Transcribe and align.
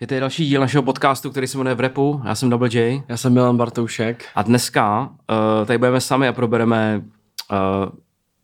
Je 0.00 0.06
to 0.06 0.20
další 0.20 0.46
díl 0.46 0.60
našeho 0.60 0.82
podcastu, 0.82 1.30
který 1.30 1.46
se 1.46 1.58
jmenuje 1.58 1.74
V 1.74 1.80
repu. 1.80 2.22
Já 2.24 2.34
jsem 2.34 2.50
Double 2.50 2.68
J. 2.72 3.02
Já 3.08 3.16
jsem 3.16 3.32
Milan 3.32 3.56
Bartoušek. 3.56 4.24
A 4.34 4.42
dneska 4.42 5.00
uh, 5.00 5.66
tady 5.66 5.78
budeme 5.78 6.00
sami 6.00 6.28
a 6.28 6.32
probereme 6.32 7.02
uh, 7.50 7.56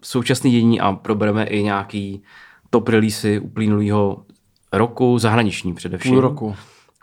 současný 0.02 0.50
dění 0.50 0.80
a 0.80 0.92
probereme 0.92 1.44
i 1.44 1.62
nějaký 1.62 2.22
top 2.70 2.88
releasy 2.88 3.38
uplynulého 3.38 4.24
roku, 4.72 5.18
zahraniční 5.18 5.74
především. 5.74 6.12
Půl 6.12 6.20
roku. 6.20 6.56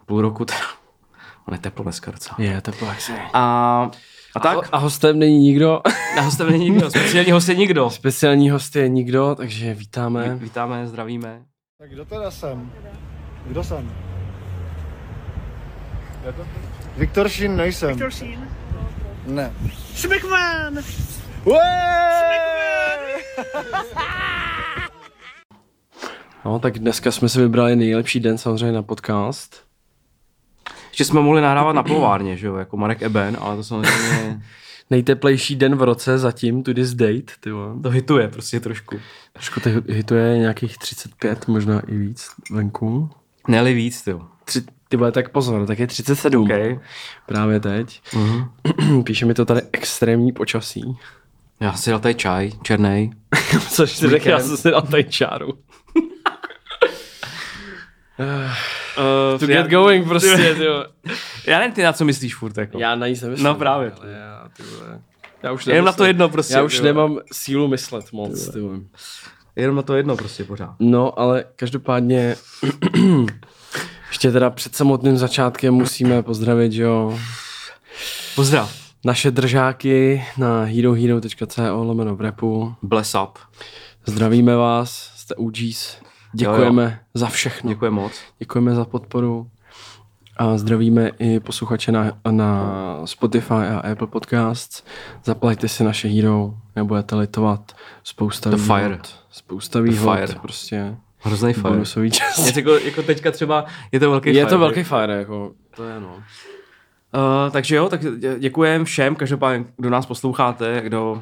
Půl 0.06 0.22
roku, 0.22 0.46
teda. 0.46 0.60
On 1.48 1.54
je 1.54 1.60
teplo 1.60 1.84
dneska 1.84 2.12
docela. 2.12 2.36
Je, 2.40 2.62
teplo 2.62 2.88
jak 2.88 3.02
se. 3.02 3.14
A, 3.34 3.92
a 4.36 4.40
tak? 4.40 4.58
A, 4.58 4.62
a 4.72 4.78
hostem 4.78 5.20
není 5.20 5.40
nikdo. 5.40 5.82
Na 6.16 6.22
hostem 6.22 6.50
není 6.50 6.70
nikdo, 6.70 6.90
speciální 6.90 7.32
host 7.32 7.50
je 7.50 7.56
nikdo. 7.56 7.90
Speciální 7.90 8.50
host 8.50 8.76
je 8.76 8.90
nikdo, 8.90 9.36
takže 9.36 9.74
vítáme. 9.74 10.36
Vítáme, 10.36 10.88
zdravíme. 10.88 11.42
Tak 11.78 11.90
kdo 11.90 12.06
teda 12.06 12.32
jsem? 12.32 12.72
Kdo 13.48 13.64
jsem? 13.64 14.11
Viktor 16.98 17.30
Šín 17.30 17.56
nejsem. 17.56 17.90
Viktor 17.90 18.12
Sheen. 18.12 18.48
Ne. 19.28 19.54
Schmickman! 19.96 20.80
No, 26.46 26.60
tak 26.60 26.80
dneska 26.80 27.12
jsme 27.12 27.30
si 27.30 27.40
vybrali 27.40 27.76
nejlepší 27.76 28.20
den 28.20 28.38
samozřejmě 28.38 28.72
na 28.72 28.84
podcast. 28.84 29.64
Ještě 30.90 31.06
jsme 31.06 31.22
mohli 31.22 31.42
nahrávat 31.42 31.76
na 31.76 31.84
plovárně, 31.84 32.38
že 32.38 32.48
jo, 32.48 32.56
jako 32.56 32.78
Marek 32.78 33.02
Eben, 33.02 33.38
ale 33.40 33.56
to 33.56 33.64
samozřejmě 33.64 34.42
Nejteplejší 34.90 35.56
den 35.56 35.76
v 35.76 35.82
roce 35.84 36.18
zatím, 36.18 36.64
to 36.64 36.74
this 36.74 36.94
date, 36.94 37.34
ty 37.40 37.52
vole. 37.52 37.74
to 37.84 37.90
hituje 37.90 38.28
prostě 38.28 38.60
trošku. 38.60 39.00
Trošku 39.34 39.60
to 39.60 39.70
hituje 39.88 40.38
nějakých 40.38 40.78
35, 40.78 41.48
možná 41.48 41.80
i 41.80 41.98
víc 41.98 42.30
venku. 42.52 43.10
Neli 43.48 43.74
víc, 43.74 44.08
jo. 44.08 44.22
Tři, 44.46 44.62
ty 44.92 44.98
vole, 44.98 45.12
tak 45.12 45.30
pozor, 45.30 45.68
tak 45.68 45.80
je 45.80 45.88
37. 45.88 46.44
Okay. 46.44 46.80
Právě 47.26 47.60
teď. 47.60 48.02
Uh-huh. 48.14 49.04
Píše 49.04 49.26
mi 49.26 49.34
to 49.34 49.46
tady 49.46 49.62
extrémní 49.72 50.32
počasí. 50.32 50.98
Já 51.60 51.74
si 51.74 51.90
dal 51.90 52.00
tady 52.00 52.16
čaj, 52.16 52.52
černý. 52.64 53.12
Což 53.70 53.92
si 53.92 54.10
řekl, 54.10 54.30
já 54.30 54.40
jsem 54.40 54.58
si 54.58 54.72
dal 54.72 54.82
tady 54.82 55.04
čáru. 55.04 55.48
Uh, 58.20 59.40
To 59.40 59.48
get 59.48 59.68
going 59.68 60.08
prostě, 60.08 60.56
ty 60.56 60.68
vole. 60.68 60.88
Já 61.48 61.60
nevím, 61.60 61.74
ty 61.74 61.84
na 61.84 61.94
co 61.94 62.06
myslíš 62.06 62.36
furt, 62.36 62.58
jako. 62.58 62.80
Já 62.80 62.96
na 62.96 63.08
ní 63.08 63.16
nemyslím. 63.22 63.46
No 63.46 63.56
právě. 63.56 63.92
Ale 63.92 64.12
já, 64.12 64.50
ty 64.58 64.64
vole. 64.64 65.02
Já 65.44 65.52
už 65.52 65.68
Jenom 65.68 65.86
na 65.86 65.92
to 65.92 66.06
jedno 66.06 66.30
prostě. 66.30 66.54
Já 66.54 66.64
už 66.64 66.78
ty 66.78 66.84
nemám 66.84 67.20
sílu 67.32 67.68
myslet 67.68 68.12
moc, 68.12 68.50
ty 68.50 68.60
vole. 68.60 68.80
Jenom 69.56 69.76
na 69.76 69.82
to 69.82 69.96
jedno 69.96 70.18
prostě 70.18 70.44
pořád. 70.44 70.76
No, 70.80 71.20
ale 71.20 71.46
každopádně 71.56 72.36
ještě 74.12 74.32
teda 74.32 74.50
před 74.50 74.76
samotným 74.76 75.18
začátkem 75.18 75.74
musíme 75.74 76.24
pozdravit, 76.24 76.72
že 76.72 76.84
jo, 76.84 77.20
Pozdrav. 78.36 78.74
naše 79.06 79.32
držáky 79.32 80.24
na 80.38 80.64
herohero.co 80.64 81.84
lomeno 81.84 82.16
v 82.16 82.22
repu. 82.22 82.76
Bless 82.82 83.16
up. 83.24 83.38
Zdravíme 84.06 84.56
vás, 84.56 85.12
jste 85.16 85.36
UGs. 85.36 85.98
Děkujeme 86.34 86.84
Jo, 86.84 86.90
jo. 86.90 86.96
za 87.14 87.28
všechno. 87.28 87.70
Děkuji 87.70 87.92
moc. 87.92 88.12
Děkujeme 88.40 88.76
za 88.76 88.86
podporu. 88.86 89.48
A 90.38 90.58
zdravíme 90.58 91.08
i 91.20 91.40
posluchače 91.40 91.92
na, 91.92 92.12
na 92.32 92.72
Spotify 93.06 93.54
a 93.54 93.92
Apple 93.92 94.08
Podcasts. 94.08 94.84
Zaplaťte 95.26 95.68
si 95.68 95.84
naše 95.84 96.08
Hero, 96.08 96.54
nebudete 96.76 97.16
litovat. 97.16 97.72
Spousta 98.04 98.50
The 98.50 98.56
výhod. 98.56 98.78
fire. 98.80 99.00
Spousta 99.32 99.80
výhod, 99.80 100.16
fire. 100.18 100.40
prostě. 100.42 100.96
Hrozný 101.24 101.54
fire. 101.54 101.70
Bonusový 101.70 102.12
čas. 102.12 102.38
Je 102.46 102.52
to 102.54 102.60
jako, 102.60 102.86
jako 102.86 103.04
teďka 103.04 103.32
třeba, 103.32 103.66
je 103.92 104.00
to 104.00 104.10
velký 104.12 104.30
Je 104.30 104.34
fire. 104.36 104.50
to 104.50 104.60
velký 104.60 104.84
fire, 104.84 105.14
jako, 105.14 105.52
to 105.76 105.84
je 105.84 106.00
no. 106.00 106.16
Uh, 106.16 107.52
takže 107.52 107.76
jo, 107.76 107.90
tak 107.90 108.02
děkujeme 108.40 108.86
všem, 108.86 109.16
každopádně, 109.16 109.66
kdo 109.78 109.90
nás 109.90 110.06
posloucháte, 110.06 110.82
kdo 110.84 111.22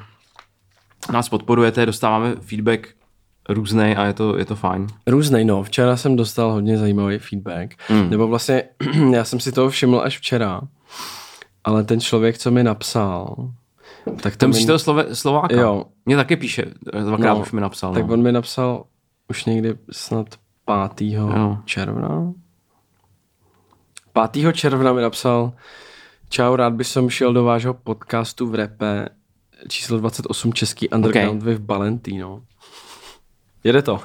nás 1.11 1.29
podporujete, 1.29 1.85
dostáváme 1.85 2.35
feedback 2.41 2.87
různý 3.49 3.95
a 3.95 4.05
je 4.05 4.13
to, 4.13 4.37
je 4.37 4.45
to 4.45 4.55
fajn. 4.55 4.87
Různej, 5.07 5.45
no. 5.45 5.63
Včera 5.63 5.97
jsem 5.97 6.15
dostal 6.15 6.51
hodně 6.51 6.77
zajímavý 6.77 7.17
feedback. 7.17 7.75
Mm. 7.89 8.09
Nebo 8.09 8.27
vlastně, 8.27 8.63
já 9.13 9.23
jsem 9.23 9.39
si 9.39 9.51
toho 9.51 9.69
všiml 9.69 10.01
až 10.03 10.17
včera, 10.17 10.61
ale 11.63 11.83
ten 11.83 11.99
člověk, 12.01 12.37
co 12.37 12.51
mi 12.51 12.63
napsal, 12.63 13.35
tak 14.21 14.33
To 14.33 14.39
to 14.39 14.47
myslíš 14.47 14.63
mi, 14.63 14.67
toho 14.67 14.79
Slove, 14.79 15.15
Slováka? 15.15 15.55
Jo. 15.61 15.83
Mě 16.05 16.15
taky 16.15 16.35
píše, 16.35 16.65
dvakrát 17.05 17.33
No, 17.33 17.39
už 17.41 17.51
mi 17.51 17.61
napsal. 17.61 17.93
tak 17.93 18.07
no. 18.07 18.13
on 18.13 18.21
mi 18.21 18.31
napsal 18.31 18.83
už 19.29 19.45
někdy 19.45 19.77
snad 19.91 20.27
5. 20.95 21.01
Jo. 21.01 21.57
června. 21.65 22.33
5. 24.31 24.53
června 24.53 24.93
mi 24.93 25.01
napsal 25.01 25.53
Čau, 26.29 26.55
rád 26.55 26.73
bych 26.73 26.87
som 26.87 27.09
šel 27.09 27.33
do 27.33 27.43
vášho 27.43 27.73
podcastu 27.73 28.45
v 28.45 28.55
repe 28.55 29.09
číslo 29.67 29.97
28 29.97 30.53
Český 30.53 30.89
Underground 30.89 31.41
okay. 31.41 31.55
v 31.55 31.65
Valentino. 31.65 32.41
Jede 33.63 33.81
to. 33.81 34.01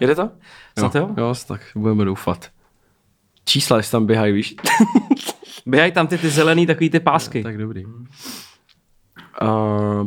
Jede 0.00 0.14
to? 0.14 0.30
Snad 0.78 0.94
jo? 0.94 1.14
Jo, 1.16 1.34
tak 1.46 1.60
budeme 1.76 2.04
doufat. 2.04 2.50
Čísla, 3.44 3.76
jestli 3.76 3.90
tam 3.90 4.06
běhají, 4.06 4.32
víš? 4.32 4.54
Běhají 5.66 5.92
tam 5.92 6.06
ty, 6.06 6.18
ty 6.18 6.30
zelený 6.30 6.66
takový 6.66 6.90
ty 6.90 7.00
pásky. 7.00 7.42
tak 7.42 7.58
dobrý. 7.58 7.84
A 9.40 9.48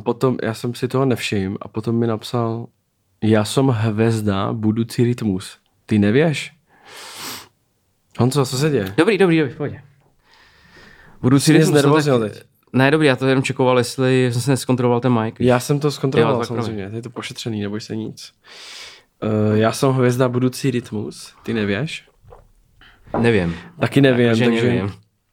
potom, 0.04 0.38
já 0.44 0.54
jsem 0.54 0.76
si 0.76 0.88
toho 0.88 1.06
nevšiml 1.06 1.58
a 1.62 1.68
potom 1.68 1.96
mi 1.96 2.08
napsal 2.08 2.68
Já 3.24 3.46
jsem 3.46 3.68
hvězda, 3.68 4.54
budoucí 4.54 5.04
rytmus. 5.04 5.58
Ty 5.86 6.00
nevěš? 6.00 6.54
Honco, 8.20 8.46
co 8.46 8.58
se 8.58 8.70
děje? 8.70 8.94
Dobrý, 8.98 9.18
dobrý, 9.18 9.40
dobrý, 9.40 9.56
pojď. 9.56 9.74
Mě 11.22 11.30
rytmus, 11.54 12.06
tak- 12.06 12.22
teď. 12.22 12.44
Ne, 12.74 12.92
dobrý, 12.92 13.08
já 13.08 13.16
to 13.16 13.28
jenom 13.28 13.44
čekoval, 13.44 13.78
jestli 13.78 14.30
jsem 14.32 14.42
se 14.42 14.52
neskontroloval 14.52 15.00
ten 15.00 15.22
mic. 15.22 15.36
Já 15.40 15.60
jsem 15.60 15.80
to 15.80 15.88
Jo, 15.88 15.92
zkontroloval 15.92 16.38
tak 16.38 16.48
samozřejmě, 16.48 16.90
je 16.94 17.02
to 17.02 17.10
pošetřený, 17.10 17.62
neboj 17.62 17.82
se 17.82 17.96
nic. 17.96 18.34
Uh, 19.24 19.58
já 19.58 19.72
jsem 19.72 19.92
hvězda, 19.92 20.30
budoucí 20.30 20.72
rytmus. 20.72 21.34
Ty 21.44 21.54
nevěš? 21.54 22.10
Nevím. 23.20 23.56
Taky 23.80 24.02
nevím, 24.02 24.36
Že 24.36 24.46
takže... 24.46 24.68
nevím. 24.68 24.92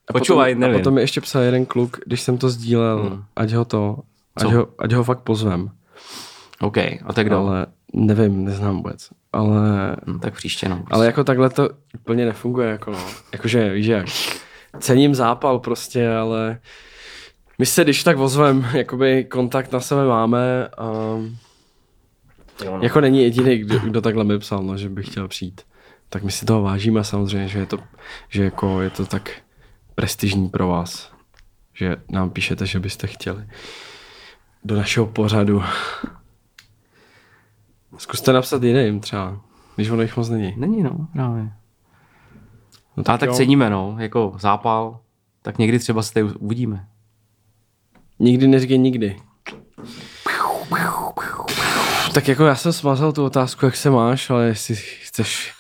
A 0.09 0.13
Počúvaj, 0.13 0.51
potom, 0.55 0.61
nevím. 0.61 0.77
A 0.77 0.79
potom 0.79 0.95
mi 0.95 1.01
ještě 1.01 1.21
psal 1.21 1.43
jeden 1.43 1.67
kluk, 1.67 1.97
když 2.07 2.21
jsem 2.21 2.39
to 2.39 2.49
sdílel, 2.49 3.03
Hmm. 3.11 3.25
ať 3.37 3.53
ho 3.53 3.65
to, 3.65 3.99
ať 4.37 4.43
Co? 4.43 4.51
ho, 4.51 4.69
ať 4.79 4.93
ho 4.93 5.05
fakt 5.05 5.21
pozvem. 5.21 5.71
OK, 6.65 6.79
a 6.79 7.13
tak 7.15 7.27
kdo? 7.27 7.39
Ale 7.39 7.67
nevím, 7.93 8.45
neznám 8.45 8.77
vůbec. 8.77 9.09
Ale, 9.33 9.97
Hm, 10.07 10.21
tak 10.21 10.35
příště, 10.35 10.69
no. 10.69 10.85
ale 10.91 11.07
jako 11.07 11.25
takhle 11.25 11.51
to 11.51 11.69
úplně 11.95 12.27
nefunguje, 12.27 12.69
jako 12.69 12.91
no. 12.91 12.99
Jakože, 13.33 13.73
víš 13.73 13.87
jak, 13.87 14.07
cením 14.81 15.15
zápal 15.15 15.59
prostě, 15.59 16.11
ale 16.11 16.59
my 17.59 17.67
se 17.67 17.85
když 17.85 18.05
tak 18.05 18.19
ozvem, 18.19 18.67
jakoby 18.75 19.25
kontakt 19.25 19.73
na 19.73 19.81
sebe 19.81 20.07
máme 20.07 20.69
a 20.69 20.85
Jo, 22.65 22.77
no. 22.77 22.83
jako 22.83 23.01
není 23.01 23.23
jediný, 23.23 23.59
kdo, 23.59 23.79
kdo 23.79 24.01
takhle 24.01 24.25
mi 24.25 24.39
psal, 24.39 24.63
no, 24.63 24.77
že 24.77 24.89
by 24.89 25.03
chtěl 25.03 25.29
přijít. 25.29 25.61
Tak 26.09 26.23
my 26.23 26.33
si 26.33 26.47
toho 26.47 26.63
vážíme 26.63 27.05
samozřejmě, 27.05 27.49
že 27.49 27.59
je 27.59 27.67
to, 27.67 27.79
že 28.29 28.45
jako 28.45 28.81
je 28.81 28.91
to 28.91 29.07
tak 29.07 29.31
prestižní 29.95 30.49
pro 30.49 30.69
vás, 30.69 31.13
že 31.75 31.97
nám 32.09 32.31
píšete, 32.31 32.67
že 32.67 32.81
byste 32.81 33.07
chtěli 33.07 33.45
do 34.65 34.77
našeho 34.77 35.07
pořadu. 35.07 35.63
Zkuste 37.99 38.33
napsat 38.33 38.63
jiným 38.63 39.01
třeba, 39.01 39.41
když 39.77 39.91
ono 39.91 40.03
jich 40.03 40.17
moc 40.17 40.29
není. 40.29 40.55
Není, 40.57 40.83
no, 40.83 40.91
právě. 41.13 41.53
No 42.97 43.03
Tak, 43.05 43.21
tak 43.21 43.29
jo. 43.29 43.35
ceníme, 43.35 43.71
no, 43.71 43.97
jako 43.99 44.33
zápal, 44.41 45.01
tak 45.43 45.59
někdy 45.59 45.79
třeba 45.79 46.03
se 46.03 46.13
tady 46.15 46.25
uvidíme. 46.27 46.87
Nikdy 48.19 48.47
neříkej 48.49 48.79
nikdy. 48.79 49.17
Tak 52.15 52.29
jako 52.29 52.45
já 52.45 52.55
jsem 52.55 52.73
smazal 52.73 53.13
tu 53.13 53.25
otázku, 53.25 53.65
jak 53.67 53.77
se 53.77 53.91
máš, 53.91 54.31
ale 54.31 54.45
jestli 54.47 54.75
chceš 54.77 55.55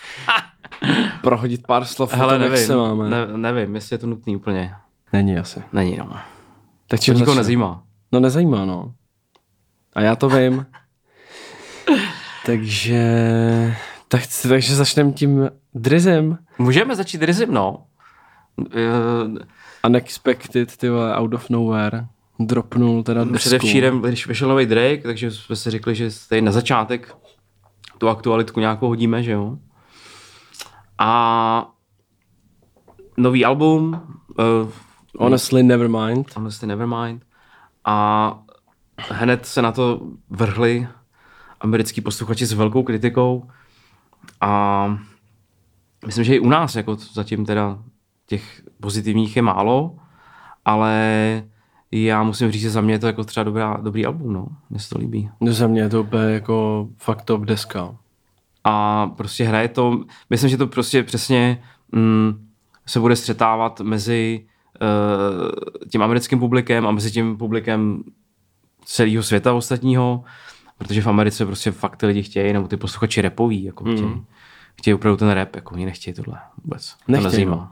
prohodit 1.23 1.67
pár 1.67 1.85
slov 1.85 2.13
o 2.15 2.17
Hele, 2.17 2.33
tom, 2.33 2.43
jak 2.43 2.51
nevím, 2.53 2.67
se 2.67 2.77
máme. 2.77 3.11
ne, 3.11 3.27
nevím, 3.53 3.75
jestli 3.75 3.95
je 3.95 3.99
to 3.99 4.07
nutný 4.07 4.37
úplně. 4.37 4.75
Není 5.13 5.39
asi. 5.39 5.63
Není, 5.73 5.97
no. 5.97 6.17
Tak 6.89 7.01
To 7.07 7.13
nikoho 7.13 7.37
nezajímá. 7.37 7.83
No 8.13 8.21
nezajímá, 8.21 8.65
no. 8.65 8.93
A 9.95 10.01
já 10.01 10.17
to 10.17 10.29
vím. 10.29 10.67
Takže... 12.47 13.77
Tak, 14.09 14.23
takže 14.49 14.77
začneme 14.77 15.13
tím 15.13 15.51
drizem. 15.75 16.39
Můžeme 16.59 16.97
začít 16.97 17.23
rizim, 17.23 17.55
no. 17.55 17.87
Eh, 18.77 19.45
Unexpected, 19.87 20.77
ty 20.77 20.89
vole, 20.89 21.17
out 21.17 21.35
of 21.35 21.51
nowhere. 21.51 22.07
Dropnul 22.39 23.03
teda 23.03 23.25
dusku. 23.25 23.39
Předevčírem, 23.39 24.01
když 24.01 24.27
vyšel 24.27 24.49
nový 24.49 24.67
Drake, 24.67 25.03
takže 25.03 25.31
jsme 25.31 25.57
si 25.57 25.71
řekli, 25.71 25.95
že 25.95 26.11
tady 26.29 26.43
na 26.43 26.53
začátek 26.53 27.17
tu 27.99 28.09
aktualitku 28.09 28.61
nějakou 28.61 28.89
hodíme, 28.89 29.23
že 29.23 29.33
jo. 29.33 29.59
A 30.99 31.71
nový 33.17 33.45
album, 33.45 34.03
uh, 34.39 34.69
Honestly, 35.19 35.63
never 35.63 35.89
mind. 35.89 36.37
Honestly 36.37 36.69
Nevermind. 36.69 37.23
A 37.85 38.39
hned 38.99 39.47
se 39.47 39.63
na 39.63 39.73
to 39.73 40.01
vrhli 40.31 40.89
americký 41.65 42.01
posluchači 42.01 42.47
s 42.47 42.53
velkou 42.53 42.83
kritikou 42.83 43.49
a 44.41 44.99
myslím, 46.07 46.25
že 46.25 46.35
i 46.35 46.41
u 46.41 46.49
nás 46.49 46.77
jako 46.77 46.97
zatím 46.97 47.47
teda 47.47 47.79
těch 48.27 48.63
pozitivních 48.81 49.37
je 49.37 49.43
málo, 49.43 49.97
ale 50.65 51.43
já 51.93 52.23
musím 52.23 52.51
říct, 52.51 52.63
že 52.63 52.71
za 52.71 52.81
mě 52.81 52.95
je 52.95 52.99
to 52.99 53.07
jako 53.07 53.25
třeba 53.25 53.45
dobrá, 53.45 53.79
dobrý 53.83 54.07
album, 54.07 54.33
no. 54.33 54.47
Mně 54.71 54.81
se 54.81 54.89
to 54.89 54.99
líbí. 54.99 55.31
No 55.41 55.53
za 55.53 55.67
mě 55.67 55.81
je 55.81 55.89
to 55.89 56.01
úplně 56.01 56.25
jako 56.25 56.89
fakt 56.99 57.23
top 57.23 57.43
deska. 57.43 57.97
A 58.65 59.07
prostě 59.07 59.45
hraje 59.45 59.69
to, 59.69 60.01
myslím, 60.31 60.51
že 60.51 60.57
to 60.57 60.67
prostě 60.67 61.03
přesně 61.03 61.63
mm, 61.93 62.49
se 62.87 63.01
bude 63.01 63.17
střetávat 63.17 63.81
mezi 63.81 64.47
uh, 64.83 65.89
tím 65.89 66.03
americkým 66.03 66.39
publikem 66.39 66.87
a 66.87 66.91
mezi 66.91 67.11
tím 67.11 67.37
publikem 67.37 68.03
celého 68.85 69.23
světa 69.23 69.53
ostatního, 69.53 70.25
protože 70.79 71.03
v 71.03 71.07
Americe 71.07 71.47
prostě 71.47 71.71
fakt 71.71 71.97
ty 71.97 72.07
lidi 72.07 72.23
chtějí, 72.23 72.53
nebo 72.53 72.69
ty 72.69 72.77
posluchači 72.77 73.21
repoví, 73.23 73.65
jako 73.65 73.85
Mm. 73.85 73.97
chtějí. 73.97 74.25
Chtějí 74.79 74.95
opravdu 74.95 75.17
ten 75.17 75.31
rap, 75.31 75.57
jako 75.57 75.75
oni 75.75 75.85
nechtějí 75.85 76.15
tohle 76.15 76.39
vůbec. 76.65 76.97
Nechtějí, 77.09 77.45
to 77.45 77.51
no. 77.51 77.69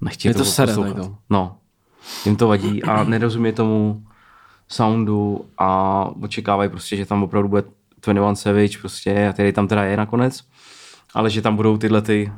Nechtějí 0.00 0.30
Je 0.30 0.34
to 0.34 0.44
sere 0.44 0.66
poslouchat. 0.72 0.94
tady 0.94 1.06
to. 1.08 1.16
No, 1.30 1.56
jim 2.24 2.36
to 2.36 2.48
vadí 2.48 2.82
a 2.82 3.04
nerozumí 3.04 3.52
tomu 3.52 4.02
soundu 4.68 5.44
a 5.58 6.04
očekávají 6.22 6.70
prostě, 6.70 6.96
že 6.96 7.06
tam 7.06 7.22
opravdu 7.22 7.48
bude 7.48 7.62
21 7.62 8.34
Savage 8.34 8.78
prostě 8.78 9.28
a 9.28 9.32
který 9.32 9.52
tam 9.52 9.68
teda 9.68 9.84
je 9.84 9.96
nakonec, 9.96 10.40
ale 11.14 11.30
že 11.30 11.42
tam 11.42 11.56
budou 11.56 11.78
tyhle 11.78 12.02
ty 12.02 12.32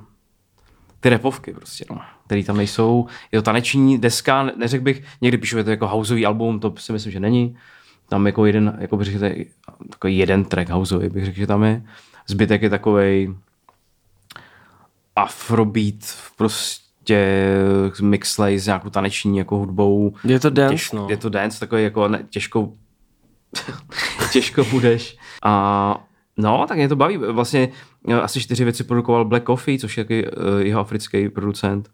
ty 1.00 1.08
repovky 1.08 1.52
prostě, 1.52 1.84
no, 1.90 2.00
který 2.26 2.44
tam 2.44 2.56
nejsou. 2.56 3.06
Je 3.32 3.38
to 3.38 3.42
taneční 3.42 3.98
deska, 3.98 4.42
ne- 4.42 4.52
neřekl 4.56 4.84
bych, 4.84 5.04
někdy 5.20 5.38
píšu, 5.38 5.58
je 5.58 5.64
to 5.64 5.70
jako 5.70 5.88
houseový 5.88 6.26
album, 6.26 6.60
to 6.60 6.74
si 6.78 6.92
myslím, 6.92 7.12
že 7.12 7.20
není. 7.20 7.56
Tam 8.08 8.26
jako 8.26 8.46
jeden, 8.46 8.76
jako 8.80 8.96
bych 8.96 9.06
řekl, 9.06 9.34
takový 9.90 10.18
jeden 10.18 10.44
track 10.44 10.68
houseový, 10.68 11.08
bych 11.08 11.24
řekl, 11.24 11.38
že 11.38 11.46
tam 11.46 11.64
je. 11.64 11.82
Zbytek 12.26 12.62
je 12.62 12.70
takovej 12.70 13.34
afrobeat, 15.16 15.94
prostě 16.36 17.58
mixlej 18.00 18.58
s 18.58 18.66
nějakou 18.66 18.90
taneční 18.90 19.38
jako 19.38 19.56
hudbou. 19.56 20.14
Je 20.24 20.40
to 20.40 20.50
dance, 20.50 20.74
Těž, 20.74 20.92
no. 20.92 21.06
Je 21.10 21.16
to 21.16 21.28
dance, 21.28 21.60
takový 21.60 21.82
jako 21.82 22.08
ne, 22.08 22.24
těžko, 22.30 22.72
těžko 24.32 24.64
budeš. 24.64 25.16
A 25.42 26.04
no, 26.36 26.64
tak 26.68 26.76
mě 26.76 26.88
to 26.88 26.96
baví. 26.96 27.16
Vlastně 27.16 27.68
eh, 28.08 28.14
asi 28.14 28.40
čtyři 28.40 28.64
věci 28.64 28.84
produkoval 28.84 29.24
Black 29.24 29.46
Coffee, 29.46 29.78
což 29.78 29.98
je 29.98 30.04
taky 30.04 30.26
uh, 30.26 30.58
jeho 30.58 30.80
africký 30.80 31.28
producent, 31.28 31.90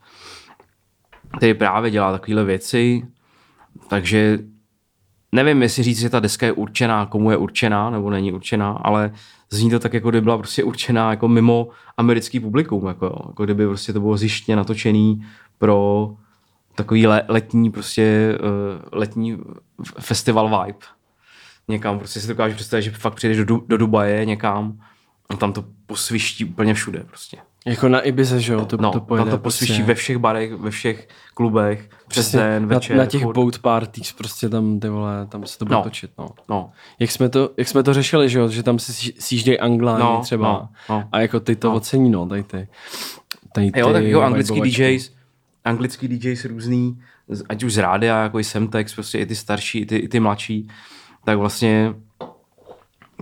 který 1.36 1.54
právě 1.54 1.90
dělá 1.90 2.12
takovéhle 2.12 2.44
věci. 2.44 3.02
Takže 3.88 4.38
nevím, 5.32 5.62
jestli 5.62 5.82
říct, 5.82 6.00
že 6.00 6.10
ta 6.10 6.20
deska 6.20 6.46
je 6.46 6.52
určená, 6.52 7.06
komu 7.06 7.30
je 7.30 7.36
určená, 7.36 7.90
nebo 7.90 8.10
není 8.10 8.32
určená, 8.32 8.72
ale 8.72 9.12
zní 9.50 9.70
to 9.70 9.78
tak, 9.78 9.94
jako 9.94 10.10
kdyby 10.10 10.24
byla 10.24 10.38
prostě 10.38 10.64
určená 10.64 11.10
jako 11.10 11.28
mimo 11.28 11.68
americký 11.96 12.40
publikum, 12.40 12.86
jako, 12.86 13.06
jo. 13.06 13.16
jako 13.26 13.44
kdyby 13.44 13.66
prostě 13.66 13.92
to 13.92 14.00
bylo 14.00 14.16
zjištně 14.16 14.56
natočený 14.56 15.26
pro 15.58 16.10
takový 16.74 17.06
le, 17.06 17.22
letní 17.28 17.70
prostě 17.70 18.38
uh, 18.40 18.98
letní 18.98 19.38
festival 20.00 20.64
vibe. 20.64 20.86
Někam, 21.68 21.98
prostě 21.98 22.20
si 22.20 22.28
dokážu 22.28 22.54
představit, 22.54 22.82
že 22.82 22.90
fakt 22.90 23.14
přijdeš 23.14 23.38
do, 23.38 23.60
do 23.66 23.76
Dubaje 23.76 24.24
někam 24.24 24.80
a 25.28 25.36
tam 25.36 25.52
to 25.52 25.64
posviští 25.86 26.44
úplně 26.44 26.74
všude 26.74 27.04
prostě. 27.04 27.36
Jako 27.66 27.88
na 27.88 28.00
Ibize, 28.00 28.40
že 28.40 28.52
jo, 28.52 28.64
to, 28.64 28.76
No, 28.76 28.90
to 28.90 29.00
pojede. 29.00 29.24
tam 29.24 29.38
to 29.38 29.42
posviští 29.42 29.72
prostě. 29.74 29.86
ve 29.88 29.94
všech 29.94 30.18
barech, 30.18 30.52
ve 30.54 30.70
všech 30.70 31.08
klubech, 31.34 31.88
přes 32.08 32.26
Přesně, 32.26 32.38
den, 32.40 32.62
na, 32.62 32.68
večer. 32.68 32.96
na 32.96 33.06
těch 33.06 33.22
furt. 33.22 33.34
boat 33.34 33.58
parties 33.58 34.12
prostě 34.12 34.48
tam 34.48 34.80
ty 34.80 34.88
vole, 34.88 35.26
tam 35.26 35.46
se 35.46 35.58
to 35.58 35.64
bude 35.64 35.76
No. 35.76 35.82
točit, 35.82 36.10
no. 36.18 36.28
No, 36.48 36.70
Jak 36.98 37.10
jsme 37.10 37.28
to, 37.28 37.50
jak 37.56 37.68
jsme 37.68 37.82
to 37.82 37.94
řešili, 37.94 38.28
že 38.28 38.38
jo, 38.38 38.48
že 38.48 38.62
tam 38.62 38.78
se 38.78 38.92
sjí- 38.92 39.12
sjíždějí 39.18 39.58
Angláni 39.58 40.00
No, 40.04 40.20
třeba 40.22 40.52
no, 40.52 40.68
no. 40.96 41.08
a 41.12 41.20
jako 41.20 41.40
ty 41.40 41.56
to 41.56 41.68
No. 41.68 41.74
ocení, 41.74 42.10
no, 42.10 42.26
tady 42.28 42.42
ty. 42.42 42.68
Tady 43.52 43.70
ty 43.70 43.80
jo, 43.80 43.92
tak 43.92 44.04
jako 44.04 44.22
anglický. 44.22 44.60
DJs, 44.60 45.10
anglický 45.64 46.08
DJs 46.08 46.44
různý, 46.44 47.00
ať 47.48 47.62
už 47.62 47.72
z 47.74 47.78
rádia, 47.78 48.22
jako 48.22 48.38
i 48.38 48.44
Semtex, 48.44 48.94
prostě 48.94 49.18
i 49.18 49.26
ty 49.26 49.34
starší, 49.36 49.78
i 49.78 49.86
ty, 49.86 49.96
i 49.96 50.08
ty 50.08 50.20
mladší, 50.20 50.68
tak 51.24 51.38
vlastně 51.38 51.94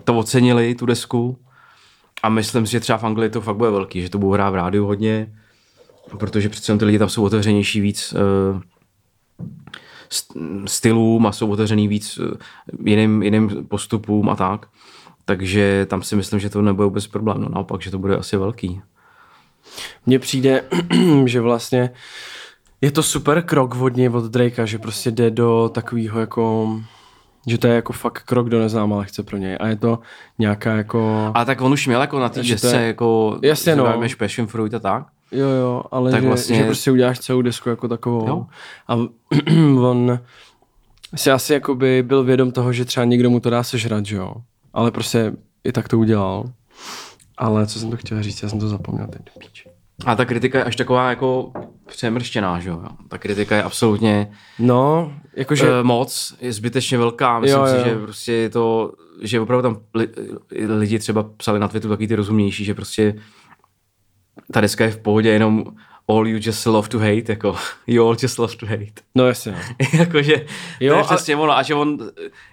to 0.05 0.19
ocenili, 0.19 0.75
tu 0.75 0.87
desku. 0.87 1.38
A 2.22 2.28
myslím 2.28 2.66
si, 2.66 2.72
že 2.72 2.80
třeba 2.80 2.98
v 2.98 3.04
Anglii 3.04 3.30
to 3.30 3.40
fakt 3.40 3.56
bude 3.56 3.70
velký, 3.70 4.02
že 4.02 4.10
to 4.10 4.18
budou 4.18 4.32
hrát 4.32 4.50
v 4.50 4.54
rádiu 4.54 4.86
hodně, 4.86 5.32
protože 6.18 6.48
přece 6.48 6.78
ty 6.78 6.84
lidi 6.84 6.98
tam 6.98 7.08
jsou 7.08 7.24
otevřenější 7.24 7.80
víc 7.80 8.14
uh, 8.14 8.60
stylům 10.66 11.26
a 11.26 11.32
jsou 11.32 11.50
otevřený 11.50 11.88
víc 11.88 12.18
eh, 12.22 12.36
jiným, 12.84 13.22
jiným 13.22 13.66
postupům 13.68 14.30
a 14.30 14.36
tak. 14.36 14.66
Takže 15.24 15.86
tam 15.90 16.02
si 16.02 16.16
myslím, 16.16 16.40
že 16.40 16.50
to 16.50 16.62
nebude 16.62 16.84
vůbec 16.84 17.06
problém. 17.06 17.40
No, 17.40 17.48
naopak, 17.48 17.82
že 17.82 17.90
to 17.90 17.98
bude 17.98 18.16
asi 18.16 18.36
velký. 18.36 18.80
Mně 20.06 20.18
přijde, 20.18 20.64
že 21.24 21.40
vlastně 21.40 21.90
je 22.80 22.90
to 22.90 23.02
super 23.02 23.42
krok 23.42 23.74
hodně 23.74 24.10
od 24.10 24.24
Drakea, 24.24 24.66
že 24.66 24.78
prostě 24.78 25.10
jde 25.10 25.30
do 25.30 25.70
takového 25.74 26.20
jako 26.20 26.76
že 27.48 27.58
to 27.58 27.66
je 27.66 27.74
jako 27.74 27.92
fakt 27.92 28.22
krok 28.22 28.48
do 28.48 28.58
neznáma 28.58 28.96
lehce 28.96 29.22
pro 29.22 29.36
něj 29.36 29.56
a 29.60 29.66
je 29.66 29.76
to 29.76 29.98
nějaká 30.38 30.76
jako 30.76 31.30
Ale 31.34 31.44
tak 31.44 31.60
on 31.60 31.72
už 31.72 31.86
měl 31.86 32.00
jako 32.00 32.18
na 32.18 32.28
té 32.28 32.42
desce 32.42 32.76
je- 32.80 32.86
jako 32.86 33.38
Jasně, 33.42 33.76
no. 33.76 34.00
Passion 34.18 34.46
Fruit 34.48 34.74
a 34.74 34.78
tak. 34.78 35.06
Jo, 35.32 35.48
jo, 35.48 35.82
ale 35.90 36.10
Tak 36.10 36.22
že, 36.22 36.28
vlastně- 36.28 36.56
že 36.56 36.64
prostě 36.64 36.90
uděláš 36.90 37.18
celou 37.20 37.42
desku 37.42 37.68
jako 37.68 37.88
takovou. 37.88 38.28
Jo. 38.28 38.46
A 38.88 38.96
on 39.80 40.18
si 41.16 41.30
asi 41.30 41.52
jakoby 41.52 42.02
byl 42.02 42.24
vědom 42.24 42.50
toho, 42.52 42.72
že 42.72 42.84
třeba 42.84 43.04
někdo 43.04 43.30
mu 43.30 43.40
to 43.40 43.50
dá 43.50 43.62
sežrat, 43.62 44.06
že 44.06 44.16
jo. 44.16 44.32
Ale 44.72 44.90
prostě 44.90 45.32
i 45.64 45.72
tak 45.72 45.88
to 45.88 45.98
udělal. 45.98 46.44
Ale 47.38 47.66
co 47.66 47.78
jsem 47.78 47.90
to 47.90 47.96
chtěl 47.96 48.22
říct, 48.22 48.42
já 48.42 48.48
jsem 48.48 48.58
to 48.60 48.68
zapomněl 48.68 49.06
teď. 49.06 49.22
do 49.24 49.30
píči. 49.40 49.68
A 50.06 50.16
ta 50.16 50.24
kritika 50.24 50.58
je 50.58 50.64
až 50.64 50.76
taková 50.76 51.10
jako 51.10 51.52
přemrštěná, 51.86 52.60
že 52.60 52.68
jo. 52.68 52.82
Ta 53.08 53.18
kritika 53.18 53.56
je 53.56 53.62
absolutně 53.62 54.30
No, 54.58 55.12
jakože, 55.36 55.64
že... 55.66 55.70
moc, 55.82 56.34
je 56.40 56.52
zbytečně 56.52 56.98
velká. 56.98 57.38
Myslím 57.38 57.60
Jo, 57.60 57.66
si, 57.66 57.76
jo. 57.76 57.84
že 57.84 57.94
prostě 57.98 58.32
je 58.32 58.48
to, 58.50 58.92
že 59.22 59.40
opravdu 59.40 59.62
tam 59.62 59.82
li, 59.94 60.08
lidi 60.78 60.98
třeba 60.98 61.22
psali 61.22 61.58
na 61.58 61.68
Twitteru 61.68 61.94
taky 61.94 62.08
ty 62.08 62.14
rozumnější, 62.14 62.64
že 62.64 62.74
prostě 62.74 63.14
ta 64.52 64.60
deska 64.60 64.84
je 64.84 64.90
v 64.90 64.98
pohodě, 64.98 65.28
jenom 65.28 65.64
all 66.08 66.28
you 66.28 66.38
just 66.42 66.66
love 66.66 66.88
to 66.88 66.98
hate, 66.98 67.22
jako 67.32 67.56
you 67.86 68.06
all 68.06 68.16
just 68.22 68.38
love 68.38 68.56
to 68.56 68.66
hate. 68.66 69.02
no 69.14 69.26
jasně, 69.26 69.52
no. 69.52 69.58
jakože 69.98 70.46
Jo, 70.80 70.92
to 70.94 70.98
je 70.98 71.02
a- 71.02 71.14
přesně 71.14 71.36
ono, 71.36 71.56
a 71.56 71.62
že 71.62 71.74
on, 71.74 71.98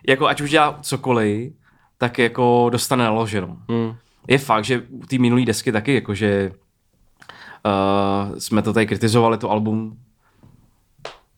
jako 0.08 0.28
ať 0.28 0.42
už 0.42 0.50
dělá 0.50 0.80
cokoliv, 0.82 1.54
tak 1.98 2.18
jako 2.20 2.70
dostane 2.72 3.04
naloženo. 3.04 3.58
Hmm. 3.70 3.96
Je 4.28 4.38
fakt, 4.38 4.66
že 4.66 4.82
u 4.90 5.06
té 5.06 5.18
minulé 5.18 5.46
desky 5.46 5.72
taky, 5.72 5.94
jakože 5.96 6.52
uh, 7.66 8.38
jsme 8.38 8.62
to 8.62 8.74
tady 8.74 8.88
kritizovali, 8.88 9.38
to 9.38 9.52
album 9.52 9.98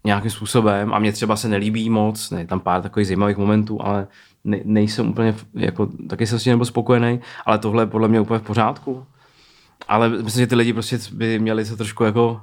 nějakým 0.06 0.32
způsobem 0.32 0.94
a 0.94 1.00
mě 1.00 1.12
třeba 1.12 1.36
se 1.36 1.48
nelíbí 1.48 1.90
moc, 1.90 2.32
ne, 2.32 2.48
tam 2.48 2.60
pár 2.60 2.82
takových 2.82 3.08
zajímavých 3.08 3.38
momentů, 3.38 3.82
ale 3.82 4.08
ne, 4.44 4.60
nejsem 4.64 5.10
úplně, 5.10 5.36
jako, 5.54 5.90
taky 6.10 6.28
jsem 6.28 6.40
s 6.40 6.44
tím 6.44 6.52
nebyl 6.52 6.66
spokojený, 6.66 7.20
ale 7.46 7.58
tohle 7.58 7.84
je 7.84 7.88
podle 7.88 8.08
mě 8.08 8.22
úplně 8.22 8.40
v 8.40 8.44
pořádku. 8.44 9.06
Ale 9.88 10.10
myslím, 10.10 10.44
že 10.44 10.48
ty 10.48 10.56
lidi 10.56 10.74
prostě 10.74 11.00
by 11.12 11.40
měli 11.40 11.66
se 11.66 11.78
trošku 11.78 12.04
jako 12.04 12.42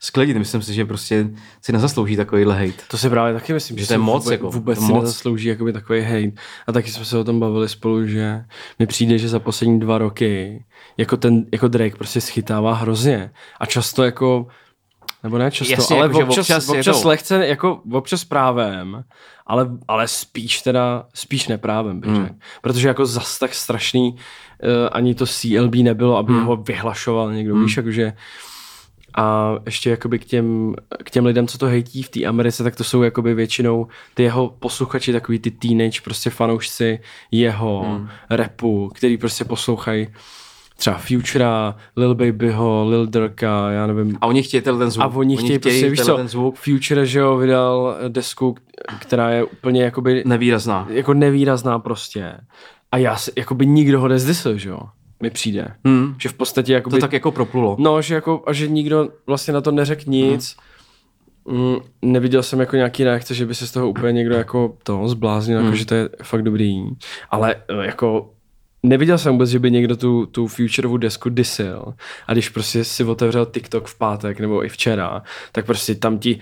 sklidit. 0.00 0.36
Myslím 0.36 0.62
si, 0.62 0.74
že 0.74 0.84
prostě 0.84 1.30
si 1.62 1.72
nezaslouží 1.72 2.16
takovýhle 2.16 2.54
hate. 2.66 2.82
To 2.90 2.98
si 2.98 3.10
právě 3.10 3.34
taky 3.34 3.52
myslím, 3.52 3.76
Že 3.78 3.82
že 3.84 3.88
to 3.88 3.94
je 3.94 3.98
moc, 3.98 4.24
vůbec, 4.24 4.32
jako, 4.32 4.50
vůbec 4.50 4.78
to 4.78 4.84
si 4.86 4.92
moc. 4.92 5.02
nezaslouží 5.04 5.48
jakoby 5.48 5.72
takový 5.72 6.00
hate. 6.00 6.32
A 6.66 6.72
taky 6.72 6.90
jsme 6.90 7.04
se 7.04 7.18
o 7.18 7.24
tom 7.24 7.40
bavili 7.40 7.68
spolu, 7.68 8.06
že 8.06 8.44
mi 8.78 8.86
přijde, 8.86 9.18
že 9.18 9.28
za 9.28 9.38
poslední 9.38 9.80
dva 9.80 9.98
roky 9.98 10.64
jako 10.96 11.16
ten, 11.16 11.44
jako 11.52 11.68
Drake 11.68 11.96
prostě 11.96 12.20
schytává 12.20 12.74
hrozně. 12.74 13.30
A 13.60 13.66
často 13.66 14.04
jako 14.04 14.46
nebo 15.22 15.38
ne 15.38 15.50
často, 15.50 15.72
Jasně, 15.72 15.96
ale 15.96 16.06
jako, 16.06 16.18
občas, 16.18 16.38
občas 16.38 16.68
občas, 16.68 17.02
to- 17.02 17.08
lehce, 17.08 17.46
jako 17.46 17.80
občas 17.92 18.24
právem, 18.24 19.04
ale, 19.46 19.68
ale 19.88 20.08
spíš 20.08 20.62
teda, 20.62 21.06
spíš 21.14 21.48
neprávem 21.48 22.00
bych 22.00 22.10
Hmm. 22.10 22.22
řekl. 22.26 22.34
Protože 22.62 22.88
jako 22.88 23.06
zas 23.06 23.38
tak 23.38 23.54
strašný 23.54 24.10
uh, 24.12 24.18
ani 24.92 25.14
to 25.14 25.26
CLB 25.26 25.74
nebylo, 25.74 26.16
aby 26.16 26.32
Hmm. 26.32 26.44
ho 26.44 26.56
vyhlašoval 26.56 27.32
někdo, 27.32 27.54
víš, 27.58 27.76
jakože 27.76 28.12
a 29.16 29.54
ještě 29.66 29.90
jakoby 29.90 30.18
k 30.18 30.24
těm, 30.24 30.74
k 31.04 31.10
těm 31.10 31.26
lidem, 31.26 31.46
co 31.46 31.58
to 31.58 31.66
hejtí 31.66 32.02
v 32.02 32.08
té 32.08 32.24
Americe, 32.24 32.62
tak 32.62 32.76
to 32.76 32.84
jsou 32.84 33.02
jakoby 33.02 33.34
většinou 33.34 33.86
ty 34.14 34.22
jeho 34.22 34.48
posluchači, 34.58 35.12
takový 35.12 35.38
ty 35.38 35.50
teenage 35.50 36.00
prostě 36.04 36.30
fanoušci 36.30 37.00
jeho 37.30 37.82
hmm. 37.82 38.08
repu, 38.30 38.90
který 38.94 39.16
prostě 39.16 39.44
poslouchají 39.44 40.08
třeba 40.78 40.98
Futura, 40.98 41.76
Lil 41.96 42.14
Babyho, 42.14 42.86
Lil 42.88 43.06
Durka, 43.06 43.70
já 43.70 43.86
nevím. 43.86 44.18
A 44.20 44.26
oni 44.26 44.42
chtějí 44.42 44.60
tenhle 44.60 44.84
ten 44.84 44.90
zvuk. 44.90 45.04
A 45.04 45.16
oni 45.16 45.36
chtějí, 45.36 45.58
prostě, 45.58 45.90
víš 45.90 46.00
co, 46.00 46.16
ten 46.16 46.28
zvuk 46.28 46.56
Future, 46.56 47.06
že 47.06 47.18
jo, 47.18 47.36
vydal 47.36 47.96
desku, 48.08 48.54
která 48.98 49.30
je 49.30 49.44
úplně 49.44 49.82
jakoby 49.82 50.22
nevýrazná. 50.26 50.86
jako 50.90 51.14
nevýrazná 51.14 51.78
prostě. 51.78 52.32
A 52.92 52.96
já 52.96 53.16
se, 53.16 53.32
jakoby 53.36 53.66
nikdo 53.66 54.00
ho 54.00 54.08
nezdisl, 54.08 54.56
že 54.56 54.68
jo, 54.68 54.80
mi 55.22 55.30
přijde. 55.30 55.68
Hmm. 55.84 56.14
Že 56.18 56.28
v 56.28 56.32
podstatě 56.32 56.72
jakoby... 56.72 56.96
To 56.96 57.00
tak 57.00 57.12
jako 57.12 57.32
proplulo. 57.32 57.76
No, 57.78 58.02
že 58.02 58.14
jako, 58.14 58.42
a 58.46 58.52
že 58.52 58.68
nikdo 58.68 59.08
vlastně 59.26 59.54
na 59.54 59.60
to 59.60 59.70
neřekl 59.70 60.02
nic. 60.06 60.56
Mm, 61.48 61.76
neviděl 62.02 62.42
jsem 62.42 62.60
jako 62.60 62.76
nějaký 62.76 63.04
reakce, 63.04 63.34
že 63.34 63.46
by 63.46 63.54
se 63.54 63.66
z 63.66 63.72
toho 63.72 63.88
úplně 63.88 64.12
někdo 64.12 64.34
jako 64.34 64.76
to 64.82 65.08
zbláznil, 65.08 65.58
Hmm. 65.58 65.66
jako, 65.66 65.76
že 65.76 65.86
to 65.86 65.94
je 65.94 66.08
fakt 66.22 66.42
dobrý. 66.42 66.84
Ale 67.30 67.54
eh, 67.68 67.86
jako 67.86 68.30
neviděl 68.82 69.18
jsem 69.18 69.32
vůbec, 69.32 69.50
že 69.50 69.58
by 69.58 69.70
někdo 69.70 69.96
tu, 69.96 70.26
tu 70.26 70.46
Futureovu 70.46 70.96
desku 70.96 71.28
disil. 71.28 71.94
A 72.26 72.32
když 72.32 72.48
prostě 72.48 72.84
si 72.84 73.04
otevřel 73.04 73.46
TikTok 73.46 73.86
v 73.86 73.98
pátek 73.98 74.40
nebo 74.40 74.64
i 74.64 74.68
včera, 74.68 75.22
tak 75.52 75.66
prostě 75.66 75.94
tam 75.94 76.18
ti 76.18 76.40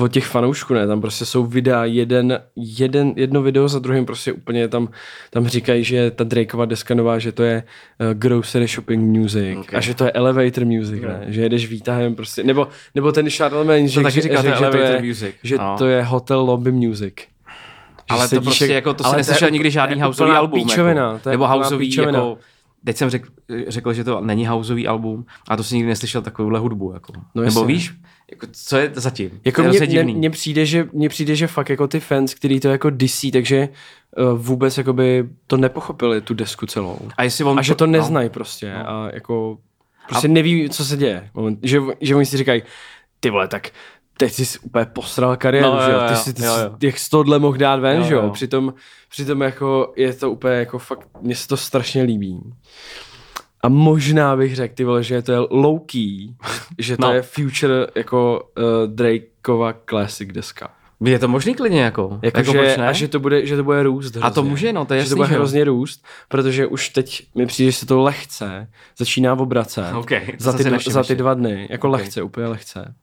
od 0.00 0.12
těch 0.12 0.26
fanoušků, 0.26 0.74
ne, 0.74 0.86
tam 0.86 1.00
prostě 1.00 1.24
jsou 1.24 1.46
videa, 1.46 1.84
jeden, 1.84 2.40
jeden, 2.56 3.12
jedno 3.16 3.42
video 3.42 3.68
za 3.68 3.78
druhým 3.78 4.06
prostě 4.06 4.32
úplně 4.32 4.68
tam, 4.68 4.88
tam 5.30 5.46
říkají, 5.46 5.84
že 5.84 6.10
ta 6.10 6.24
Drakeova 6.24 6.64
deska 6.64 6.94
nová, 6.94 7.18
že 7.18 7.32
to 7.32 7.42
je 7.42 7.62
uh, 8.00 8.06
grocery 8.14 8.66
shopping 8.66 9.18
music 9.18 9.58
Okay. 9.58 9.78
a 9.78 9.80
že 9.80 9.94
to 9.94 10.04
je 10.04 10.10
elevator 10.12 10.64
music, 10.64 11.02
ne, 11.02 11.24
že 11.26 11.42
jedeš 11.42 11.68
výtahem 11.68 12.14
prostě, 12.14 12.44
nebo, 12.44 12.68
nebo 12.94 13.12
ten 13.12 13.30
Charlemagne, 13.30 13.88
že, 13.88 14.00
taky 14.00 14.14
že, 14.14 14.20
říká, 14.22 14.42
to 14.42 14.48
je 14.48 14.54
že, 14.54 14.70
to 14.70 14.76
je, 14.76 15.02
music, 15.02 15.34
že 15.42 15.58
no. 15.58 15.74
to 15.78 15.86
je 15.86 16.02
hotel 16.02 16.40
lobby 16.40 16.72
music. 16.72 17.14
Že 17.18 17.24
Ale 18.08 18.28
to 18.28 18.40
prostě 18.40 18.64
jak- 18.64 18.74
jako, 18.74 18.94
to 18.94 19.04
jsem 19.04 19.16
neslyšel 19.16 19.50
nikdy 19.50 19.70
žádný 19.70 20.00
houseový 20.00 20.32
album. 20.32 20.64
píčovina, 20.64 21.02
jako, 21.06 21.18
to 21.18 21.28
je 21.28 21.32
nebo 21.32 21.46
houseový, 21.48 21.86
píčovina. 21.86 22.18
jako, 22.18 22.38
teď 22.84 22.96
jsem 22.96 23.10
řekl, 23.10 23.28
řekl, 23.68 23.92
že 23.92 24.04
to 24.04 24.20
není 24.20 24.46
houseový 24.46 24.88
album, 24.88 25.24
a 25.48 25.56
to 25.56 25.64
si 25.64 25.74
nikdy 25.74 25.88
neslyšel 25.88 26.22
takovouhle 26.22 26.58
hudbu. 26.58 26.92
Jako. 26.92 27.12
No 27.34 27.42
nebo 27.42 27.60
jasně. 27.60 27.74
víš, 27.74 27.92
jako, 28.32 28.46
co 28.52 28.76
je 28.76 28.90
zatím? 28.94 29.40
Jako 29.44 29.62
mně, 29.62 29.78
hrozně 29.78 30.04
mně, 30.04 30.30
přijde, 30.30 30.66
že, 30.66 30.88
mně 30.92 31.08
přijde, 31.08 31.36
že 31.36 31.46
fakt 31.46 31.68
jako 31.70 31.88
ty 31.88 32.00
fans, 32.00 32.34
který 32.34 32.60
to 32.60 32.68
jako 32.68 32.90
disí, 32.90 33.32
takže 33.32 33.68
uh, 34.18 34.38
vůbec 34.38 34.78
jakoby 34.78 35.28
to 35.46 35.56
nepochopili, 35.56 36.20
tu 36.20 36.34
desku 36.34 36.66
celou. 36.66 36.98
a 37.16 37.22
jestli 37.22 37.44
on 37.44 37.58
A 37.58 37.62
že 37.62 37.74
to 37.74 37.86
no. 37.86 37.92
neznají 37.92 38.28
prostě 38.28 38.72
a 38.72 39.08
jako 39.14 39.58
prostě 40.08 40.28
neví, 40.28 40.70
co 40.70 40.84
se 40.84 40.96
děje. 40.96 41.30
Že, 41.62 41.80
že 42.00 42.14
oni 42.16 42.26
si 42.26 42.36
říkají, 42.36 42.62
ty 43.20 43.30
vole, 43.30 43.48
tak 43.48 43.70
teď 44.16 44.32
jsi 44.32 44.58
úplně 44.58 44.84
posral 44.84 45.36
kariéru, 45.36 45.68
No, 45.68 45.82
že 45.86 45.92
jo, 45.92 45.98
ty 46.06 46.12
jo, 46.12 46.18
jsi, 46.18 46.34
ty 46.34 46.44
jo, 46.44 46.54
jsi, 46.54 46.60
jo. 46.60 46.76
jak 46.82 46.98
jsi 46.98 47.10
tohle 47.10 47.38
mohl 47.38 47.56
dát 47.56 47.80
ven, 47.80 47.96
Jo, 47.96 48.04
že 48.04 48.14
jo, 48.14 48.22
jo. 48.22 48.30
přitom, 48.30 48.74
přitom 49.10 49.40
jako 49.40 49.92
je 49.96 50.12
to 50.12 50.30
úplně 50.30 50.54
jako 50.54 50.78
fakt, 50.78 51.08
mně 51.20 51.36
se 51.36 51.48
to 51.48 51.56
strašně 51.56 52.02
líbí. 52.02 52.40
A 53.62 53.68
možná 53.68 54.36
bych 54.36 54.56
řekl, 54.56 54.74
ty 54.74 54.84
vole, 54.84 55.02
že 55.02 55.22
to 55.22 55.32
je 55.32 55.38
low 55.50 55.78
key, 55.86 56.34
že 56.78 56.96
to 56.96 57.02
No. 57.06 57.12
je 57.14 57.22
future 57.22 57.86
jako 57.94 58.50
uh, 58.58 58.64
Drakeova 58.94 59.74
classic 59.90 60.28
deska. 60.32 60.70
Je 61.04 61.18
to 61.18 61.28
možný 61.28 61.54
klidně, 61.54 61.82
jako. 61.82 62.18
Jako, 62.22 62.38
jako 62.38 62.52
že, 62.52 62.58
proč 62.58 62.76
ne? 62.76 62.88
a 62.88 62.92
že 62.92 63.08
to, 63.08 63.20
bude, 63.20 63.46
že 63.46 63.56
to 63.56 63.64
bude 63.64 63.82
růst 63.82 64.10
hrozně. 64.10 64.20
A 64.26 64.30
to 64.30 64.42
může, 64.42 64.72
no, 64.72 64.84
to 64.84 64.94
je 64.94 65.00
Že 65.00 65.04
to 65.04 65.10
jasný, 65.10 65.16
bude 65.16 65.28
že 65.28 65.34
hrozně 65.34 65.64
růst, 65.64 66.04
protože 66.28 66.66
už 66.66 66.88
teď 66.88 67.26
mi 67.34 67.46
přijde, 67.46 67.70
že 67.72 67.78
se 67.78 67.86
to 67.86 68.02
lehce 68.02 68.68
začíná 68.98 69.32
obracet. 69.32 69.92
OK, 69.94 70.08
to 70.08 70.16
za, 70.38 70.52
ty, 70.52 70.64
za 70.90 71.02
ty 71.04 71.14
dva 71.14 71.34
dny. 71.34 71.68
Jako 71.70 71.88
OK. 71.88 71.92
lehce, 71.92 72.22
úplně 72.22 72.46
lehce. 72.46 72.94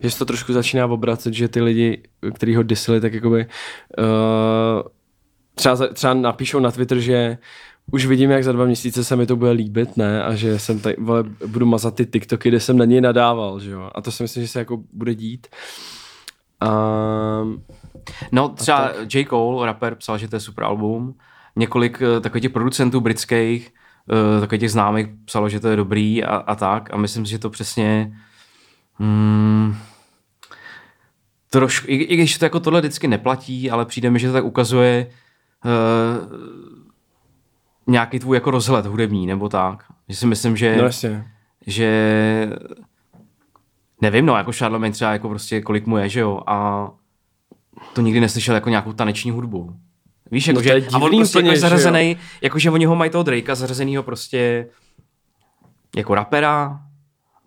Že 0.00 0.10
se 0.10 0.18
to 0.18 0.24
trošku 0.24 0.52
začíná 0.52 0.86
obracet, 0.86 1.34
že 1.34 1.48
ty 1.48 1.60
lidi, 1.60 2.02
kteří 2.34 2.56
ho 2.56 2.62
disili, 2.62 3.00
tak 3.00 3.14
jakoby 3.14 3.46
uh, 3.98 4.04
třeba, 5.54 5.76
třeba 5.76 6.14
napíšou 6.14 6.60
na 6.60 6.70
Twitter, 6.70 6.98
že 6.98 7.38
už 7.92 8.06
vidím, 8.06 8.30
jak 8.30 8.44
za 8.44 8.52
dva 8.52 8.64
měsíce 8.64 9.04
se 9.04 9.16
mi 9.16 9.26
to 9.26 9.36
bude 9.36 9.50
líbit, 9.50 9.96
ne? 9.96 10.24
A 10.24 10.34
že 10.34 10.58
jsem 10.58 10.80
tady, 10.80 10.96
vole, 10.98 11.24
budu 11.46 11.66
mazat 11.66 11.94
ty 11.94 12.06
TikToky, 12.06 12.48
kde 12.48 12.60
jsem 12.60 12.78
na 12.78 12.84
něj 12.84 13.00
nadával, 13.00 13.60
že 13.60 13.70
jo? 13.70 13.90
A 13.94 14.00
to 14.00 14.12
si 14.12 14.22
myslím, 14.22 14.42
že 14.42 14.48
se 14.48 14.58
jako 14.58 14.82
bude 14.92 15.14
dít. 15.14 15.46
Um, 17.42 17.62
No 18.32 18.48
třeba 18.48 18.92
J. 19.14 19.26
Cole, 19.26 19.66
rapper, 19.66 19.94
psal, 19.94 20.18
že 20.18 20.28
to 20.28 20.36
je 20.36 20.40
super 20.40 20.64
album. 20.64 21.14
Několik 21.56 22.02
eh, 22.02 22.20
takových 22.20 22.42
těch 22.42 22.52
producentů 22.52 23.00
britských, 23.00 23.74
eh, 24.12 24.40
takových 24.40 24.60
těch 24.60 24.70
známých 24.70 25.06
psalo, 25.24 25.48
že 25.48 25.60
to 25.60 25.68
je 25.68 25.76
dobrý 25.76 26.24
a, 26.24 26.36
a 26.36 26.54
tak. 26.54 26.94
A 26.94 26.96
myslím 26.96 27.26
si, 27.26 27.30
že 27.30 27.38
to 27.38 27.50
přesně... 27.50 28.18
Hmm, 28.94 29.76
trošku, 31.50 31.86
i, 31.90 31.94
i 31.94 32.16
když 32.16 32.38
to 32.38 32.44
jako 32.44 32.60
tohle 32.60 32.80
vždycky 32.80 33.08
neplatí, 33.08 33.70
ale 33.70 33.84
přijde 33.86 34.10
mi, 34.10 34.18
že 34.18 34.26
to 34.26 34.32
tak 34.32 34.44
ukazuje 34.44 35.06
uh, 35.64 36.40
nějaký 37.90 38.18
tvůj 38.18 38.36
jako 38.36 38.50
rozhled 38.50 38.86
hudební 38.86 39.26
nebo 39.26 39.48
tak. 39.48 39.84
Že 40.08 40.16
si 40.16 40.26
myslím, 40.26 40.56
že 40.56 40.76
no 40.76 40.84
jasně. 40.84 41.24
že 41.66 41.88
nevím, 44.00 44.26
no, 44.26 44.36
jako 44.36 44.52
Charlemagne 44.52 44.92
třeba 44.92 45.12
jako 45.12 45.28
prostě 45.28 45.60
kolik 45.60 45.86
mu 45.86 45.96
je, 45.98 46.08
že 46.08 46.20
jo, 46.20 46.40
a 46.46 46.88
to 47.92 48.00
nikdy 48.00 48.20
neslyšel 48.20 48.54
jako 48.54 48.68
nějakou 48.70 48.92
taneční 48.92 49.30
hudbu. 49.30 49.76
Víš, 50.30 50.46
jako, 50.46 50.58
No 50.58 50.62
že, 50.62 50.86
a 50.92 50.98
on 50.98 51.16
prostě 51.16 51.38
jako 51.38 51.56
zařazený, 51.60 52.16
jakože 52.42 52.70
oni 52.70 52.84
ho 52.84 52.96
mají 52.96 53.10
toho 53.10 53.24
Drakea 53.24 53.54
zařazenýho 53.54 54.02
prostě 54.02 54.66
jako 55.96 56.14
rapera, 56.14 56.80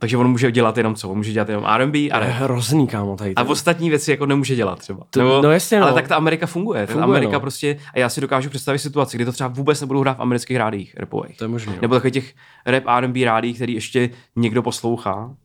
takže 0.03 0.17
on 0.17 0.27
může 0.27 0.51
dělat 0.51 0.77
jenom 0.77 0.95
co? 0.95 1.09
On 1.09 1.17
může 1.17 1.31
dělat 1.31 1.49
jenom 1.49 1.65
R&B 1.65 1.99
a 1.99 2.01
je 2.01 2.09
rap. 2.09 2.29
hrozný, 2.29 2.87
kámo, 2.87 3.15
tady. 3.17 3.35
A 3.35 3.43
to. 3.43 3.49
ostatní 3.49 3.89
věci 3.89 4.11
jako 4.11 4.25
nemůže 4.25 4.55
dělat 4.55 4.79
třeba. 4.79 4.99
To- 5.09 5.41
no 5.41 5.51
jasně, 5.51 5.79
no. 5.79 5.85
Ale 5.85 5.93
tak 5.93 6.07
ta 6.07 6.15
Amerika 6.15 6.47
funguje. 6.47 6.85
funguje 6.85 7.03
Amerika 7.03 7.31
no. 7.31 7.39
prostě, 7.39 7.77
a 7.93 7.99
já 7.99 8.09
si 8.09 8.21
dokážu 8.21 8.49
představit 8.49 8.79
situaci, 8.79 9.17
kdy 9.17 9.25
to 9.25 9.31
třeba 9.31 9.47
vůbec 9.47 9.81
nebudou 9.81 9.99
hrát 10.01 10.17
v 10.17 10.21
amerických 10.21 10.57
rádích 10.57 10.95
rapových. 10.97 11.37
To 11.37 11.43
je 11.43 11.47
možný, 11.47 11.73
no. 11.75 11.81
Nebo 11.81 11.95
takových 11.95 12.13
těch 12.13 12.33
rap 12.65 12.83
R&B 12.87 13.25
rádích, 13.25 13.55
který 13.55 13.73
ještě 13.73 14.09
někdo 14.35 14.61
poslouchá. 14.63 15.35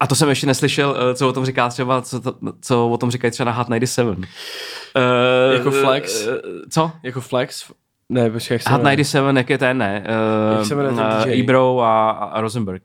A 0.00 0.06
to 0.06 0.14
jsem 0.14 0.28
ještě 0.28 0.46
neslyšel, 0.46 0.96
eh, 1.10 1.14
co 1.14 1.28
o 1.28 1.32
tom 1.32 1.44
říká 1.46 1.68
třeba, 1.68 2.02
co, 2.02 2.20
to, 2.20 2.34
co 2.60 2.88
o 2.88 2.96
tom 2.98 3.10
říkají 3.10 3.30
třeba 3.30 3.50
na 3.50 3.56
Hot 3.56 3.68
97. 3.68 4.16
Uh, 4.16 4.24
Jako 5.54 5.70
Flex? 5.70 6.28
co? 6.70 6.92
Jako 7.02 7.20
Flex? 7.20 7.72
Ne, 8.08 8.30
počkej, 8.30 8.54
jak 8.54 8.62
se 8.62 8.70
Hot 8.70 8.78
jmenuje? 8.78 8.96
97, 8.96 9.36
jak 9.36 9.50
je 9.50 9.58
ten, 9.58 9.78
ne? 9.78 10.06
Uh, 10.52 10.56
Jak 10.58 10.66
se 10.66 10.74
jmenuje 10.74 10.94
ten 10.94 11.06
DJ? 11.32 11.40
Ebro 11.40 11.80
a, 11.80 12.10
a 12.10 12.40
Rosenberg. 12.40 12.82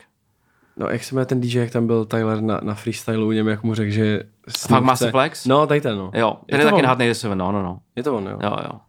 No, 0.80 0.88
jak 0.90 1.04
se 1.04 1.16
jmenuje 1.16 1.26
ten 1.26 1.42
DJ, 1.42 1.58
jak 1.60 1.72
tam 1.72 1.88
byl 1.88 2.06
Tyler 2.06 2.42
na, 2.42 2.60
na 2.64 2.74
freestylu 2.74 3.28
u 3.28 3.32
něm, 3.32 3.48
jak 3.48 3.64
mu 3.64 3.76
řekl, 3.76 3.92
že... 3.92 4.24
Fakt 4.68 4.84
Master 4.84 5.08
chce- 5.08 5.12
Flex? 5.12 5.46
No, 5.46 5.68
tady 5.68 5.82
ten, 5.82 5.98
no. 5.98 6.12
Jo, 6.14 6.38
Je 6.48 6.52
ten 6.52 6.60
je, 6.60 6.66
to 6.66 6.72
taky 6.72 6.82
na 6.82 6.90
Hot 6.90 6.98
97, 6.98 7.38
no, 7.38 7.52
no, 7.52 7.64
no. 7.64 7.80
Je 7.96 8.04
to 8.04 8.16
on, 8.18 8.28
jo. 8.28 8.40
Jo, 8.44 8.58
jo. 8.64 8.80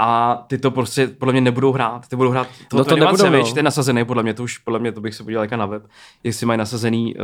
A 0.00 0.36
ty 0.46 0.58
to 0.58 0.70
prostě 0.70 1.06
podle 1.06 1.32
mě 1.32 1.40
nebudou 1.40 1.72
hrát. 1.72 2.08
Ty 2.08 2.16
budou 2.16 2.30
hrát 2.30 2.48
to, 2.68 2.76
No 2.76 2.84
to 2.84 2.96
nebudou, 2.96 3.30
no. 3.30 3.44
Ten 3.44 3.56
je 3.56 3.62
nasazený, 3.62 4.04
podle 4.04 4.22
mě 4.22 4.34
to 4.34 4.42
už, 4.42 4.58
podle 4.58 4.78
mě 4.78 4.92
to 4.92 5.00
bych 5.00 5.14
se 5.14 5.22
podíval 5.22 5.44
jako 5.44 5.56
na 5.56 5.66
web. 5.66 5.82
Jestli 6.24 6.46
mají 6.46 6.58
nasazený, 6.58 7.14
uh, 7.16 7.22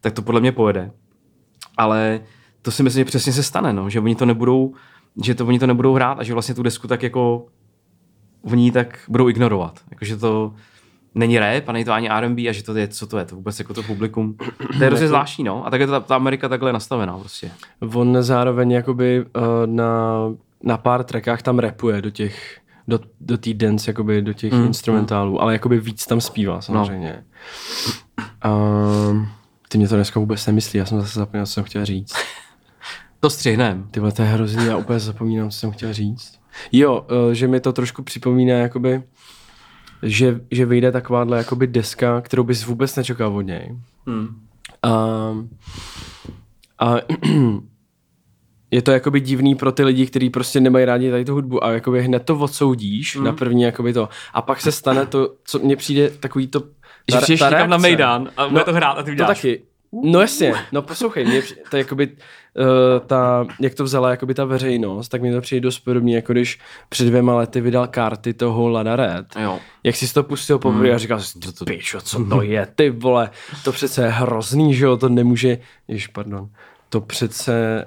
tak 0.00 0.12
to 0.12 0.22
podle 0.22 0.40
mě 0.40 0.52
pojede. 0.52 0.90
Ale 1.76 2.20
to 2.62 2.70
si 2.70 2.82
myslím, 2.82 3.00
že 3.00 3.04
přesně 3.04 3.32
se 3.32 3.42
stane, 3.42 3.72
no, 3.72 3.90
že 3.90 4.00
oni 4.00 4.14
to 4.14 4.26
nebudou, 4.26 4.74
že 5.24 5.34
to 5.34 5.46
oni 5.46 5.58
to 5.58 5.66
nebudou 5.66 5.94
hrát 5.94 6.18
a 6.18 6.22
že 6.22 6.32
vlastně 6.32 6.54
tu 6.54 6.62
desku 6.62 6.88
tak 6.88 7.02
jako 7.02 7.46
oni 8.42 8.64
ji 8.64 8.70
tak 8.72 8.98
budou 9.08 9.28
ignorovat. 9.28 9.80
Jakože 9.90 10.16
to 10.16 10.54
není 11.14 11.38
rap 11.38 11.68
a 11.68 11.72
není 11.72 11.84
to 11.84 11.92
ani 11.92 12.10
R&B 12.10 12.48
a 12.48 12.52
že 12.52 12.62
to 12.62 12.76
je, 12.76 12.88
co 12.88 13.06
to 13.06 13.18
je, 13.18 13.24
to 13.24 13.36
vůbec 13.36 13.58
jako 13.58 13.74
to 13.74 13.82
publikum. 13.82 14.36
To 14.78 14.84
je 14.84 14.86
hrozně 14.86 15.08
zvláštní, 15.08 15.44
no. 15.44 15.66
A 15.66 15.70
tak 15.70 15.80
je 15.80 15.86
ta, 15.86 16.00
ta 16.00 16.16
Amerika 16.16 16.48
takhle 16.48 16.72
nastavená 16.72 17.18
prostě. 17.18 17.50
On 17.94 18.16
zároveň 18.20 18.70
jakoby 18.70 19.24
uh, 19.36 19.42
na, 19.66 20.14
na 20.62 20.76
pár 20.76 21.04
trackách 21.04 21.42
tam 21.42 21.58
rapuje 21.58 22.02
do 22.02 22.10
těch 22.10 22.62
do, 22.88 23.00
do 23.20 23.38
té 23.38 23.54
dance, 23.54 23.90
jakoby 23.90 24.22
do 24.22 24.32
těch 24.32 24.52
Mm, 24.52 24.58
mm, 24.58 24.66
instrumentálů, 24.66 25.42
ale 25.42 25.52
jakoby 25.52 25.80
víc 25.80 26.06
tam 26.06 26.20
zpívá 26.20 26.60
samozřejmě. 26.60 27.24
No. 28.44 29.10
Um, 29.10 29.28
ty 29.68 29.78
mě 29.78 29.88
to 29.88 29.94
dneska 29.94 30.20
vůbec 30.20 30.46
nemyslí, 30.46 30.78
já 30.78 30.86
jsem 30.86 31.00
zase 31.00 31.18
zapomněl, 31.18 31.46
co 31.46 31.52
jsem 31.52 31.64
chtěl 31.64 31.84
říct. 31.84 32.14
To 33.20 33.30
střihnem. 33.30 33.88
Ty 33.90 34.00
to 34.00 34.22
je 34.22 34.28
hrozný, 34.28 34.66
já 34.66 34.76
úplně 34.76 34.98
zapomínám, 34.98 35.50
co 35.50 35.58
jsem 35.58 35.70
chtěl 35.70 35.92
říct. 35.92 36.38
Jo, 36.72 37.00
uh, 37.00 37.32
že 37.32 37.48
mi 37.48 37.60
to 37.60 37.72
trošku 37.72 38.02
připomíná, 38.02 38.54
jakoby, 38.54 39.02
že, 40.02 40.40
že 40.50 40.66
vyjde 40.66 40.92
takováhle 40.92 41.38
jakoby 41.38 41.66
deska, 41.66 42.20
kterou 42.20 42.44
bys 42.44 42.66
vůbec 42.66 42.96
nečekal 42.96 43.36
od 43.36 43.42
něj. 43.42 43.76
Hmm. 44.06 44.28
Um, 44.86 45.50
a 46.78 46.94
je 48.70 48.82
to 48.82 48.90
jakoby 48.90 49.20
divný 49.20 49.54
pro 49.54 49.72
ty 49.72 49.84
lidi, 49.84 50.06
kteří 50.06 50.30
prostě 50.30 50.60
nemají 50.60 50.84
rádi 50.84 51.10
tady 51.10 51.24
tu 51.24 51.32
hudbu 51.34 51.64
a 51.64 51.72
jakoby 51.72 52.02
hned 52.02 52.20
to 52.20 52.38
odsoudíš 52.38 53.16
mm. 53.16 53.24
na 53.24 53.32
první 53.32 53.62
jakoby 53.62 53.92
to. 53.92 54.08
A 54.34 54.42
pak 54.42 54.60
se 54.60 54.72
stane 54.72 55.06
to, 55.06 55.34
co 55.44 55.58
mně 55.58 55.76
přijde 55.76 56.10
takový 56.10 56.46
to... 56.46 56.62
Že 57.12 57.18
přijdeš 57.18 57.40
na 57.66 57.76
Mejdan 57.76 58.28
a 58.36 58.48
bude 58.48 58.58
No, 58.58 58.64
to 58.64 58.72
hrát 58.72 58.92
a 58.92 59.02
ty 59.02 59.10
To 59.10 59.12
uděláš. 59.12 59.38
taky. 59.38 59.62
No 60.04 60.20
jasně, 60.20 60.54
no 60.72 60.82
poslouchej, 60.82 61.24
mě, 61.24 61.42
to 61.70 61.76
je 61.76 61.80
jakoby, 61.80 62.16
uh, 62.58 63.06
ta, 63.06 63.46
jak 63.60 63.74
to 63.74 63.84
vzala 63.84 64.10
jakoby 64.10 64.34
ta 64.34 64.44
veřejnost, 64.44 65.08
tak 65.08 65.22
mi 65.22 65.32
to 65.32 65.40
přijde 65.40 65.60
dost 65.60 65.78
podobně, 65.78 66.16
jako 66.16 66.32
když 66.32 66.58
před 66.88 67.04
dvěma 67.04 67.34
lety 67.36 67.60
vydal 67.60 67.86
karty 67.86 68.34
toho 68.34 68.68
Lada 68.68 68.96
Red. 68.96 69.26
Jo. 69.42 69.58
Jak 69.84 69.96
jsi 69.96 70.14
to 70.14 70.22
pustil 70.22 70.58
poprvé 70.58 70.86
Hmm. 70.86 70.94
a 70.94 70.98
říkal 70.98 71.20
jsi, 71.20 71.38
to, 71.38 71.64
pičo, 71.64 72.00
co 72.00 72.24
to 72.24 72.42
je, 72.42 72.66
ty 72.74 72.90
vole, 72.90 73.30
to 73.64 73.72
přece 73.72 74.02
je 74.04 74.08
hrozný, 74.10 74.74
že 74.74 74.84
jo, 74.84 74.96
to 74.96 75.08
nemůže, 75.08 75.58
jež, 75.88 76.06
pardon, 76.06 76.48
to 76.88 77.00
přece, 77.00 77.86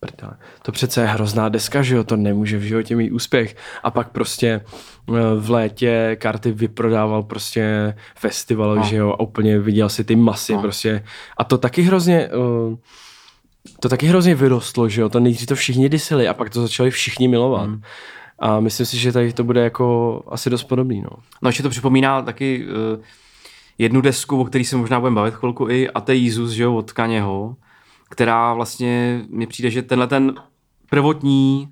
prdele, 0.00 0.36
to 0.62 0.72
přece 0.72 1.00
je 1.00 1.06
hrozná 1.06 1.48
deska, 1.48 1.82
že 1.82 1.96
jo, 1.96 2.04
to 2.04 2.16
nemůže 2.16 2.58
v 2.58 2.62
životě 2.62 2.96
mít 2.96 3.10
úspěch. 3.10 3.56
A 3.82 3.90
pak 3.90 4.08
prostě 4.08 4.60
eh, 5.08 5.12
v 5.38 5.50
létě 5.50 6.16
karty 6.20 6.52
vyprodával 6.52 7.22
prostě 7.22 7.94
festival, 8.16 8.76
No. 8.76 8.82
že 8.82 8.96
jo, 8.96 9.10
a 9.10 9.20
úplně 9.20 9.58
viděl 9.58 9.88
si 9.88 10.04
ty 10.04 10.16
masy 10.16 10.52
No. 10.52 10.62
prostě. 10.62 11.04
A 11.36 11.44
to 11.44 11.58
taky 11.58 11.82
hrozně, 11.82 12.20
eh, 12.20 12.76
to 13.80 13.88
taky 13.88 14.06
hrozně 14.06 14.34
vyrostlo, 14.34 14.88
že 14.88 15.00
jo, 15.00 15.08
to 15.08 15.20
nejdřív 15.20 15.46
to 15.46 15.54
všichni 15.54 15.88
disili 15.88 16.28
a 16.28 16.34
pak 16.34 16.50
to 16.50 16.62
začali 16.62 16.90
všichni 16.90 17.28
milovat. 17.28 17.66
Hmm. 17.66 17.82
A 18.38 18.60
myslím 18.60 18.86
si, 18.86 18.98
že 18.98 19.12
tady 19.12 19.32
to 19.32 19.44
bude 19.44 19.64
jako 19.64 20.22
asi 20.28 20.50
dost 20.50 20.64
podobný, 20.64 21.02
no. 21.02 21.10
No 21.42 21.48
ještě 21.48 21.62
to 21.62 21.70
připomíná 21.70 22.22
taky 22.22 22.66
uh, 22.66 23.04
jednu 23.78 24.00
desku, 24.00 24.40
o 24.40 24.44
který 24.44 24.64
se 24.64 24.76
možná 24.76 25.00
budeme 25.00 25.16
bavit 25.16 25.34
chvilku 25.34 25.68
i, 25.68 25.90
a 25.90 26.00
to 26.00 26.12
je 26.12 26.18
Jesus, 26.18 26.50
že 26.50 26.62
jo, 26.62 26.74
od 26.74 26.92
Kaněho, 26.92 27.56
která 28.10 28.54
vlastně, 28.54 29.24
mně 29.28 29.46
přijde, 29.46 29.70
že 29.70 29.82
tenhle 29.82 30.06
ten 30.06 30.34
prvotní 30.90 31.68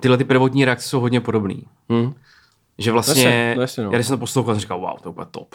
tyhle 0.00 0.16
ty 0.18 0.24
prvotní 0.24 0.64
reakce 0.64 0.88
jsou 0.88 1.00
hodně 1.00 1.20
podobný. 1.20 1.62
Hm? 1.92 2.14
Že 2.78 2.92
vlastně, 2.92 3.24
Jasně, 3.24 3.54
no 3.56 3.62
jasně, 3.62 3.84
no. 3.84 3.90
já 3.90 3.98
když 3.98 4.06
jsem 4.06 4.16
to 4.16 4.20
poslouchal, 4.20 4.54
jsem 4.54 4.60
říkal, 4.60 4.80
wow, 4.80 4.98
to 5.02 5.08
je 5.08 5.10
úplně 5.10 5.26
top. 5.30 5.54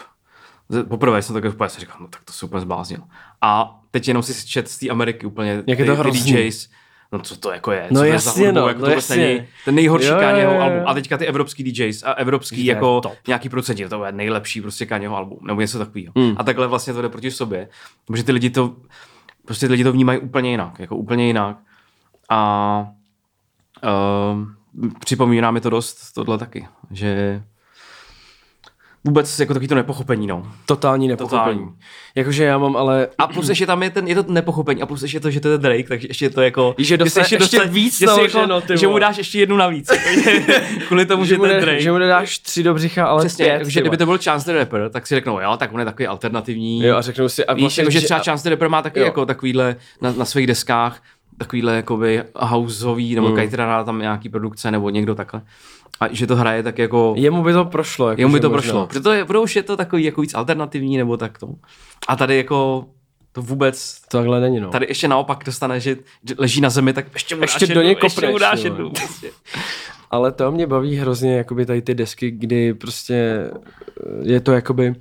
Poprvé 0.88 1.22
jsem 1.22 1.34
takhle 1.34 1.50
úplně 1.50 1.68
říkal, 1.68 1.96
no 2.00 2.08
tak 2.08 2.22
to 2.24 2.46
úplně 2.46 2.60
zbláznil. 2.60 3.00
A 3.40 3.80
teď 3.98 4.08
jenom 4.08 4.22
si 4.22 4.46
čet 4.46 4.68
z 4.68 4.78
té 4.78 4.88
Ameriky 4.88 5.26
úplně 5.26 5.62
Jak 5.66 5.78
je 5.78 5.84
to 5.84 6.02
ty. 6.04 6.10
DJs, 6.10 6.68
no 7.12 7.18
co 7.18 7.36
to 7.36 7.50
jako 7.52 7.72
je, 7.72 7.86
No 7.90 8.00
co 8.00 8.04
jasně, 8.04 8.30
za 8.42 8.46
hudbu, 8.46 8.60
no, 8.60 8.68
jako 8.68 8.80
no 8.80 8.88
jasně. 8.88 9.16
není 9.16 9.46
ten 9.64 9.74
nejhorší 9.74 10.08
Kanyeho 10.08 10.60
album. 10.60 10.82
A 10.86 10.94
teďka 10.94 11.16
ty 11.16 11.26
evropský 11.26 11.64
DJs 11.64 12.02
a 12.02 12.12
evropský 12.12 12.66
je 12.66 12.74
jako 12.74 13.00
top. 13.00 13.12
nějaký 13.26 13.48
procenti, 13.48 13.88
to 13.88 14.04
je 14.04 14.12
nejlepší 14.12 14.60
prostě 14.60 14.86
Kanyeho 14.86 15.16
album, 15.16 15.38
nebo 15.42 15.60
něco 15.60 15.78
takového. 15.78 16.12
Hmm. 16.16 16.34
A 16.38 16.44
takhle 16.44 16.66
vlastně 16.66 16.92
to 16.92 17.02
jde 17.02 17.08
proti 17.08 17.30
sobě, 17.30 17.68
protože 18.06 18.22
ty 18.24 18.32
lidi 18.32 18.50
to, 18.50 18.76
prostě 19.44 19.66
ty 19.66 19.72
lidi 19.72 19.84
to 19.84 19.92
vnímají 19.92 20.18
úplně 20.18 20.50
jinak, 20.50 20.78
jako 20.78 20.96
úplně 20.96 21.26
jinak. 21.26 21.56
A 22.30 22.86
uh, 23.84 24.88
připomíná 25.00 25.50
mi 25.50 25.60
to 25.60 25.70
dost 25.70 26.12
tohle 26.14 26.38
taky, 26.38 26.68
že 26.90 27.42
vůbec 29.04 29.38
jako 29.40 29.54
takový 29.54 29.68
to 29.68 29.74
nepochopení, 29.74 30.26
no. 30.26 30.52
Totální 30.66 31.08
nepochopení. 31.08 31.58
Totální. 31.58 31.78
Jakože 32.14 32.44
já 32.44 32.58
mám 32.58 32.76
ale... 32.76 33.08
A 33.18 33.26
plus 33.26 33.48
ještě 33.48 33.66
tam 33.66 33.82
je, 33.82 33.90
ten, 33.90 34.08
je 34.08 34.14
to 34.14 34.32
nepochopení 34.32 34.82
a 34.82 34.86
plus 34.86 35.02
ještě 35.02 35.20
to, 35.20 35.30
že 35.30 35.40
to 35.40 35.48
je 35.48 35.58
Drake, 35.58 35.88
takže 35.88 36.08
ještě 36.08 36.30
to 36.30 36.42
jako... 36.42 36.74
Že 36.78 36.96
dostane 36.96 37.26
si 37.26 37.34
ještě 37.34 37.64
víc 37.64 37.92
že, 37.92 37.98
si 37.98 38.06
naloženo, 38.06 38.60
ty 38.60 38.78
že 38.78 38.86
mu 38.88 38.98
dáš 38.98 39.18
ještě 39.18 39.38
jednu 39.38 39.56
navíc. 39.56 39.90
Kvůli 40.88 41.06
tomu, 41.06 41.24
že, 41.24 41.28
že, 41.34 41.38
to 41.38 41.46
je 41.46 41.60
Drake. 41.60 41.80
že 41.80 41.92
mu 41.92 41.98
nedáš 41.98 42.38
tři 42.38 42.62
do 42.62 42.74
břicha, 42.74 43.06
ale 43.06 43.20
Přesně, 43.24 43.44
pět. 43.44 43.64
že 43.66 43.80
kdyby 43.80 43.96
to 43.96 44.06
byl 44.06 44.18
Chance 44.24 44.52
the 44.52 44.58
Rapper, 44.58 44.90
tak 44.90 45.06
si 45.06 45.14
řeknou, 45.14 45.40
jo, 45.40 45.56
tak 45.56 45.72
on 45.72 45.78
je 45.80 45.84
takový 45.86 46.06
alternativní. 46.06 46.82
Jo, 46.84 46.96
a 46.96 47.02
řeknou 47.02 47.28
si... 47.28 47.44
A 47.46 47.54
Víš, 47.54 47.62
vlastně, 47.62 47.80
jako, 47.82 47.90
že 47.90 48.00
třeba 48.00 48.20
Chance 48.20 48.44
the 48.48 48.50
Rapper 48.54 48.68
má 48.68 48.82
taky 48.82 48.98
Jo. 49.00 49.04
jako 49.04 49.26
takovýhle 49.26 49.76
na, 50.02 50.12
na 50.12 50.24
svých 50.24 50.46
deskách 50.46 51.02
takovýhle 51.38 51.76
jakoby 51.76 52.22
houseový, 52.36 53.14
nebo 53.14 53.26
Mm. 53.26 53.32
mm. 53.32 53.36
Kajtrana 53.36 53.84
tam 53.84 53.98
nějaký 53.98 54.28
produkce, 54.28 54.70
nebo 54.70 54.90
někdo 54.90 55.14
takhle. 55.14 55.42
A 56.00 56.08
že 56.10 56.26
to 56.26 56.36
hraje 56.36 56.62
tak 56.62 56.78
jako... 56.78 57.14
Jemu 57.16 57.42
by 57.42 57.52
to 57.52 57.64
prošlo. 57.64 58.08
Jako 58.10 58.20
Jemu 58.20 58.32
by 58.32 58.40
to 58.40 58.50
možná. 58.50 58.62
prošlo. 58.72 58.86
Protože 58.86 59.00
to 59.00 59.12
je, 59.12 59.24
protože 59.24 59.38
už 59.38 59.56
je 59.56 59.62
to 59.62 59.76
takový 59.76 60.04
jako 60.04 60.20
víc 60.20 60.34
alternativní 60.34 60.96
nebo 60.96 61.16
tak 61.16 61.38
to. 61.38 61.48
A 62.08 62.16
tady 62.16 62.36
jako 62.36 62.84
to 63.32 63.42
vůbec, 63.42 64.00
To 64.10 64.16
takhle 64.18 64.40
není, 64.40 64.60
no. 64.60 64.70
tady 64.70 64.86
ještě 64.88 65.08
naopak 65.08 65.44
dostane, 65.46 65.80
že 65.80 65.96
leží 66.38 66.60
na 66.60 66.70
zemi, 66.70 66.92
tak 66.92 67.06
ještě 67.14 67.34
mu 67.36 67.42
Ještě 67.42 67.66
do 67.66 67.82
něj 67.82 67.96
ještě 68.02 68.26
mu 68.26 68.32
kopneš, 68.32 68.58
jo. 68.64 68.64
jednu. 68.64 68.90
Prostě. 68.90 69.30
Ale 70.10 70.32
to 70.32 70.50
mě 70.52 70.66
baví 70.66 70.96
hrozně, 70.96 71.36
jakoby 71.36 71.66
tady 71.66 71.82
ty 71.82 71.94
desky, 71.94 72.30
kdy 72.30 72.74
prostě 72.74 73.14
eh, 73.14 74.32
je 74.32 74.40
to 74.40 74.52
jakoby... 74.52 74.94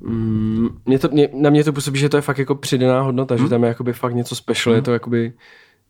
Mm, 0.00 0.68
mě 0.86 0.98
to, 0.98 1.08
mě, 1.08 1.28
na 1.34 1.50
mě 1.50 1.64
to 1.64 1.72
působí, 1.72 1.98
že 1.98 2.08
to 2.08 2.16
je 2.16 2.20
fakt 2.20 2.38
jako 2.38 2.54
přidaná 2.54 3.00
hodnota, 3.00 3.34
Hmm. 3.34 3.44
že 3.44 3.50
tam 3.50 3.62
je 3.62 3.68
jakoby 3.68 3.92
fakt 3.92 4.14
něco 4.14 4.36
special, 4.36 4.74
je 4.74 4.82
to 4.82 4.92
jakoby... 4.92 5.32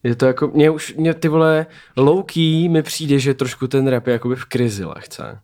Je 0.05 0.15
to 0.17 0.27
jako, 0.27 0.49
mě 0.55 0.71
už, 0.71 0.95
mě 0.97 1.15
ty 1.15 1.29
vole, 1.29 1.67
low 1.97 2.23
key 2.23 2.69
mi 2.69 2.83
přijde, 2.83 3.19
že 3.19 3.35
trošku 3.35 3.67
ten 3.67 3.89
rap 3.89 4.07
je 4.07 4.13
jakoby 4.13 4.37
v 4.37 4.45
krizi 4.45 4.85
lehce. 4.85 5.41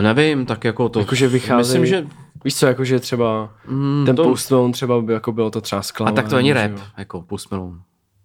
Nevím, 0.00 0.46
tak 0.46 0.64
jako 0.64 0.88
to... 0.88 0.98
Jakože 1.00 1.28
vychází, 1.28 1.58
Myslím, 1.58 1.86
že... 1.86 2.06
Víš 2.44 2.56
co, 2.56 2.66
jakože 2.66 3.00
třeba 3.00 3.50
Mm, 3.68 4.02
ten 4.06 4.16
to, 4.16 4.22
Post 4.24 4.50
Malone 4.50 4.72
třeba 4.72 5.00
by 5.00 5.12
jako 5.12 5.32
bylo 5.32 5.50
to 5.50 5.60
třeba 5.60 5.78
a 5.78 5.82
sklamání. 5.82 6.16
tak 6.16 6.28
to 6.28 6.36
není 6.36 6.52
rap, 6.52 6.70
jo. 6.70 6.78
jako 6.98 7.22
Post 7.22 7.50
Malone. 7.50 7.78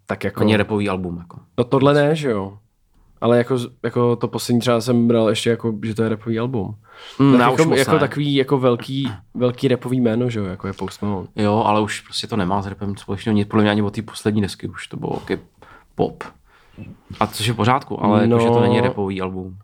Tak 0.06 0.24
jako, 0.24 0.40
není 0.40 0.56
rapový 0.56 0.88
album, 0.88 1.16
jako. 1.18 1.38
no 1.58 1.64
tohle 1.64 1.94
ne, 1.94 2.16
že 2.16 2.30
jo. 2.30 2.58
Ale 3.20 3.38
jako, 3.38 3.58
jako 3.82 4.16
to 4.16 4.28
poslední 4.28 4.60
třeba 4.60 4.80
jsem 4.80 5.08
bral 5.08 5.28
ještě 5.28 5.50
jako, 5.50 5.74
že 5.82 5.94
to 5.94 6.02
je 6.02 6.08
rapový 6.08 6.38
album. 6.38 6.74
Mm, 7.18 7.38
tak 7.38 7.58
jako, 7.58 7.74
jako 7.74 7.92
ne. 7.92 7.98
takový 7.98 8.34
jako 8.34 8.58
velký, 8.58 9.12
velký 9.34 9.68
rapový 9.68 10.00
jméno, 10.00 10.30
že 10.30 10.38
jo, 10.38 10.44
jako 10.44 10.66
je 10.66 10.72
Post 10.72 11.02
Malone. 11.02 11.28
Jo, 11.36 11.62
ale 11.66 11.80
už 11.80 12.00
prostě 12.00 12.26
to 12.26 12.36
nemá 12.36 12.62
s 12.62 12.66
rapem 12.66 12.96
společného 12.96 13.36
nic, 13.36 13.48
podle 13.48 13.62
mě 13.62 13.70
ani 13.70 13.82
od 13.82 13.94
té 13.94 14.02
poslední 14.02 14.42
desky 14.42 14.68
už 14.68 14.86
to 14.86 14.96
bylo 14.96 15.20
taky 15.20 15.38
pop. 15.94 16.24
A 17.20 17.26
což 17.26 17.46
je 17.46 17.52
v 17.52 17.56
pořádku, 17.56 18.04
ale 18.04 18.26
no. 18.26 18.36
No. 18.36 18.42
jako, 18.42 18.54
že 18.54 18.60
to 18.60 18.62
není 18.62 18.80
rapový 18.80 19.20
album. 19.20 19.58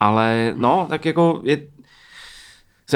Ale 0.00 0.54
no, 0.56 0.86
tak 0.90 1.04
jako 1.04 1.40
je, 1.44 1.58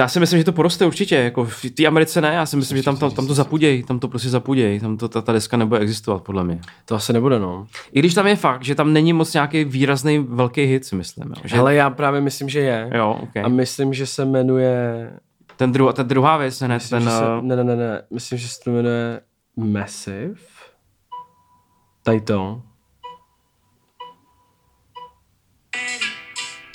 já 0.01 0.09
si 0.09 0.21
myslím, 0.21 0.39
že 0.39 0.45
to 0.45 0.53
poroste 0.53 0.87
určitě, 0.87 1.17
jako 1.17 1.45
v 1.45 1.71
té 1.77 1.87
Americe 1.87 2.21
ne, 2.21 2.35
já 2.35 2.47
si 2.47 2.57
myslím, 2.57 2.77
že 2.79 2.83
tam, 2.85 2.97
tam, 2.97 3.11
tam 3.11 3.27
to 3.27 3.35
zapuděj, 3.35 3.83
tam 3.83 3.99
to 3.99 4.09
prostě 4.09 4.29
zapuděj, 4.29 4.81
tam 4.81 4.97
to, 4.97 5.09
ta, 5.09 5.23
ta 5.23 5.33
deska 5.33 5.57
nebude 5.57 5.81
existovat, 5.81 6.23
podle 6.23 6.45
mě. 6.45 6.61
To 6.85 6.95
asi 6.95 7.13
nebude, 7.13 7.39
no. 7.39 7.67
I 7.93 7.99
když 7.99 8.15
tam 8.15 8.27
je 8.27 8.37
fakt, 8.37 8.65
že 8.65 8.75
tam 8.75 8.93
není 8.93 9.13
moc 9.13 9.33
nějaký 9.33 9.65
výrazný 9.65 10.19
velký 10.19 10.63
hit, 10.63 10.85
si 10.85 10.97
myslím. 10.97 11.29
Jo, 11.29 11.43
že, 11.45 11.57
Ale 11.57 11.75
já 11.75 11.91
právě 11.91 12.21
myslím, 12.21 12.49
že 12.49 12.61
je. 12.61 12.91
jo, 12.95 13.19
okay. 13.23 13.43
A 13.43 13.49
myslím, 13.49 13.95
že 13.95 14.07
se 14.07 14.25
jmenuje... 14.25 15.11
ten, 15.57 15.73
dru, 15.73 15.93
ta 15.93 16.03
druhá 16.03 16.37
věc, 16.37 16.63
hned 16.63 16.75
Myslím, 16.75 17.01
ten, 17.01 17.11
se, 17.11 17.25
eh, 17.25 17.43
ne, 17.43 17.57
ne, 17.57 17.65
ne, 17.65 17.77
ne, 17.77 18.03
myslím, 18.11 18.39
že 18.39 18.49
se 18.49 18.61
to 18.65 18.71
jmenuje 18.71 19.21
Massive. 19.57 20.35
Tady 22.03 22.21
to. 22.21 22.63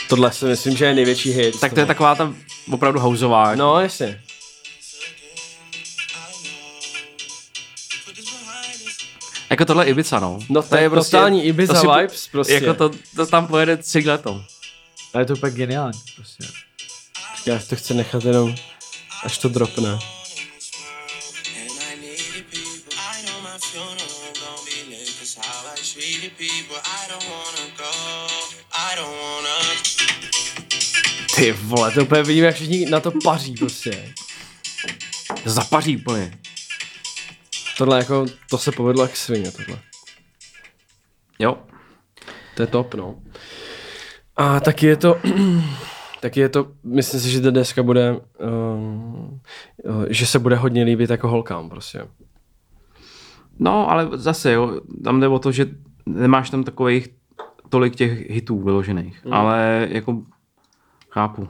Tohle 0.09 0.31
si 0.31 0.45
myslím, 0.45 0.77
že 0.77 0.85
je 0.85 0.93
největší 0.93 1.31
hit. 1.31 1.59
tak 1.59 1.73
to 1.73 1.79
je 1.79 1.85
taková 1.85 2.15
ta 2.15 2.33
opravdu 2.71 2.99
houseová. 2.99 3.55
No, 3.55 3.79
jasně. 3.79 4.21
Jako 9.49 9.65
tohle 9.65 9.85
je 9.85 9.89
Ibiza, 9.89 10.19
no. 10.19 10.39
No 10.49 10.63
to 10.63 10.77
je 10.77 10.89
totální 10.89 11.45
Ibiza 11.45 11.73
to 11.73 11.79
si 11.79 11.87
vibes 11.87 12.27
prostě. 12.27 12.53
Jako 12.53 12.73
to, 12.73 12.91
to 13.15 13.25
tam 13.25 13.47
pojede 13.47 13.79
leto. 14.05 14.43
Ale 15.13 15.21
je 15.21 15.25
to 15.25 15.33
úplně 15.33 15.51
geniální. 15.51 15.99
Prostě. 16.15 16.43
Já 17.45 17.59
to 17.69 17.75
chci 17.75 17.93
nechat 17.93 18.25
jenom, 18.25 18.55
až 19.23 19.37
to 19.37 19.49
dropne. 19.49 19.99
People. 26.37 26.77
I 26.83 27.07
don't 27.09 27.23
wanna 27.23 27.65
go. 27.77 27.91
I 28.73 28.95
don't 28.95 29.17
wanna. 29.21 29.46
Ty 31.37 31.51
vole, 31.51 31.91
to 31.91 32.01
úplně 32.01 32.23
vidím, 32.23 32.43
jak 32.43 32.55
všichni 32.55 32.85
na 32.85 32.99
to 32.99 33.11
paří 33.23 33.55
prostě. 33.55 34.13
Zapaří 35.45 35.97
úplně. 35.97 36.39
Tohle 37.77 37.97
jako, 37.97 38.25
to 38.49 38.57
se 38.57 38.71
povedlo 38.71 39.03
jak 39.03 39.17
svině 39.17 39.51
tohle. 39.51 39.79
Jo. 41.39 41.57
To 42.55 42.63
je 42.63 42.67
top, 42.67 42.93
no. 42.93 43.15
A 44.35 44.59
taky 44.59 44.85
je 44.85 44.95
to, 44.95 45.19
taky 46.21 46.39
je 46.39 46.49
to, 46.49 46.67
myslím 46.83 47.19
si, 47.19 47.31
že 47.31 47.41
ta 47.41 47.51
deska 47.51 47.83
bude, 47.83 48.19
um, 48.73 49.41
že 50.09 50.25
se 50.25 50.39
bude 50.39 50.55
hodně 50.55 50.83
líbit 50.83 51.09
jako 51.09 51.27
holkám 51.27 51.69
prostě. 51.69 52.01
No, 53.59 53.91
ale 53.91 54.09
zase, 54.13 54.51
jo, 54.51 54.81
tam 55.03 55.19
jde 55.19 55.27
o 55.27 55.39
to, 55.39 55.51
že 55.51 55.65
nemáš 56.05 56.49
tam 56.49 56.63
takových 56.63 57.09
tolik 57.69 57.95
těch 57.95 58.29
hitů 58.29 58.63
vyložených. 58.63 59.25
Mm. 59.25 59.33
Ale 59.33 59.87
jako 59.91 60.21
chápu. 61.17 61.49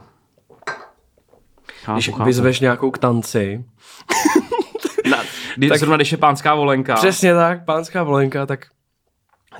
Chápu, 1.84 1.96
Když 1.96 2.08
chápu. 2.10 2.24
vyzveš 2.24 2.60
nějakou 2.60 2.90
k 2.90 2.98
tanci, 2.98 3.64
Na, 5.10 5.18
kdy, 5.56 5.68
tak-. 5.68 5.78
Zrovna 5.78 5.96
když 5.96 6.12
je 6.12 6.18
pánská 6.18 6.54
volenka. 6.54 6.94
přesně 6.94 7.34
tak, 7.34 7.64
pánská 7.64 8.02
volenka, 8.02 8.46
tak 8.46 8.66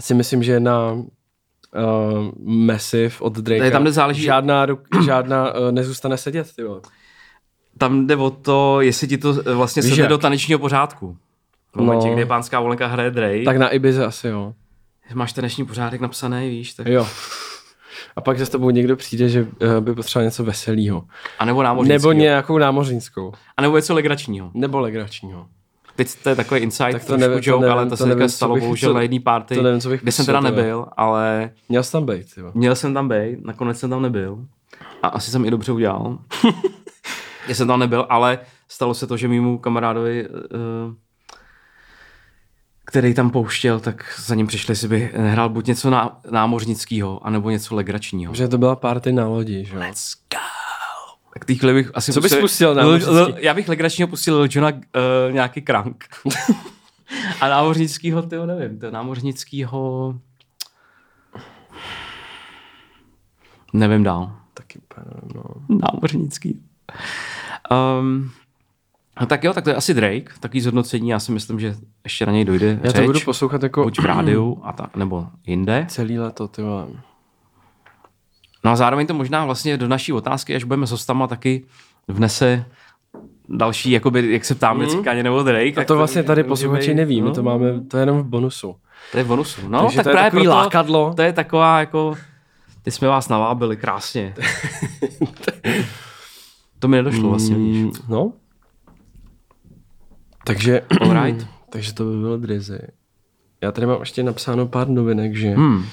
si 0.00 0.14
myslím, 0.14 0.42
že 0.42 0.60
na 0.60 0.92
uh, 0.92 1.02
Massive 2.44 3.14
od 3.20 3.32
Drakea 3.38 3.64
Ne, 3.64 3.70
tam 3.70 3.84
nezáleží- 3.84 4.22
žádná, 4.22 4.66
žádná 5.04 5.52
uh, 5.54 5.72
nezůstane 5.72 6.16
sedět, 6.16 6.56
ty 6.56 6.62
vole. 6.64 6.80
Tam 7.78 8.06
jde 8.06 8.16
o 8.16 8.30
to, 8.30 8.80
jestli 8.80 9.08
ti 9.08 9.18
to 9.18 9.34
eh, 9.46 9.54
vlastně 9.54 9.82
Víš 9.82 9.90
sedne 9.90 10.02
jak? 10.02 10.10
do 10.10 10.18
tanečního 10.18 10.58
pořádku. 10.58 11.16
V 11.72 11.76
momentě, 11.76 12.08
No. 12.08 12.14
kdy 12.14 12.24
pánská 12.26 12.60
volenka 12.60 12.86
hraje 12.86 13.10
Drake, 13.10 13.44
Tak 13.44 13.56
na 13.56 13.68
Ibize 13.68 14.04
asi 14.06 14.28
jo. 14.28 14.54
máš 15.14 15.32
taneční 15.32 15.64
pořádek 15.66 16.00
napsaný, 16.00 16.48
víš, 16.48 16.74
tak... 16.74 16.86
Jo. 16.86 17.06
A 18.18 18.20
pak 18.20 18.38
za 18.38 18.46
tebou 18.46 18.70
někdo 18.70 18.96
přijde, 18.96 19.28
že 19.28 19.42
uh, 19.42 19.48
by 19.80 19.94
potřeboval 19.94 20.24
něco 20.24 20.44
veselého. 20.44 21.04
A 21.38 21.44
nebo 21.44 21.62
námořnického. 21.62 21.98
Nebo 22.12 22.20
nějakou 22.20 22.58
námořnickou. 22.58 23.32
A 23.56 23.62
nebo 23.62 23.76
něco 23.76 23.94
legračního. 23.94 24.50
Nebo 24.54 24.80
legračního. 24.80 25.46
Teď 25.96 26.08
to 26.22 26.28
je 26.28 26.34
takový 26.36 26.60
insight, 26.60 26.92
Tak 26.92 27.02
to 27.04 27.12
to 27.12 27.16
nevím- 27.16 27.40
to 27.42 27.50
joke, 27.50 27.60
nevím, 27.60 27.72
ale 27.78 27.84
to, 27.84 27.90
to 27.90 27.96
se 27.96 28.04
teďka 28.04 28.14
nevím, 28.14 28.28
stalo 28.28 28.54
bych- 28.54 28.62
bohužel 28.62 28.90
co- 28.90 28.94
na 28.94 29.02
jedné 29.02 29.20
party, 29.20 29.54
to 29.54 29.62
nevím, 29.62 29.80
co 29.80 29.88
bych 29.88 30.02
kde 30.02 30.12
jsem 30.12 30.26
teda 30.26 30.38
to 30.40 30.44
nebyl, 30.44 30.86
ale 30.96 31.50
Měl 31.68 31.82
jsi 31.82 31.92
tam 31.92 32.06
být, 32.06 32.36
vole. 32.36 32.52
měl 32.54 32.74
jsem 32.76 32.94
tam 32.94 33.08
být, 33.08 33.44
nakonec 33.44 33.78
jsem 33.78 33.90
tam 33.90 34.02
nebyl. 34.02 34.38
A 35.02 35.08
asi 35.08 35.30
jsem 35.30 35.44
i 35.44 35.50
dobře 35.50 35.72
udělal. 35.72 36.18
Já 37.48 37.54
jsem 37.54 37.68
tam 37.68 37.80
nebyl, 37.80 38.06
ale 38.08 38.38
stalo 38.68 38.94
se 38.94 39.06
to, 39.06 39.16
že 39.16 39.28
mýmu 39.28 39.58
kamarádovi, 39.58 40.26
eh, 40.26 40.28
který 42.88 43.14
tam 43.14 43.30
pouštěl, 43.30 43.80
tak 43.80 44.14
za 44.18 44.34
ním 44.34 44.46
přišli, 44.46 44.72
jestli 44.72 44.88
by 44.88 45.10
hrál 45.14 45.48
buď 45.48 45.66
něco 45.66 45.90
ná, 45.90 46.20
námořnického, 46.30 47.26
anebo 47.26 47.50
něco 47.50 47.74
legračního. 47.74 48.34
Že 48.34 48.48
to 48.48 48.58
byla 48.58 48.76
party 48.76 49.12
na 49.12 49.26
lodi, 49.26 49.64
že 49.64 49.74
jo? 49.74 49.80
Let's 49.80 50.14
go! 50.32 50.40
Tak 51.34 51.44
bych 51.74 51.90
asi 51.94 52.12
Co 52.12 52.20
bys 52.20 52.36
pustil 52.36 52.74
námořnický? 52.74 53.10
Lil- 53.14 53.34
Já 53.38 53.54
bych 53.54 53.68
legračního 53.68 54.08
pustil 54.08 54.48
Jona 54.50 54.70
uh, 54.70 54.80
nějaký 55.30 55.62
krank. 55.62 56.04
A 57.40 57.48
námořnickýho, 57.48 58.22
tyho 58.22 58.46
nevím, 58.46 58.78
to 58.78 58.90
námořnickýho... 58.90 60.14
Nevím 63.72 64.02
dál. 64.02 64.36
Taky 64.54 64.78
úplně 64.78 65.06
nevím, 65.14 65.30
no. 65.34 65.78
Námořnický. 65.92 66.62
Um, 68.00 68.30
No 69.20 69.26
tak 69.26 69.44
jo, 69.44 69.52
tak 69.52 69.64
to 69.64 69.70
je 69.70 69.76
asi 69.76 69.94
Drake, 69.94 70.32
takový 70.40 70.60
zhodnocení, 70.60 71.08
já 71.08 71.18
si 71.18 71.32
myslím, 71.32 71.60
že 71.60 71.74
ještě 72.04 72.26
na 72.26 72.32
něj 72.32 72.44
dojde 72.44 72.80
Já 72.82 72.90
řeč, 72.90 73.00
to 73.00 73.06
budu 73.06 73.20
poslouchat 73.20 73.62
jako 73.62 73.82
buď 73.82 74.00
v 74.00 74.04
rádiu, 74.04 74.60
a 74.62 74.72
ta, 74.72 74.90
nebo 74.96 75.26
jinde. 75.46 75.86
celý 75.88 76.18
leto, 76.18 76.48
ty 76.48 76.62
vole. 76.62 76.86
No 78.64 78.70
a 78.70 78.76
zároveň 78.76 79.06
to 79.06 79.14
možná 79.14 79.44
vlastně 79.44 79.76
do 79.76 79.88
naší 79.88 80.12
otázky, 80.12 80.54
až 80.54 80.64
budeme 80.64 80.86
s 80.86 80.90
hostama, 80.90 81.26
taky 81.26 81.64
vnese 82.08 82.64
další, 83.48 83.90
jakoby, 83.90 84.32
jak 84.32 84.44
se 84.44 84.54
ptáme, 84.54 84.86
mm. 84.86 85.04
Kaně 85.04 85.22
nebo 85.22 85.42
Drake. 85.42 85.80
A 85.80 85.84
to 85.84 85.96
vlastně 85.96 86.22
tady 86.22 86.44
posluchači 86.44 86.94
neví, 86.94 87.22
my 87.22 87.28
no, 87.28 87.34
to 87.34 87.42
máme, 87.42 87.80
to 87.80 87.96
je 87.96 88.02
jenom 88.02 88.18
v 88.18 88.24
bonusu. 88.24 88.76
To 89.12 89.18
je 89.18 89.24
v 89.24 89.26
bonusu. 89.26 89.60
No, 89.68 89.82
Takže 89.82 89.96
tak 89.96 90.04
to 90.04 90.10
je 90.10 90.12
právě 90.12 90.30
proto, 90.30 90.50
lákadlo. 90.50 91.12
To 91.16 91.22
je 91.22 91.32
taková 91.32 91.80
jako, 91.80 92.14
ty 92.82 92.90
jsme 92.90 93.08
vás 93.08 93.28
navábili 93.28 93.76
krásně. 93.76 94.34
to 96.78 96.88
mi 96.88 96.96
nedošlo 96.96 97.28
vlastně, 97.28 97.56
víš. 97.56 97.78
Mm, 97.78 97.92
no. 98.08 98.32
Takže, 100.48 100.82
Alright. 101.00 101.46
takže 101.70 101.94
to 101.94 102.04
by 102.04 102.16
bylo 102.16 102.36
Drizzy. 102.36 102.78
Já 103.60 103.72
tady 103.72 103.86
mám 103.86 104.00
ještě 104.00 104.22
napsáno 104.22 104.66
pár 104.66 104.88
novinek, 104.88 105.34
že, 105.36 105.48
Hmm. 105.54 105.84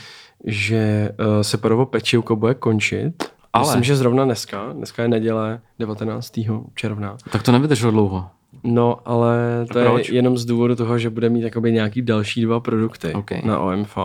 že 0.45 1.09
uh, 1.19 1.41
se 1.41 1.57
parovo 1.57 1.85
pečivko 1.85 2.35
bude 2.35 2.53
končit. 2.53 3.23
Ale. 3.53 3.65
Myslím, 3.65 3.83
že 3.83 3.95
zrovna 3.95 4.25
dneska, 4.25 4.73
dneska 4.73 5.01
je 5.03 5.07
neděle 5.09 5.61
19. 5.79 6.33
června. 6.75 7.17
Tak 7.31 7.43
to 7.43 7.51
nevydrželo 7.51 7.91
dlouho. 7.91 8.29
No, 8.63 8.97
ale 9.05 9.65
to 9.71 9.79
je 9.79 9.85
proč? 9.85 10.09
jenom 10.09 10.37
z 10.37 10.45
důvodu 10.45 10.75
toho, 10.75 10.99
že 10.99 11.09
bude 11.09 11.29
mít 11.29 11.41
jakoby 11.41 11.71
nějaký 11.71 12.01
další 12.01 12.41
dva 12.41 12.59
produkty 12.59 13.13
OK. 13.13 13.31
na 13.43 13.59
OMV. 13.59 13.97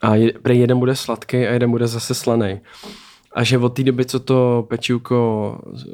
A 0.00 0.14
je, 0.14 0.32
jeden 0.52 0.78
bude 0.78 0.96
sladký 0.96 1.36
a 1.36 1.52
jeden 1.52 1.70
bude 1.70 1.86
zase 1.86 2.14
slaný. 2.14 2.60
A 3.34 3.44
že 3.44 3.58
od 3.58 3.68
té 3.68 3.82
doby, 3.82 4.04
co 4.04 4.20
to 4.20 4.66
pečivko 4.68 5.58
eh, 5.76 5.86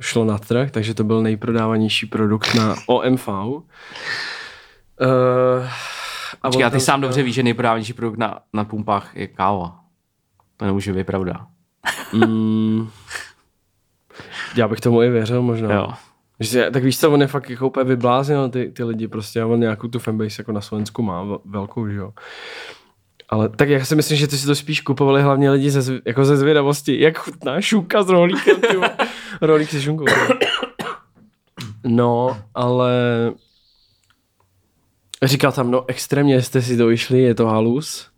šlo 0.00 0.24
na 0.24 0.38
trh, 0.38 0.70
takže 0.70 0.94
to 0.94 1.04
byl 1.04 1.22
nejprodávanější 1.22 2.06
produkt 2.06 2.54
na 2.54 2.74
OMV. 2.86 3.28
Uh, 3.28 3.64
a 6.42 6.48
Počkej, 6.48 6.64
a 6.64 6.66
on 6.66 6.72
ty 6.72 6.80
sám 6.80 6.98
říkal- 7.00 7.00
dobře 7.00 7.22
víš, 7.22 7.34
že 7.34 7.42
nejprodávanější 7.42 7.92
produkt 7.92 8.16
na, 8.18 8.38
na 8.52 8.64
pumpách 8.64 9.16
je 9.16 9.26
káva. 9.26 9.80
To 10.56 10.64
nemůže 10.64 10.92
být 10.92 11.06
pravda. 11.06 11.46
Mm, 12.12 12.88
já 14.56 14.68
bych 14.68 14.80
tomu 14.80 15.02
i 15.02 15.10
věřil 15.10 15.42
možná. 15.42 15.74
Jo. 15.74 15.88
Že, 16.40 16.70
tak 16.70 16.84
víš 16.84 16.98
co, 17.00 17.10
on 17.12 17.20
je 17.20 17.26
fakt 17.26 17.50
jako 17.50 17.66
úplně 17.66 17.84
vybláznil 17.84 18.48
ty, 18.48 18.70
ty 18.70 18.84
lidi 18.84 19.08
prostě 19.08 19.42
a 19.42 19.46
on 19.46 19.60
nějakou 19.60 19.88
tu 19.88 19.98
fanbase 19.98 20.40
jako 20.42 20.52
na 20.52 20.60
Slovensku 20.60 21.02
má 21.02 21.24
vel- 21.24 21.40
velkou, 21.44 21.88
že 21.88 21.96
jo. 21.96 22.12
Ale 23.32 23.48
tak 23.48 23.68
já 23.68 23.84
si 23.84 23.96
myslím, 23.96 24.18
že 24.18 24.26
ty 24.26 24.38
si 24.38 24.46
to 24.46 24.54
spíš 24.54 24.80
kupovali 24.80 25.22
hlavně 25.22 25.50
lidi 25.50 25.70
ze, 25.70 26.00
jako 26.04 26.24
ze 26.24 26.36
zvědavosti, 26.36 27.00
jak 27.00 27.18
chutná 27.18 27.60
šunka 27.60 28.02
s 28.02 28.08
rohlíkem. 28.08 28.56
Rohlík 29.40 29.70
se 29.70 29.82
šunkou. 29.82 30.04
No, 31.84 32.38
ale 32.54 32.92
říkal 35.22 35.52
tam, 35.52 35.70
no 35.70 35.84
extrémně 35.88 36.42
jste 36.42 36.62
si 36.62 36.76
to 36.76 36.86
vyšli, 36.86 37.22
je 37.22 37.34
to 37.34 37.46
halus. 37.46 38.08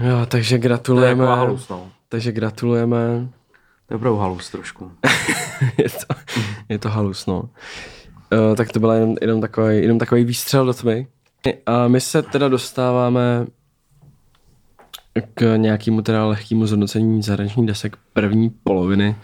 Jo, 0.00 0.26
takže 0.28 0.48
To 0.48 0.54
je 0.54 0.58
gratulujeme. 0.58 1.24
jako 1.24 1.36
halus, 1.36 1.68
no. 1.68 1.90
Takže 2.08 2.32
gratulujeme. 2.32 3.28
To 3.86 3.94
je 3.94 3.96
opravdu 3.96 4.18
halus 4.18 4.50
trošku. 4.50 4.92
je, 5.78 5.90
to, 5.90 6.14
je 6.68 6.78
to 6.78 6.88
halus, 6.88 7.26
no. 7.26 7.40
Uh, 7.40 8.56
tak 8.56 8.72
to 8.72 8.80
byl 8.80 8.90
jenom, 8.90 9.16
jenom, 9.20 9.40
takový, 9.40 9.76
jenom 9.76 9.98
takový 9.98 10.24
výstřel 10.24 10.66
do 10.66 10.74
tmy. 10.74 11.06
A 11.66 11.88
my 11.88 12.00
se 12.00 12.22
teda 12.22 12.48
dostáváme 12.48 13.46
k 15.34 15.56
nějakému 15.56 16.02
teda 16.02 16.26
lehkému 16.26 16.66
zhodnocení 16.66 17.22
zahraničních 17.22 17.66
desek 17.66 17.96
první 18.12 18.50
poloviny 18.50 19.16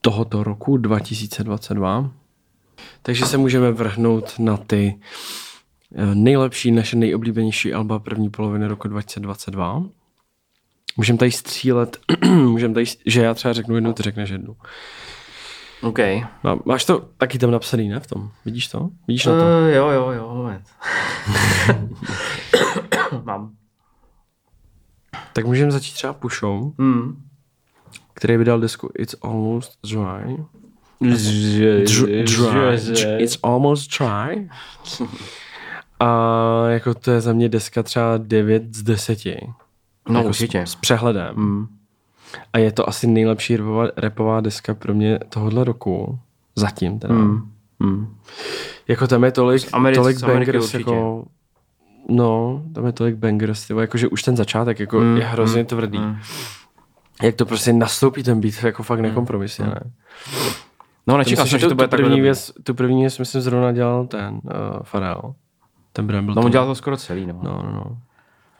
tohoto 0.00 0.44
roku 0.44 0.76
2022. 0.76 2.10
Takže 3.02 3.26
se 3.26 3.38
můžeme 3.38 3.72
vrhnout 3.72 4.38
na 4.38 4.56
ty 4.56 5.00
eh, 5.94 6.14
nejlepší, 6.14 6.70
naše 6.70 6.96
nejoblíbenější 6.96 7.74
alba 7.74 7.98
první 7.98 8.30
poloviny 8.30 8.66
roku 8.66 8.88
2022. 8.88 9.84
Můžeme 10.96 11.18
tady 11.18 11.30
střílet, 11.30 11.98
můžeme 12.26 12.74
tady, 12.74 12.86
že 13.06 13.22
já 13.22 13.34
třeba 13.34 13.54
řeknu 13.54 13.74
jednu, 13.74 13.92
ty 13.92 14.02
řekneš 14.02 14.30
jednu. 14.30 14.56
OK. 15.82 15.98
Má, 16.42 16.58
máš 16.64 16.84
to 16.84 17.08
taky 17.18 17.38
tam 17.38 17.50
napsaný, 17.50 17.88
ne 17.88 18.00
v 18.00 18.06
tom? 18.06 18.30
Vidíš 18.44 18.68
to? 18.68 18.88
Vidíš 19.08 19.26
na 19.26 19.32
to? 19.32 19.38
Uh, 19.38 19.68
jo, 19.68 19.88
jo, 19.88 20.10
jo, 20.10 20.34
moment. 20.34 20.64
Mám. 23.24 23.59
Tak 25.32 25.46
můžeme 25.46 25.70
začít 25.72 25.92
třeba 25.94 26.12
Pushou, 26.12 26.74
Hmm. 26.78 27.22
který 28.14 28.36
vydal 28.36 28.60
desku 28.60 28.90
It's 28.98 29.14
Almost 29.22 29.78
Dry. 29.82 30.36
Dr- 31.02 32.24
dry. 32.24 33.24
It's 33.24 33.38
Almost 33.42 33.90
Dry. 33.98 34.48
A 36.00 36.08
jako 36.68 36.94
to 36.94 37.10
je 37.10 37.20
za 37.20 37.32
mě 37.32 37.48
deska 37.48 37.82
třeba 37.82 38.16
9 38.16 38.74
z 38.76 38.82
10. 38.82 39.18
No 40.08 40.18
jako 40.18 40.28
určitě. 40.28 40.60
S, 40.60 40.70
s 40.70 40.74
přehledem. 40.74 41.34
Mm. 41.36 41.66
A 42.52 42.58
je 42.58 42.72
to 42.72 42.88
asi 42.88 43.06
nejlepší 43.06 43.56
repová, 43.56 43.88
repová 43.96 44.40
deska 44.40 44.74
pro 44.74 44.94
mě 44.94 45.18
tohohle 45.28 45.64
roku. 45.64 46.18
Zatím 46.56 46.98
teda. 46.98 47.14
Mm. 47.14 47.50
Hmm. 47.80 48.16
Jako 48.88 49.06
tam 49.06 49.24
je 49.24 49.32
tolik, 49.32 49.62
Americ- 49.72 49.94
tolik 49.94 50.20
bangers, 50.20 50.64
určitě. 50.64 50.78
jako... 50.90 51.24
No, 52.08 52.62
tam 52.74 52.86
je 52.86 52.92
tolik 52.92 53.14
bangers, 53.16 53.66
tyvo, 53.66 53.80
jakože 53.80 54.08
už 54.08 54.22
ten 54.22 54.36
začátek 54.36 54.80
jako 54.80 55.00
Mm, 55.00 55.16
je 55.16 55.24
hrozně 55.24 55.60
mm, 55.62 55.66
tvrdý. 55.66 55.98
mm. 55.98 56.16
Jak 57.22 57.34
to 57.34 57.46
prostě 57.46 57.72
nastoupí 57.72 58.22
ten 58.22 58.40
beat, 58.40 58.62
jako 58.62 58.82
fakt 58.82 59.00
nekompromisně, 59.00 59.64
ne? 59.66 59.80
No 61.06 61.16
nečekal 61.18 61.46
jsem, 61.46 61.58
že 61.58 61.68
to 61.68 61.74
bude 61.74 61.88
tu 61.88 61.96
první 61.96 62.20
věc, 62.20 62.52
tu 62.64 62.74
první 62.74 63.00
věc, 63.02 63.18
myslím, 63.18 63.40
zrovna 63.42 63.72
dělal 63.72 64.06
ten 64.06 64.34
uh, 64.34 64.40
Pharrell. 64.90 65.34
Ten 65.92 66.06
Bramble. 66.06 66.34
No 66.34 66.40
on 66.40 66.46
to- 66.46 66.52
dělal 66.52 66.66
to 66.66 66.74
skoro 66.74 66.96
celý, 66.96 67.26
no. 67.26 67.40
No, 67.42 67.62
no, 67.62 67.72
no. 67.72 67.98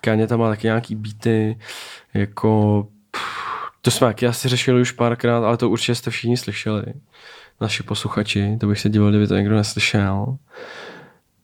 Káně 0.00 0.26
tam 0.26 0.40
má 0.40 0.48
taky 0.48 0.66
nějaký 0.66 0.94
beaty, 0.94 1.58
jako... 2.14 2.86
pff, 3.10 3.22
To 3.80 3.90
jsme 3.90 4.06
taky 4.06 4.26
asi 4.26 4.48
řešili 4.48 4.80
už 4.80 4.92
párkrát, 4.92 5.44
ale 5.44 5.56
to 5.56 5.70
určitě 5.70 5.94
jste 5.94 6.10
všichni 6.10 6.36
slyšeli. 6.36 6.84
Naši 7.60 7.82
posluchači, 7.82 8.56
to 8.60 8.66
bych 8.66 8.80
se 8.80 8.88
divil, 8.88 9.10
kdyby 9.10 9.26
to 9.26 9.36
někdo 9.36 9.56
neslyšel. 9.56 10.36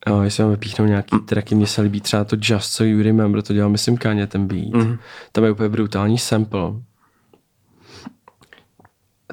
Jo, 0.08 0.20
jestli 0.22 0.42
vám 0.42 0.50
vypíchnou 0.52 0.84
nějaký 0.86 1.18
tracky, 1.18 1.54
mně 1.54 1.66
se 1.66 1.82
líbí 1.82 2.00
třeba 2.00 2.24
to 2.24 2.36
Just 2.42 2.72
So 2.72 2.84
You 2.92 3.02
Remember, 3.02 3.42
to 3.42 3.52
dělal 3.52 3.70
myslím 3.70 3.96
Káně 3.98 4.26
ten 4.26 4.46
beat. 4.46 4.72
Mm. 4.74 4.98
Tam 5.32 5.44
je 5.44 5.50
úplně 5.50 5.68
brutální 5.68 6.18
sample. 6.18 6.60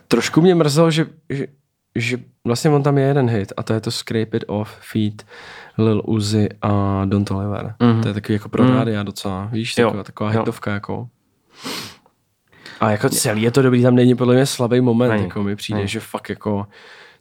Trošku 0.08 0.42
mě 0.42 0.56
mrzelo, 0.56 0.92
že, 0.92 1.06
že, 1.30 1.48
že 1.96 2.18
vlastně 2.46 2.70
on 2.70 2.84
tam 2.84 2.98
je 2.98 3.06
jeden 3.06 3.30
hit 3.30 3.54
a 3.58 3.64
to 3.64 3.74
je 3.74 3.82
to 3.82 3.92
Scrape 3.92 4.38
It 4.38 4.44
Off 4.48 4.70
feat 4.92 5.14
Lil 5.78 6.02
Uzi 6.06 6.50
a 6.62 7.02
Don 7.06 7.26
Toliver. 7.26 7.76
Mm. 7.80 8.02
To 8.02 8.08
je 8.08 8.14
takový 8.14 8.34
jako 8.34 8.50
pro 8.50 8.70
rádia 8.76 9.04
docela, 9.04 9.46
víš, 9.52 9.78
Jo, 9.78 9.88
taková, 9.88 10.04
taková 10.04 10.34
jo. 10.34 10.40
hitovka 10.40 10.74
jako. 10.74 11.08
A 12.80 12.92
jako 12.92 13.10
celý 13.10 13.42
je 13.42 13.52
to 13.52 13.62
dobrý, 13.62 13.82
tam 13.82 13.96
není 13.96 14.16
podle 14.16 14.36
mě 14.36 14.46
slabý 14.46 14.82
moment, 14.82 15.10
Není, 15.10 15.24
jako 15.24 15.44
mi 15.44 15.56
přijde, 15.56 15.78
není. 15.78 15.88
že 15.88 16.00
fakt 16.00 16.30
jako 16.30 16.68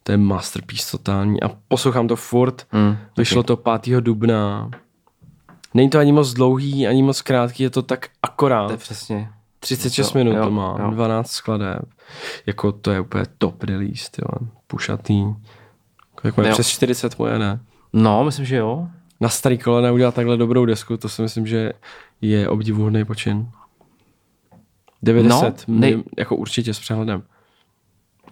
to 0.03 0.13
je 0.13 0.19
masterpiece 0.19 0.91
totální 0.91 1.43
a 1.43 1.51
poslouchám 1.69 2.09
to 2.09 2.17
furt, 2.17 2.67
Mm, 2.73 2.97
vyšlo 3.17 3.43
to 3.43 3.57
5. 3.57 4.01
dubna, 4.01 4.71
není 5.75 5.91
to 5.91 5.99
ani 5.99 6.13
moc 6.13 6.33
dlouhý, 6.33 6.87
ani 6.87 7.03
moc 7.03 7.23
krátký, 7.23 7.63
je 7.63 7.71
to 7.71 7.83
tak 7.83 8.09
akorát. 8.23 8.67
To 8.67 8.73
je 8.73 8.77
přesně. 8.79 9.31
36 9.61 10.15
Jo, 10.15 10.19
minut 10.19 10.37
jo, 10.37 10.45
to 10.45 10.51
má, 10.51 10.77
jo. 10.81 10.91
12 10.91 11.31
skladeb. 11.31 11.83
Jako 12.47 12.73
to 12.73 12.91
je 12.91 13.01
úplně 13.01 13.25
top 13.39 13.63
release, 13.63 14.11
jo. 14.19 14.47
Pušatý. 14.67 15.25
Jako 16.25 16.41
má 16.41 16.47
Jo. 16.47 16.53
přes 16.53 16.69
40 16.69 17.19
moje, 17.19 17.39
ne? 17.39 17.61
No, 17.93 18.25
myslím, 18.25 18.47
že 18.47 18.57
jo. 18.57 18.89
Na 19.21 19.29
starý 19.29 19.59
kolena 19.59 19.93
udělat 19.93 20.15
takhle 20.15 20.37
dobrou 20.37 20.65
desku, 20.65 20.97
to 20.97 21.09
si 21.09 21.23
myslím, 21.23 21.47
že 21.47 21.73
je 22.21 22.49
obdivuhodný 22.49 23.05
počin. 23.05 23.49
90, 25.03 25.65
No, 25.69 25.75
no, 25.75 25.81
nej- 25.81 26.03
jako 26.19 26.37
určitě 26.37 26.75
s 26.75 26.81
přehledem. 26.81 27.23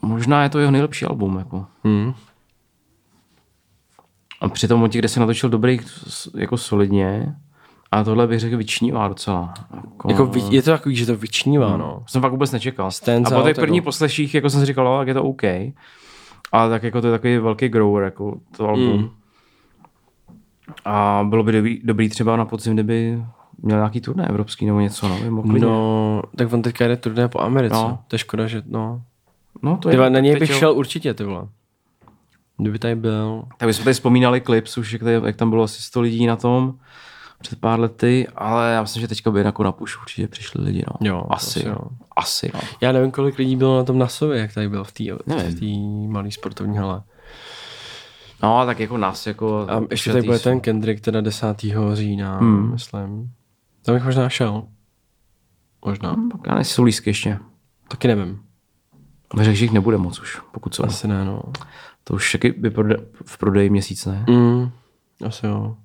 Možná 0.02 0.42
je 0.42 0.48
to 0.48 0.58
jeho 0.58 0.70
nejlepší 0.70 1.04
album, 1.04 1.36
jako. 1.38 1.66
Hmm. 1.84 2.14
A 4.40 4.48
přitom 4.48 4.82
on 4.82 4.90
těch, 4.90 5.00
kde 5.00 5.08
se 5.08 5.20
natočil 5.20 5.50
dobrý, 5.50 5.80
jako 6.34 6.56
solidně, 6.56 7.36
a 7.92 8.04
tohle 8.04 8.26
bych 8.26 8.40
řekl 8.40 8.56
vyčnívá 8.56 9.08
docela. 9.08 9.54
Jako, 9.74 10.10
Jako 10.10 10.26
vy, 10.26 10.42
je 10.50 10.62
to 10.62 10.70
takový, 10.70 10.96
že 10.96 11.06
to 11.06 11.16
vyčnívá, 11.16 11.76
no. 11.76 12.04
Jsem 12.06 12.22
fakt 12.22 12.32
vůbec 12.32 12.52
nečekal. 12.52 12.90
Stands 12.90 13.32
a 13.32 13.34
po 13.34 13.42
těch 13.42 13.56
out, 13.56 13.60
prvních 13.60 13.78
jako. 13.78 13.84
posleších, 13.84 14.34
jako 14.34 14.50
jsem 14.50 14.60
si 14.60 14.66
říkal, 14.66 14.84
no, 14.84 14.98
tak 14.98 15.08
je 15.08 15.14
to 15.14 15.24
OK. 15.24 15.42
Ale 16.52 16.70
tak 16.70 16.82
jako 16.82 17.00
to 17.00 17.06
je 17.06 17.10
takový 17.10 17.38
velký 17.38 17.68
grower, 17.68 18.04
jako 18.04 18.38
to 18.56 18.68
album. 18.68 19.00
Mm. 19.00 19.08
A 20.84 21.24
bylo 21.28 21.42
by 21.42 21.52
dobrý, 21.52 21.80
dobrý 21.84 22.08
třeba 22.08 22.36
na 22.36 22.44
podzim, 22.44 22.74
kdyby 22.74 23.22
měl 23.62 23.78
nějaký 23.78 24.00
turné 24.00 24.28
evropský 24.28 24.66
nebo 24.66 24.80
něco, 24.80 25.08
no, 25.08 25.42
klidně. 25.42 25.60
No, 25.60 26.22
tak 26.36 26.52
on 26.52 26.62
teďka 26.62 26.88
jde 26.88 26.96
turné 26.96 27.28
po 27.28 27.40
Americe. 27.40 27.74
No. 27.74 27.98
To 28.08 28.14
je 28.14 28.18
škoda, 28.18 28.46
že 28.46 28.62
no. 28.66 29.02
No 29.62 29.76
to 29.76 29.88
Ty 29.88 29.96
vole, 29.96 30.06
je, 30.06 30.10
na 30.10 30.20
něj 30.20 30.36
bych 30.36 30.50
jo. 30.50 30.56
šel 30.56 30.72
určitě, 30.72 31.14
ty 31.14 31.24
vole. 31.24 31.48
Kdyby 32.58 32.78
tady 32.78 32.94
byl. 32.94 33.44
Tak 33.58 33.66
bychom 33.66 33.84
tady 33.84 33.94
vzpomínali 33.94 34.40
klips 34.40 34.78
už, 34.78 34.92
jak, 34.92 35.02
tady, 35.02 35.20
jak 35.24 35.36
tam 35.36 35.50
bylo 35.50 35.64
asi 35.64 35.82
100 35.82 36.00
lidí 36.00 36.26
na 36.26 36.36
tom. 36.36 36.74
před 37.40 37.60
pár 37.60 37.80
lety, 37.80 38.28
ale 38.36 38.72
já 38.72 38.82
myslím, 38.82 39.00
že 39.00 39.08
teďka 39.08 39.30
by 39.30 39.40
jako 39.40 39.62
na 39.62 39.72
push 39.72 40.00
určitě 40.02 40.28
přišli 40.28 40.64
lidi, 40.64 40.84
no. 40.88 41.08
Jo, 41.08 41.26
asi, 41.30 41.60
asi 41.60 41.68
jo. 41.68 41.76
asi, 42.16 42.50
no. 42.54 42.60
Já 42.80 42.92
nevím, 42.92 43.10
kolik 43.10 43.38
lidí 43.38 43.56
bylo 43.56 43.76
na 43.76 43.84
tom 43.84 43.98
Nasově, 43.98 44.40
jak 44.40 44.54
tady 44.54 44.68
byl 44.68 44.84
v 44.84 44.92
té 44.92 45.04
Nevím. 45.26 46.08
v 46.08 46.12
malé 46.12 46.30
sportovní 46.30 46.76
hale. 46.76 47.02
No, 48.42 48.66
tak 48.66 48.80
jako 48.80 48.96
nás, 48.96 49.26
jako... 49.26 49.66
A 49.70 49.82
ještě 49.90 50.12
tady 50.12 50.26
bude 50.26 50.38
ten 50.38 50.60
Kendrick 50.60 51.04
teda 51.04 51.20
10. 51.20 51.46
října, 51.92 52.38
hmm. 52.38 52.72
myslím. 52.72 53.32
Tam 53.82 53.94
bych 53.94 54.04
možná 54.04 54.28
šel. 54.28 54.62
Možná. 55.84 56.12
Hmm. 56.12 56.30
Já 56.46 56.54
nejsem 56.54 56.74
jsou 56.74 56.82
lístky 56.82 57.10
ještě. 57.10 57.38
Taky 57.88 58.08
nevím. 58.08 58.40
Řekl, 59.38 59.56
že 59.56 59.64
jich 59.64 59.72
nebude 59.72 59.96
moc 59.96 60.20
už, 60.20 60.38
pokud 60.52 60.74
co. 60.74 60.84
Asi 60.86 61.08
ne, 61.08 61.24
no. 61.24 61.42
To 62.04 62.14
už 62.14 62.32
taky 62.32 62.52
by 62.52 62.70
v 63.24 63.38
prodeji 63.38 63.70
měsíc, 63.70 64.06
ne? 64.06 64.24
Mm, 64.28 64.70
asi 65.26 65.46
jo. 65.46 65.76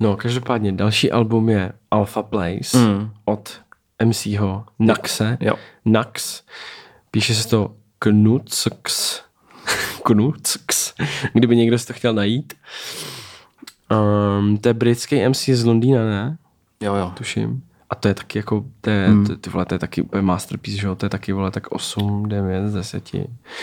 No, 0.00 0.16
každopádně 0.16 0.72
další 0.72 1.12
album 1.12 1.48
je 1.48 1.72
Alpha 1.90 2.22
Place 2.22 2.78
Mm. 2.78 3.10
od 3.24 3.60
MCho 4.04 4.64
Naxe. 4.78 5.38
Jo. 5.40 5.54
Nax. 5.84 6.42
Píše 7.10 7.34
se 7.34 7.48
to 7.48 7.74
Knucks. 7.98 9.20
Knucks. 10.04 10.94
Kdyby 11.32 11.56
někdo 11.56 11.78
si 11.78 11.86
to 11.86 11.92
chtěl 11.92 12.12
najít. 12.14 12.54
Um, 13.90 14.58
to 14.58 14.68
je 14.68 14.74
britský 14.74 15.28
MC 15.28 15.48
z 15.48 15.64
Londýna, 15.64 16.04
ne? 16.04 16.38
Jo, 16.80 16.94
jo. 16.94 17.12
Tuším. 17.16 17.62
A 17.92 17.94
to 17.94 18.08
je 18.08 18.14
taky 18.14 18.38
jako, 18.38 18.64
to 18.80 18.90
je, 18.90 19.06
Hmm. 19.08 19.26
to, 19.26 19.36
ty 19.36 19.50
vole, 19.50 19.64
to 19.64 19.74
je 19.74 19.78
taky 19.78 20.02
úplně 20.02 20.22
masterpiece, 20.22 20.80
že 20.80 20.86
jo? 20.86 20.94
To 20.94 21.06
je 21.06 21.10
taky, 21.10 21.32
vole, 21.32 21.50
tak 21.50 21.72
8, 21.72 22.28
9 22.28 22.68
z 22.68 22.74
10. 22.74 23.10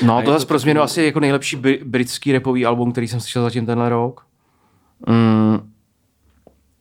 No, 0.05 0.17
A 0.17 0.21
to 0.21 0.31
zase 0.33 0.45
pro 0.45 0.59
změnu 0.59 0.81
asi 0.81 1.03
jako 1.03 1.19
nejlepší 1.19 1.57
bri- 1.57 1.83
britský 1.85 2.31
repový 2.31 2.65
album, 2.65 2.91
který 2.91 3.07
jsem 3.07 3.19
slyšel 3.19 3.43
zatím 3.43 3.65
tenhle 3.65 3.89
rok. 3.89 4.25
Mm, 5.07 5.71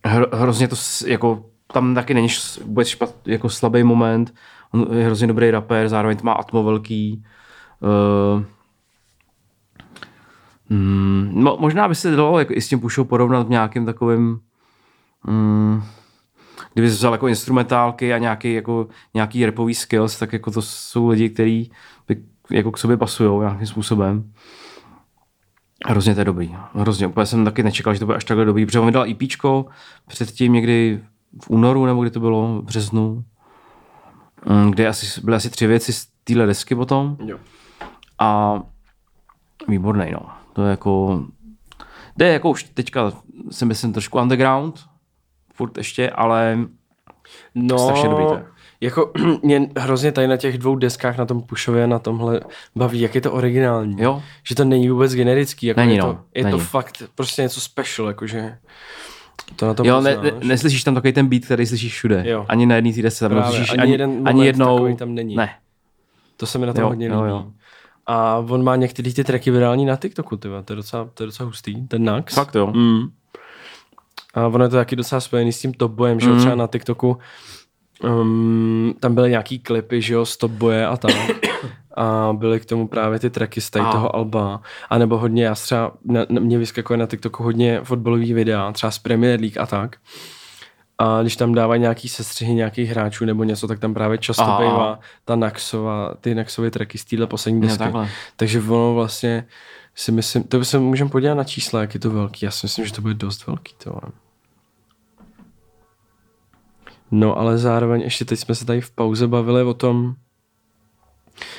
hro, 0.04 0.26
hrozně 0.32 0.68
to 0.68 0.76
jako, 1.06 1.44
tam 1.72 1.94
taky 1.94 2.14
není 2.14 2.28
vůbec 2.64 2.88
špat, 2.88 3.14
jako 3.26 3.48
slabý 3.48 3.82
moment. 3.82 4.34
On 4.70 4.87
je 4.98 5.04
hrozně 5.04 5.26
dobrý 5.26 5.50
rapper, 5.50 5.88
zároveň 5.88 6.16
to 6.16 6.24
má 6.24 6.32
atmo 6.32 6.62
velký. 6.64 7.24
Uh, 7.80 8.42
mm, 10.68 11.30
no, 11.34 11.56
možná 11.61 11.88
by 11.88 11.94
se 11.94 12.11
dalo 12.16 12.38
jako 12.38 12.52
i 12.56 12.61
s 12.61 12.68
tím 12.68 12.80
Pushou 12.80 13.04
porovnat 13.04 13.46
v 13.46 13.50
nějakým 13.50 13.87
takovým 13.87 14.40
mm, 15.26 15.82
kdyby 16.73 16.88
vzal 16.88 17.12
jako 17.12 17.29
instrumentálky 17.29 18.14
a 18.14 18.18
nějaký, 18.18 18.53
jako, 18.53 18.87
nějaký 19.14 19.47
repový 19.47 19.75
skills, 19.75 20.18
tak 20.18 20.33
jako 20.33 20.51
to 20.51 20.62
jsou 20.62 21.09
lidi, 21.09 21.31
kteří 21.31 21.71
jako 22.51 22.73
k 22.73 22.79
sobě 22.79 22.97
pasují 22.97 23.40
nějakým 23.40 23.66
způsobem. 23.66 24.33
Hrozně 25.87 26.14
to 26.14 26.21
je 26.21 26.25
dobrý. 26.25 26.57
Hrozně. 26.75 27.07
Úplně 27.07 27.27
jsem 27.27 27.44
taky 27.44 27.62
nečekal, 27.62 27.94
že 27.94 28.01
to 28.01 28.07
bude 28.07 28.16
až 28.16 28.25
takhle 28.25 28.44
dobrý, 28.44 28.66
protože 28.66 28.81
on 28.81 28.87
vydal 28.87 29.11
EPčko 29.11 29.66
předtím 30.07 30.53
někdy 30.53 31.01
v 31.42 31.51
únoru, 31.51 31.87
nebo 31.87 32.03
kdy 32.03 32.11
to 32.11 32.21
bylo, 32.21 32.62
v 32.62 32.64
březnu, 32.64 33.25
mm, 34.47 34.71
kde 34.71 34.88
asi, 34.88 35.21
byly 35.21 35.37
asi 35.37 35.51
tři 35.51 35.66
věci 35.66 35.92
z 35.92 36.07
téhle 36.25 36.47
desky 36.47 36.75
potom. 36.75 37.16
Jo. 37.25 37.38
A 38.18 38.61
výborný, 39.68 40.11
no. 40.12 40.21
To 40.53 40.64
je 40.64 40.71
jako, 40.71 41.25
jde 42.16 42.33
jako 42.33 42.51
už 42.51 42.62
teďka 42.62 43.12
si 43.51 43.64
myslím 43.64 43.92
trošku 43.92 44.18
underground, 44.18 44.85
furt 45.59 45.79
ještě, 45.79 46.11
ale 46.11 46.59
No, 47.55 47.79
Strašně 47.79 48.09
dobrý 48.09 48.25
to 48.25 48.35
je. 48.35 48.44
Jako 48.81 49.12
mě 49.42 49.71
hrozně 49.79 50.12
tady 50.12 50.27
na 50.27 50.37
těch 50.37 50.59
dvou 50.59 50.77
deskách 50.77 51.18
na 51.18 51.27
tom 51.27 51.42
Pushově 51.42 51.87
na 51.87 51.99
tomhle 51.99 52.40
baví, 52.77 53.01
jak 53.01 53.14
je 53.14 53.21
to 53.21 53.33
originální. 53.33 53.97
Jo. 54.03 54.23
Že 54.49 54.55
to 54.55 54.64
není 54.64 54.88
vůbec 54.88 55.14
generický. 55.14 55.66
Jako 55.66 55.81
Není, 55.81 55.97
je, 55.97 56.03
to, 56.03 56.07
no, 56.07 56.21
je 56.35 56.42
to 56.44 56.49
není. 56.49 56.61
fakt 56.61 57.03
prostě 57.14 57.42
něco 57.42 57.61
special, 57.61 58.09
jakože 58.09 58.59
to 59.57 59.66
na 59.66 59.75
tom 59.75 59.87
jo, 59.87 60.01
ne, 60.01 60.14
poznáš. 60.16 60.33
ne, 60.42 60.49
neslyšíš 60.49 60.85
tam 60.85 60.94
takový 60.94 61.12
ten 61.12 61.27
beat, 61.27 61.44
který 61.44 61.66
slyšíš 61.66 61.92
všude. 61.92 62.23
Jo. 62.27 62.47
Ani 62.49 62.66
na 62.66 62.75
jedné 62.77 62.92
desce 63.03 63.29
tam 63.29 63.38
neslyšíš 63.38 63.71
ani 63.71 63.79
ani, 63.83 63.92
jeden 63.92 64.23
ani, 64.29 64.47
jednou. 64.47 64.97
tam 64.97 65.14
není. 65.14 65.37
Ne. 65.37 65.51
To 66.37 66.47
se 66.47 66.59
mi 66.59 66.66
na 66.66 66.73
tom 66.73 66.83
Jo, 66.83 66.88
hodně 66.88 67.07
jo, 67.07 67.21
líbí. 67.23 67.29
jo. 67.31 67.47
A 68.07 68.37
on 68.37 68.64
má 68.64 68.77
některé 68.77 69.12
ty 69.12 69.25
tracky 69.25 69.51
virální 69.51 69.85
na 69.85 69.97
TikToku, 69.97 70.37
tyva. 70.37 70.62
to 70.62 70.73
je 70.73 70.77
docela, 70.77 71.09
to 71.14 71.23
je 71.23 71.27
docela 71.27 71.47
hustý, 71.47 71.87
ten 71.88 72.05
Nax. 72.05 72.35
Fakt 72.35 72.55
jo. 72.55 72.66
Mm. 72.66 73.01
A 74.35 74.47
ono 74.47 74.64
je 74.64 74.69
to 74.69 74.77
taky 74.77 74.97
docela 74.97 75.21
spojený 75.21 75.53
s 75.53 75.61
tím 75.61 75.73
Top 75.73 75.93
Boyem, 75.93 76.21
že 76.21 76.29
Mm. 76.31 76.38
třeba 76.38 76.55
na 76.55 76.67
TikToku 76.67 77.19
um, 78.05 78.95
tam 79.01 79.14
byly 79.14 79.31
nějaký 79.31 79.59
klipy, 79.59 80.03
že 80.03 80.14
jo, 80.14 80.27
z 80.27 80.37
Top 80.37 80.51
Boye 80.51 80.87
a 80.87 80.97
tak. 80.97 81.12
A 81.97 82.33
byly 82.33 82.61
k 82.61 82.64
tomu 82.64 82.88
právě 82.88 83.19
ty 83.19 83.31
tracky 83.31 83.61
z 83.61 83.71
tady 83.71 83.85
A. 83.85 83.93
toho 83.93 84.17
alba. 84.17 84.61
A 84.91 84.99
nebo 84.99 85.19
hodně, 85.19 85.45
já 85.45 85.55
třeba, 85.55 85.93
na, 86.05 86.21
na, 86.29 86.41
mě 86.41 86.59
vyskakuje 86.59 86.97
na 86.97 87.07
TikToku 87.07 87.43
hodně 87.43 87.81
fotbalový 87.85 88.33
videa, 88.35 88.73
třeba 88.73 88.91
z 88.91 88.99
Premier 88.99 89.41
League 89.41 89.59
a 89.59 89.67
tak. 89.67 89.97
A 90.99 91.23
když 91.23 91.37
tam 91.37 91.55
dávají 91.55 91.81
nějaký 91.81 92.09
sestřihy 92.09 92.55
nějakých 92.55 92.91
hráčů 92.91 93.25
nebo 93.25 93.45
něco, 93.45 93.69
tak 93.69 93.79
tam 93.79 93.95
právě 93.95 94.19
často 94.19 94.43
Aha. 94.43 94.59
bývá 94.61 94.99
ta 95.25 95.37
Naxova, 95.37 96.14
ty 96.21 96.35
Naxovy 96.35 96.71
tracky 96.71 96.99
z 96.99 97.05
téhle 97.05 97.27
poslední 97.27 97.61
desky. 97.61 97.79
takhle. 97.79 98.09
Takže 98.37 98.61
ono 98.61 98.95
vlastně 98.95 99.47
si 99.98 100.12
myslím, 100.12 100.42
to 100.42 100.64
se 100.64 100.78
můžeme 100.78 101.11
podívat 101.11 101.34
na 101.34 101.44
čísla, 101.44 101.80
jak 101.80 101.94
je 101.94 102.00
to 102.00 102.11
velký. 102.11 102.44
Já 102.44 102.50
si 102.50 102.66
myslím, 102.66 102.87
že 102.87 102.92
to 102.92 103.02
bude 103.02 103.14
dost 103.14 103.46
velký. 103.46 103.74
To. 103.84 104.00
No 107.11 107.38
ale 107.38 107.58
zároveň 107.58 108.00
ještě 108.00 108.24
teď 108.24 108.38
jsme 108.38 108.54
se 108.54 108.64
tady 108.64 108.80
v 108.80 108.90
pauze 108.90 109.28
bavili 109.28 109.62
o 109.62 109.74
tom, 109.74 110.14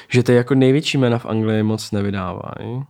že 0.09 0.23
ty 0.23 0.33
jako 0.33 0.55
největší 0.55 0.97
jména 0.97 1.17
v 1.17 1.25
Anglii 1.25 1.63
moc 1.63 1.91
nevydávají. 1.91 2.83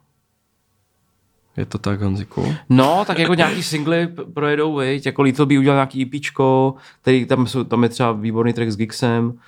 Je 1.57 1.65
to 1.65 1.77
tak, 1.77 2.01
Honziku? 2.01 2.55
No, 2.69 3.05
tak 3.05 3.19
jako 3.19 3.33
nějaký 3.33 3.63
singly 3.63 4.07
projedou, 4.33 4.75
viď? 4.77 5.05
jako 5.05 5.21
Little 5.21 5.45
B 5.45 5.59
udělal 5.59 5.77
nějaký 5.77 6.01
EPčko, 6.01 6.75
který 7.01 7.25
tam, 7.25 7.47
jsou, 7.47 7.63
tam 7.63 7.83
je 7.83 7.89
třeba 7.89 8.12
výborný 8.12 8.53
track 8.53 8.71
s 8.71 8.77
Gixem 8.77 9.39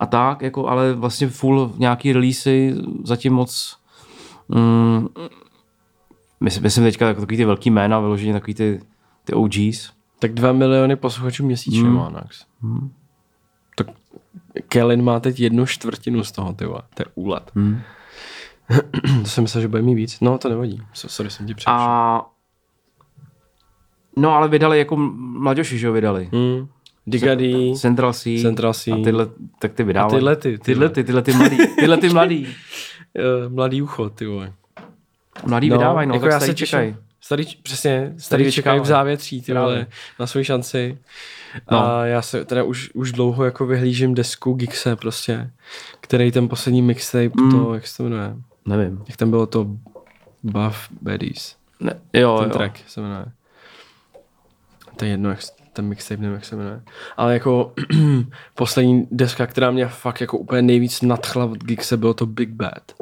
a 0.00 0.06
tak, 0.06 0.42
jako, 0.42 0.68
ale 0.68 0.92
vlastně 0.92 1.28
full 1.28 1.74
nějaký 1.78 2.12
releasy 2.12 2.74
zatím 3.04 3.32
moc 3.32 3.83
mm, 4.48 5.08
myslím, 6.40 6.62
myslím 6.62 6.84
teďka 6.84 7.08
jako 7.08 7.20
takový 7.20 7.36
ty 7.36 7.44
velký 7.44 7.70
jména, 7.70 8.00
vyloženě 8.00 8.32
takový 8.32 8.54
ty, 8.54 8.80
ty 9.24 9.32
OGs. 9.32 9.90
Tak 10.18 10.32
dva 10.34 10.52
miliony 10.52 10.96
posluchačů 10.96 11.46
měsíčně 11.46 11.80
Hmm. 11.82 11.94
má 11.94 12.08
Nax. 12.10 12.44
Tak 13.76 13.86
Kellen 14.68 15.02
má 15.04 15.20
teď 15.20 15.40
jednu 15.40 15.66
čtvrtinu 15.66 16.24
z 16.24 16.32
toho, 16.32 16.52
ty 16.52 16.66
vole. 16.66 16.82
To 16.94 17.02
je 17.02 17.06
úlet. 17.14 17.50
Hmm. 17.54 17.80
to 19.22 19.28
jsem 19.28 19.44
myslel, 19.44 19.60
že 19.62 19.68
bude 19.68 19.82
mít 19.82 19.94
víc. 19.94 20.20
No, 20.20 20.38
to 20.38 20.48
nevadí. 20.48 20.82
So- 20.94 21.08
Sorry, 21.08 21.30
jsem 21.30 21.46
ti. 21.46 21.54
A 21.66 22.26
no 24.16 24.30
ale 24.34 24.48
vydali 24.48 24.78
jako 24.78 24.96
mladěši, 24.96 25.78
že 25.78 25.86
jo, 25.86 25.92
vydali. 25.92 26.30
Hmm. 26.32 26.68
Digady. 27.06 27.72
Central 27.76 28.12
C. 28.12 28.38
Central 28.42 28.74
C. 28.74 28.90
A 28.92 28.96
tyhle, 29.04 29.26
tak 29.58 29.72
ty 29.72 29.82
vydávají. 29.84 30.12
A 30.14 30.16
tyhle 30.16 30.36
ty, 30.36 30.58
ty 30.58 30.64
tyhle 30.64 30.88
ty, 30.88 31.04
tyhle 31.04 31.22
ty 31.22 31.32
mladý. 31.32 31.56
Tyhle 31.78 31.96
ty 31.96 32.08
mladý. 32.08 32.46
Eh, 33.18 33.48
Mladý 33.48 33.82
ucho, 33.82 34.10
ty 34.10 34.26
vole. 34.26 34.52
Mladý 35.46 35.68
no, 35.68 35.76
vydávají, 35.78 36.08
no, 36.08 36.14
jako 36.14 36.24
tak 36.26 36.32
já 36.32 36.38
starý 36.40 36.52
se 36.52 36.56
čekají. 36.66 36.96
Starý, 37.20 37.44
přesně, 37.62 38.14
starý 38.18 38.42
čekají 38.44 38.54
vyčkávají. 38.56 38.80
v 38.80 38.86
závětří, 38.86 39.42
ty 39.42 39.54
vole, 39.54 39.86
na 40.20 40.26
svou 40.26 40.44
šanci. 40.44 40.98
No. 41.70 41.86
A 41.86 42.06
já 42.06 42.22
se 42.22 42.44
teda 42.44 42.62
už, 42.62 42.90
už 42.94 43.12
dlouho 43.12 43.44
jako 43.44 43.66
vyhlížím 43.66 44.14
desku 44.14 44.52
Gixe 44.54 44.96
prostě, 44.96 45.50
který 46.00 46.32
ten 46.32 46.48
poslední 46.48 46.82
mixtape, 46.82 47.30
Mm. 47.42 47.50
to, 47.50 47.74
jak 47.74 47.86
se 47.86 47.96
to 47.96 48.02
jmenuje, 48.02 48.36
Nevím. 48.66 49.04
jak 49.08 49.16
tam 49.16 49.30
bylo 49.30 49.46
to 49.46 49.66
Buff 50.42 50.88
Baddies, 51.02 51.56
Ne, 51.80 52.00
jo, 52.12 52.36
ten 52.40 52.48
jo. 52.50 52.56
track 52.56 52.78
se 52.86 53.00
jmenuje. 53.00 53.26
To 54.96 55.04
je 55.04 55.10
jedno, 55.10 55.30
jak, 55.30 55.38
ten 55.74 55.86
mixtape 55.86 56.20
nevím, 56.22 56.34
jak 56.34 56.44
se 56.44 56.56
jmenuje. 56.56 56.82
Ale 57.16 57.34
jako 57.34 57.72
poslední 58.54 59.08
deska, 59.10 59.46
která 59.46 59.70
mě 59.70 59.86
fakt 59.86 60.20
jako 60.20 60.38
úplně 60.38 60.62
nejvíc 60.62 61.02
nadchla 61.02 61.44
od 61.44 61.64
Gixe, 61.64 61.96
bylo 61.96 62.14
to 62.14 62.26
Big 62.26 62.50
Bad. 62.50 62.92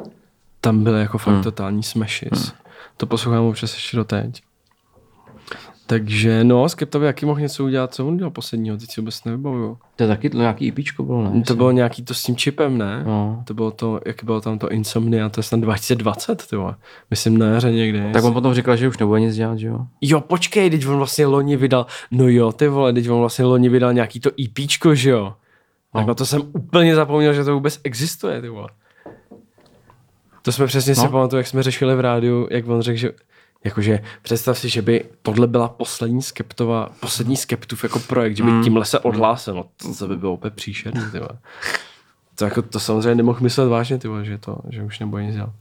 Tam 0.61 0.83
byly 0.83 0.99
jako 1.01 1.17
fakt 1.17 1.33
Hmm. 1.33 1.43
totální 1.43 1.83
smashes. 1.83 2.53
To 2.97 3.05
poslouchám 3.05 3.43
občas 3.43 3.73
ještě 3.73 3.97
doteď. 3.97 4.43
Takže 5.85 6.43
no, 6.43 6.69
Skeptovi 6.69 7.05
jaký 7.05 7.25
mohl 7.25 7.39
něco 7.39 7.63
udělat, 7.63 7.93
co 7.93 8.07
on 8.07 8.17
dělal 8.17 8.31
posledního, 8.31 8.77
teď 8.77 8.91
si 8.91 9.01
vůbec 9.01 9.23
nevybavuju. 9.23 9.77
To 9.95 10.03
je 10.03 10.07
taky 10.07 10.29
nějaký 10.33 10.69
EPčko 10.69 11.03
bylo, 11.03 11.23
ne? 11.23 11.41
To 11.41 11.55
bylo 11.55 11.71
nějaký 11.71 12.03
to 12.03 12.13
s 12.13 12.23
tím 12.23 12.35
čipem, 12.35 12.77
ne? 12.77 13.03
No. 13.07 13.43
To 13.47 13.53
bylo 13.53 13.71
to, 13.71 13.99
jak 14.05 14.23
bylo 14.23 14.41
tam 14.41 14.59
to 14.59 14.69
Insomnia, 14.69 15.29
to 15.29 15.39
je 15.39 15.43
snad 15.43 15.59
2020, 15.59 16.47
ty 16.49 16.55
vole. 16.55 16.75
Myslím 17.09 17.37
na 17.37 17.45
jaře 17.45 17.71
někdy. 17.71 18.03
Tak 18.13 18.23
on 18.23 18.33
potom 18.33 18.53
říkal, 18.53 18.75
že 18.75 18.87
už 18.87 18.97
nebude 18.97 19.19
nic 19.19 19.35
dělat, 19.35 19.57
že 19.59 19.67
jo? 19.67 19.79
Jo, 20.01 20.21
počkej, 20.21 20.69
teď 20.69 20.87
on 20.87 20.97
vlastně 20.97 21.25
loni 21.25 21.57
vydal, 21.57 21.85
no 22.11 22.27
jo, 22.27 22.51
ty 22.51 22.67
vole, 22.67 22.93
teď 22.93 23.09
on 23.09 23.19
vlastně 23.19 23.45
loni 23.45 23.69
vydal 23.69 23.93
nějaký 23.93 24.19
to 24.19 24.29
EPčko, 24.45 24.95
že 24.95 25.09
jo? 25.09 25.33
Tak 25.93 26.01
No. 26.01 26.07
na 26.07 26.13
to 26.13 26.25
jsem 26.25 26.41
úplně 26.53 26.95
zapomněl, 26.95 27.33
že 27.33 27.43
to 27.43 27.53
vůbec 27.53 27.79
existuje, 27.83 28.41
ty 28.41 28.49
vole. 28.49 28.69
To 30.41 30.51
jsme 30.51 30.67
přesně 30.67 30.93
no. 30.97 31.03
si 31.03 31.07
pamatuju, 31.07 31.37
jak 31.37 31.47
jsme 31.47 31.63
řešili 31.63 31.95
v 31.95 31.99
rádiu, 31.99 32.47
jak 32.51 32.67
on 32.67 32.81
řekl, 32.81 32.97
že 32.97 33.11
Jakože 33.63 33.99
představ 34.21 34.57
si, 34.59 34.69
že 34.69 34.81
by 34.81 35.05
tohle 35.21 35.47
byla 35.47 35.67
poslední 35.69 36.21
skeptova, 36.21 36.89
poslední 36.99 37.37
skeptův 37.37 37.83
jako 37.83 37.99
projekt, 37.99 38.37
že 38.37 38.43
by 38.43 38.51
Mm. 38.51 38.63
tímhle 38.63 38.85
se 38.85 38.99
odhlásil, 38.99 39.53
no 39.53 39.65
to, 39.77 39.95
to 39.95 40.07
by 40.07 40.17
bylo 40.17 40.33
úplně 40.33 40.51
příšerný, 40.51 41.01
ty. 41.11 41.19
To, 42.35 42.45
jako, 42.45 42.61
to 42.61 42.79
samozřejmě 42.79 43.15
nemohl 43.15 43.39
myslet 43.41 43.65
vážně, 43.67 43.97
ty 43.97 44.07
že, 44.21 44.37
to, 44.37 44.57
že 44.69 44.83
už 44.83 44.99
nebude 44.99 45.25
nic 45.25 45.35
dělat. 45.35 45.53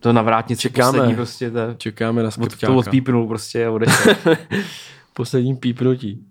To 0.00 0.12
na 0.12 0.22
vrátnici 0.22 0.62
Čekáme. 0.62 0.92
poslední 0.92 1.14
prostě, 1.14 1.50
to, 1.50 1.58
Čekáme 1.76 2.22
na 2.22 2.30
od, 2.40 2.56
to 2.60 2.76
odpípnul 2.76 3.26
prostě 3.28 3.66
a 3.66 3.70
odešel. 3.70 4.14
posledním 5.14 5.56
pípnutí. 5.56 6.24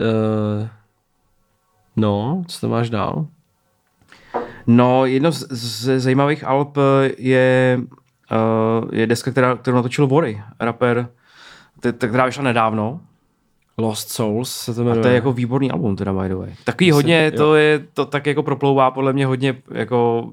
Uh, 0.00 0.68
no, 1.96 2.44
co 2.48 2.60
tam 2.60 2.70
máš 2.70 2.90
dál? 2.90 3.26
No, 4.66 5.06
jedno 5.06 5.32
z, 5.32 5.46
z 5.50 6.00
zajímavých 6.00 6.44
alb 6.44 6.76
je, 7.16 7.80
je 8.92 9.06
deska, 9.06 9.30
která, 9.30 9.56
kterou 9.56 9.76
natočil 9.76 10.06
Vory, 10.06 10.42
rapper, 10.60 11.08
která 11.96 12.26
vyšla 12.26 12.42
nedávno. 12.42 13.00
Lost 13.78 14.08
Souls 14.08 14.52
se 14.52 14.74
to 14.74 14.80
A 14.80 14.84
jmenuje. 14.84 15.02
to 15.02 15.08
je 15.08 15.14
jako 15.14 15.32
výborný 15.32 15.70
album, 15.70 15.96
teda 15.96 16.12
by 16.12 16.28
the 16.28 16.34
way. 16.34 16.54
Takový 16.64 16.90
hodně, 16.90 17.30
jo. 17.32 17.38
to 17.38 17.54
je, 17.54 17.84
to 17.94 18.06
tak 18.06 18.26
jako 18.26 18.42
proplouvá 18.42 18.90
podle 18.90 19.12
mě 19.12 19.26
hodně 19.26 19.56
jako 19.70 20.30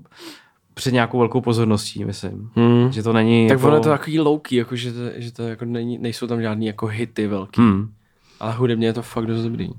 před 0.73 0.91
nějakou 0.91 1.19
velkou 1.19 1.41
pozorností, 1.41 2.05
myslím. 2.05 2.49
Hmm. 2.55 2.91
Že 2.91 3.03
to 3.03 3.13
není 3.13 3.47
Tak 3.47 3.57
jako... 3.57 3.67
ono 3.67 3.75
je 3.75 3.81
to 3.81 3.89
takový 3.89 4.19
low 4.19 4.41
jako 4.51 4.75
že 4.75 4.93
to, 4.93 4.99
že 5.15 5.31
to 5.31 5.43
jako 5.43 5.65
není, 5.65 5.97
nejsou 5.97 6.27
tam 6.27 6.41
žádný 6.41 6.65
jako 6.65 6.85
hity 6.85 7.27
velký. 7.27 7.61
Hmm. 7.61 7.89
Ale 8.39 8.53
hudebně 8.53 8.87
je 8.87 8.93
to 8.93 9.01
fakt 9.01 9.25
dost 9.25 9.43
dobrý. 9.43 9.69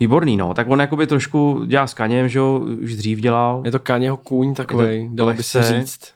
Výborný, 0.00 0.36
no. 0.36 0.54
Tak 0.54 0.68
on 0.70 0.80
jakoby 0.80 1.06
trošku 1.06 1.64
dělá 1.66 1.86
s 1.86 1.94
Kaněm, 1.94 2.28
že 2.28 2.38
jo, 2.38 2.58
už 2.82 2.96
dřív 2.96 3.20
dělal. 3.20 3.62
Je 3.64 3.70
to 3.70 3.78
Kanyeho 3.78 4.16
kůň 4.16 4.54
takovej, 4.54 5.08
dalo 5.12 5.34
by 5.34 5.42
se 5.42 5.62
říct. 5.62 6.12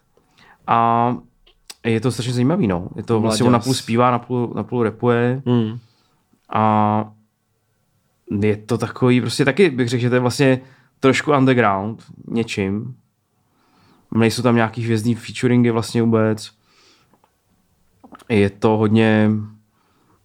A 0.66 1.16
je 1.92 2.01
to 2.01 2.12
strašně 2.12 2.33
zajímavý, 2.33 2.66
no. 2.66 2.88
Je 2.96 3.03
to 3.03 3.20
vlastně 3.20 3.46
on 3.46 3.53
napůl 3.53 3.75
zpívá, 3.75 4.11
napůl, 4.11 4.53
napůl 4.57 4.83
rapuje 4.83 5.42
Hmm. 5.46 5.79
a 6.53 7.12
je 8.40 8.57
to 8.57 8.79
takový, 8.79 9.20
prostě 9.20 9.44
taky 9.44 9.70
bych 9.70 9.88
řekl, 9.88 10.01
že 10.01 10.09
to 10.09 10.14
je 10.16 10.20
vlastně 10.20 10.61
trošku 11.01 11.33
underground 11.33 12.03
něčím. 12.29 12.94
Nejsou 14.14 14.42
tam 14.42 14.55
nějaký 14.57 14.83
hvězdný 14.83 15.14
featuringy 15.14 15.70
vlastně 15.70 16.03
vůbec. 16.03 16.51
Je 18.29 18.51
to 18.51 18.68
hodně 18.68 19.31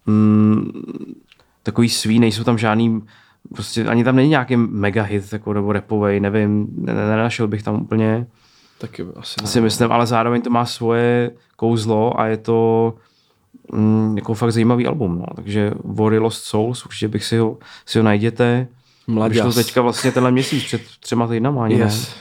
mm, 0.06 0.71
takový 1.63 1.89
svý, 1.89 2.19
nejsou 2.19 2.43
tam 2.43 2.58
žádný 2.58 3.02
prostě 3.56 3.86
ani 3.86 4.04
tam 4.04 4.15
není 4.15 4.30
nějaký 4.30 4.56
mega 4.56 5.04
hit 5.04 5.34
jako, 5.34 5.54
nebo 5.54 5.71
repovej, 5.71 6.19
nevím, 6.19 6.67
ne- 6.78 6.93
ne- 6.93 7.08
nenašel 7.10 7.47
bych 7.47 7.63
tam 7.63 7.82
úplně 7.82 8.28
Taky 8.82 9.06
asi 9.15 9.36
ne. 9.41 9.48
si 9.48 9.62
myslím, 9.62 9.91
ale 9.91 10.08
zároveň 10.08 10.41
to 10.41 10.50
má 10.50 10.65
svoje 10.65 11.32
kouzlo 11.56 12.20
a 12.20 12.26
je 12.26 12.38
to 12.38 12.94
mm, 13.74 14.17
jako 14.17 14.34
fakt 14.34 14.52
zajímavý 14.52 14.88
album, 14.88 15.17
no. 15.20 15.26
takže 15.36 15.72
Worry 15.84 16.17
Lost 16.17 16.44
Souls, 16.44 16.86
určitě 16.86 17.08
bych 17.08 17.24
si 17.24 17.38
ho, 17.38 17.58
si 17.86 18.00
ho 18.00 18.04
najděte. 18.04 18.67
Mladěs. 19.08 19.38
Vyšlo 19.38 19.63
teďka 19.63 19.82
vlastně 19.82 20.12
tenhle 20.12 20.32
měsíc, 20.32 20.63
před 20.63 20.82
třema 21.00 21.28
týdnama 21.28 21.63
ani 21.63 21.76
Yes. 21.76 22.10
ne. 22.10 22.15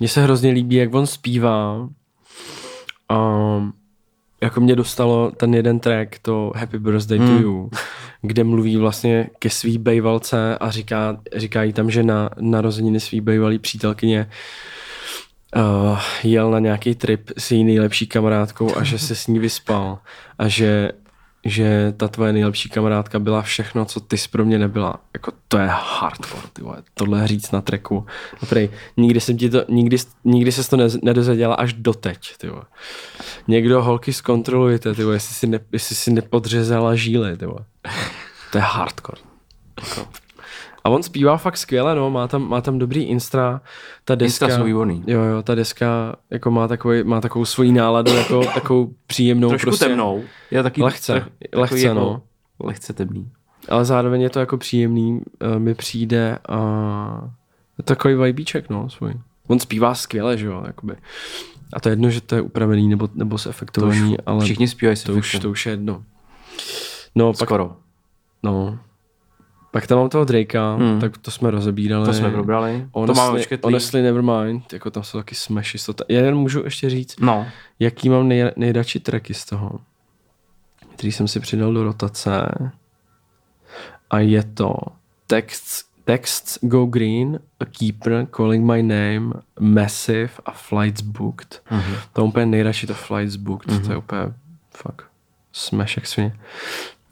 Mně 0.00 0.08
se 0.08 0.22
hrozně 0.22 0.50
líbí, 0.50 0.74
jak 0.74 0.94
on 0.94 1.06
zpívá. 1.06 1.88
Um, 3.12 3.72
jako 4.40 4.60
mě 4.60 4.76
dostalo 4.76 5.30
ten 5.30 5.54
jeden 5.54 5.80
track, 5.80 6.18
to 6.22 6.52
Happy 6.56 6.78
Birthday 6.78 7.18
to 7.18 7.24
Hmm. 7.24 7.42
You, 7.42 7.70
kde 8.22 8.44
mluví 8.44 8.76
vlastně 8.76 9.30
ke 9.38 9.50
svý 9.50 9.78
bejvalce 9.78 10.58
a 10.58 10.70
říká, 10.70 11.16
říká 11.36 11.62
jí 11.62 11.72
tam, 11.72 11.90
že 11.90 12.02
na 12.02 12.30
narozeniny 12.40 13.00
svý 13.00 13.20
bejvalý 13.20 13.58
přítelkyně 13.58 14.28
uh, 15.56 15.98
jel 16.22 16.50
na 16.50 16.58
nějaký 16.58 16.94
trip 16.94 17.30
s 17.38 17.50
její 17.50 17.64
nejlepší 17.64 18.06
kamarádkou 18.06 18.76
a 18.76 18.84
že 18.84 18.98
se 18.98 19.14
s 19.14 19.26
ní 19.26 19.38
vyspal 19.38 19.98
a 20.38 20.48
že 20.48 20.92
že 21.44 21.94
ta 21.96 22.08
tvoje 22.08 22.32
nejlepší 22.32 22.68
kamarádka 22.68 23.18
byla 23.18 23.42
všechno, 23.42 23.84
co 23.84 24.00
ty 24.00 24.18
jsi 24.18 24.28
pro 24.28 24.44
mě 24.44 24.58
nebyla. 24.58 25.00
Jako 25.14 25.32
to 25.48 25.58
je 25.58 25.68
hardcore, 25.70 26.42
ty 26.52 26.62
vole. 26.62 26.82
Tohle 26.94 27.28
říct 27.28 27.50
na 27.50 27.60
treku. 27.60 28.06
Prej, 28.48 28.70
nikdy 28.96 29.20
jsem 29.20 29.36
ti 29.36 29.50
to, 29.50 29.64
nikdy, 29.68 29.96
nikdy 30.24 30.52
ses 30.52 30.68
to 30.68 30.76
nedozvěděla 31.02 31.54
až 31.54 31.72
doteď, 31.72 32.36
ty 32.38 32.48
vole. 32.48 32.64
Někdo 33.48 33.82
holky 33.82 34.12
zkontrolujte, 34.12 34.94
ty 34.94 35.04
vole, 35.04 35.16
jestli 35.16 35.34
si, 35.34 35.46
ne, 35.46 35.60
jestli 35.72 35.96
si 35.96 36.12
nepodřezala 36.12 36.94
žíly, 36.94 37.36
ty 37.36 37.46
vole. 37.46 37.64
To 38.52 38.58
je 38.58 38.64
hardcore. 38.64 39.22
Jako. 39.80 40.08
A 40.84 40.88
on 40.90 41.02
zpívá 41.02 41.36
fakt 41.36 41.56
skvěle, 41.56 41.94
no, 41.94 42.10
má 42.10 42.28
tam, 42.28 42.48
má 42.48 42.60
tam 42.60 42.78
dobrý 42.78 43.02
instra, 43.02 43.60
ta 44.04 44.14
deska, 44.14 44.46
Instra 44.46 44.58
jsou 44.58 44.64
výborný. 44.64 45.04
jo, 45.06 45.20
jo, 45.20 45.42
ta 45.42 45.54
deska 45.54 46.16
jako 46.30 46.50
má, 46.50 46.68
takový, 46.68 47.02
má 47.02 47.20
takovou 47.20 47.44
svoji 47.44 47.72
náladu, 47.72 48.14
jako 48.14 48.44
takovou 48.54 48.94
příjemnou, 49.06 49.48
Trošku 49.48 49.66
prostě, 49.70 49.84
temnou. 49.84 50.22
Je 50.50 50.62
taky 50.62 50.82
Lehce, 50.82 51.12
tak- 51.12 51.22
takový 51.22 51.60
lehce, 51.60 51.86
jako 51.86 52.00
no. 52.00 52.22
Lehce 52.60 52.92
temný. 52.92 53.30
ale 53.68 53.84
zároveň 53.84 54.20
je 54.20 54.30
to 54.30 54.40
jako 54.40 54.56
příjemný, 54.58 55.12
uh, 55.54 55.58
mi 55.58 55.74
přijde 55.74 56.38
a 56.48 57.30
to 57.76 57.82
takový 57.82 58.14
vibíček, 58.14 58.70
no, 58.70 58.90
svůj. 58.90 59.14
On 59.48 59.58
zpívá 59.58 59.94
skvěle, 59.94 60.38
že 60.38 60.46
jo, 60.46 60.62
jakoby. 60.66 60.94
A 61.72 61.80
to 61.80 61.88
je 61.88 61.92
jedno, 61.92 62.10
že 62.10 62.20
to 62.20 62.34
je 62.34 62.40
upravený 62.40 62.88
nebo, 62.88 63.08
nebo 63.14 63.30
To 63.30 63.34
už 63.34 63.42
zefektovaný, 63.42 64.16
ale 64.26 64.44
všichni 64.44 64.68
zpívají 64.68 64.96
si 64.96 65.04
to 65.04 65.14
už, 65.14 65.38
to 65.38 65.50
už 65.50 65.66
je 65.66 65.72
jedno. 65.72 66.04
No, 67.14 67.32
pak, 67.32 67.48
Skoro. 67.48 67.76
no. 68.42 68.78
Pak 69.72 69.86
tam 69.86 69.98
mám 69.98 70.08
toho 70.08 70.24
Drakea, 70.24 70.74
Hmm. 70.74 71.00
tak 71.00 71.18
to 71.18 71.30
jsme 71.30 71.50
rozebírali. 71.50 72.06
To 72.06 72.12
jsme 72.12 72.30
probrali. 72.30 72.72
to 72.92 73.00
máme 73.00 73.06
Honestly, 73.06 73.40
očketlý. 73.40 73.66
honestly 73.66 74.02
Nevermind, 74.02 74.72
jako 74.72 74.90
tam 74.90 75.02
jsou 75.02 75.18
taky 75.18 75.34
smashy. 75.34 75.78
jsou 75.78 75.92
ta- 75.92 76.04
Já 76.08 76.20
jen 76.20 76.34
můžu 76.36 76.62
ještě 76.64 76.90
říct, 76.90 77.20
No. 77.20 77.46
jaký 77.78 78.08
mám 78.08 78.28
nej, 78.28 78.50
nejradši 78.56 79.00
tracky 79.00 79.34
z 79.34 79.44
toho, 79.44 79.80
který 80.96 81.12
jsem 81.12 81.28
si 81.28 81.40
přidal 81.40 81.72
do 81.72 81.84
rotace. 81.84 82.48
A 84.10 84.18
je 84.18 84.42
to 84.42 84.74
Texts, 85.26 85.84
Texts 86.04 86.58
Go 86.62 86.86
Green, 86.86 87.40
A 87.60 87.64
Keeper, 87.64 88.26
Calling 88.36 88.64
My 88.66 88.82
Name, 88.82 89.32
Massive 89.60 90.30
a 90.46 90.50
Flights 90.52 91.02
Booked. 91.02 91.62
Mhm. 91.70 91.94
To 92.12 92.20
mám 92.20 92.28
úplně 92.28 92.46
nejradši 92.46 92.86
to 92.86 92.94
Flights 92.94 93.36
Booked, 93.36 93.84
to 93.86 93.90
je 93.92 93.96
úplně 93.98 94.20
fuck 94.70 95.02
smash 95.52 95.96
jak 95.96 96.06
svině. 96.06 96.36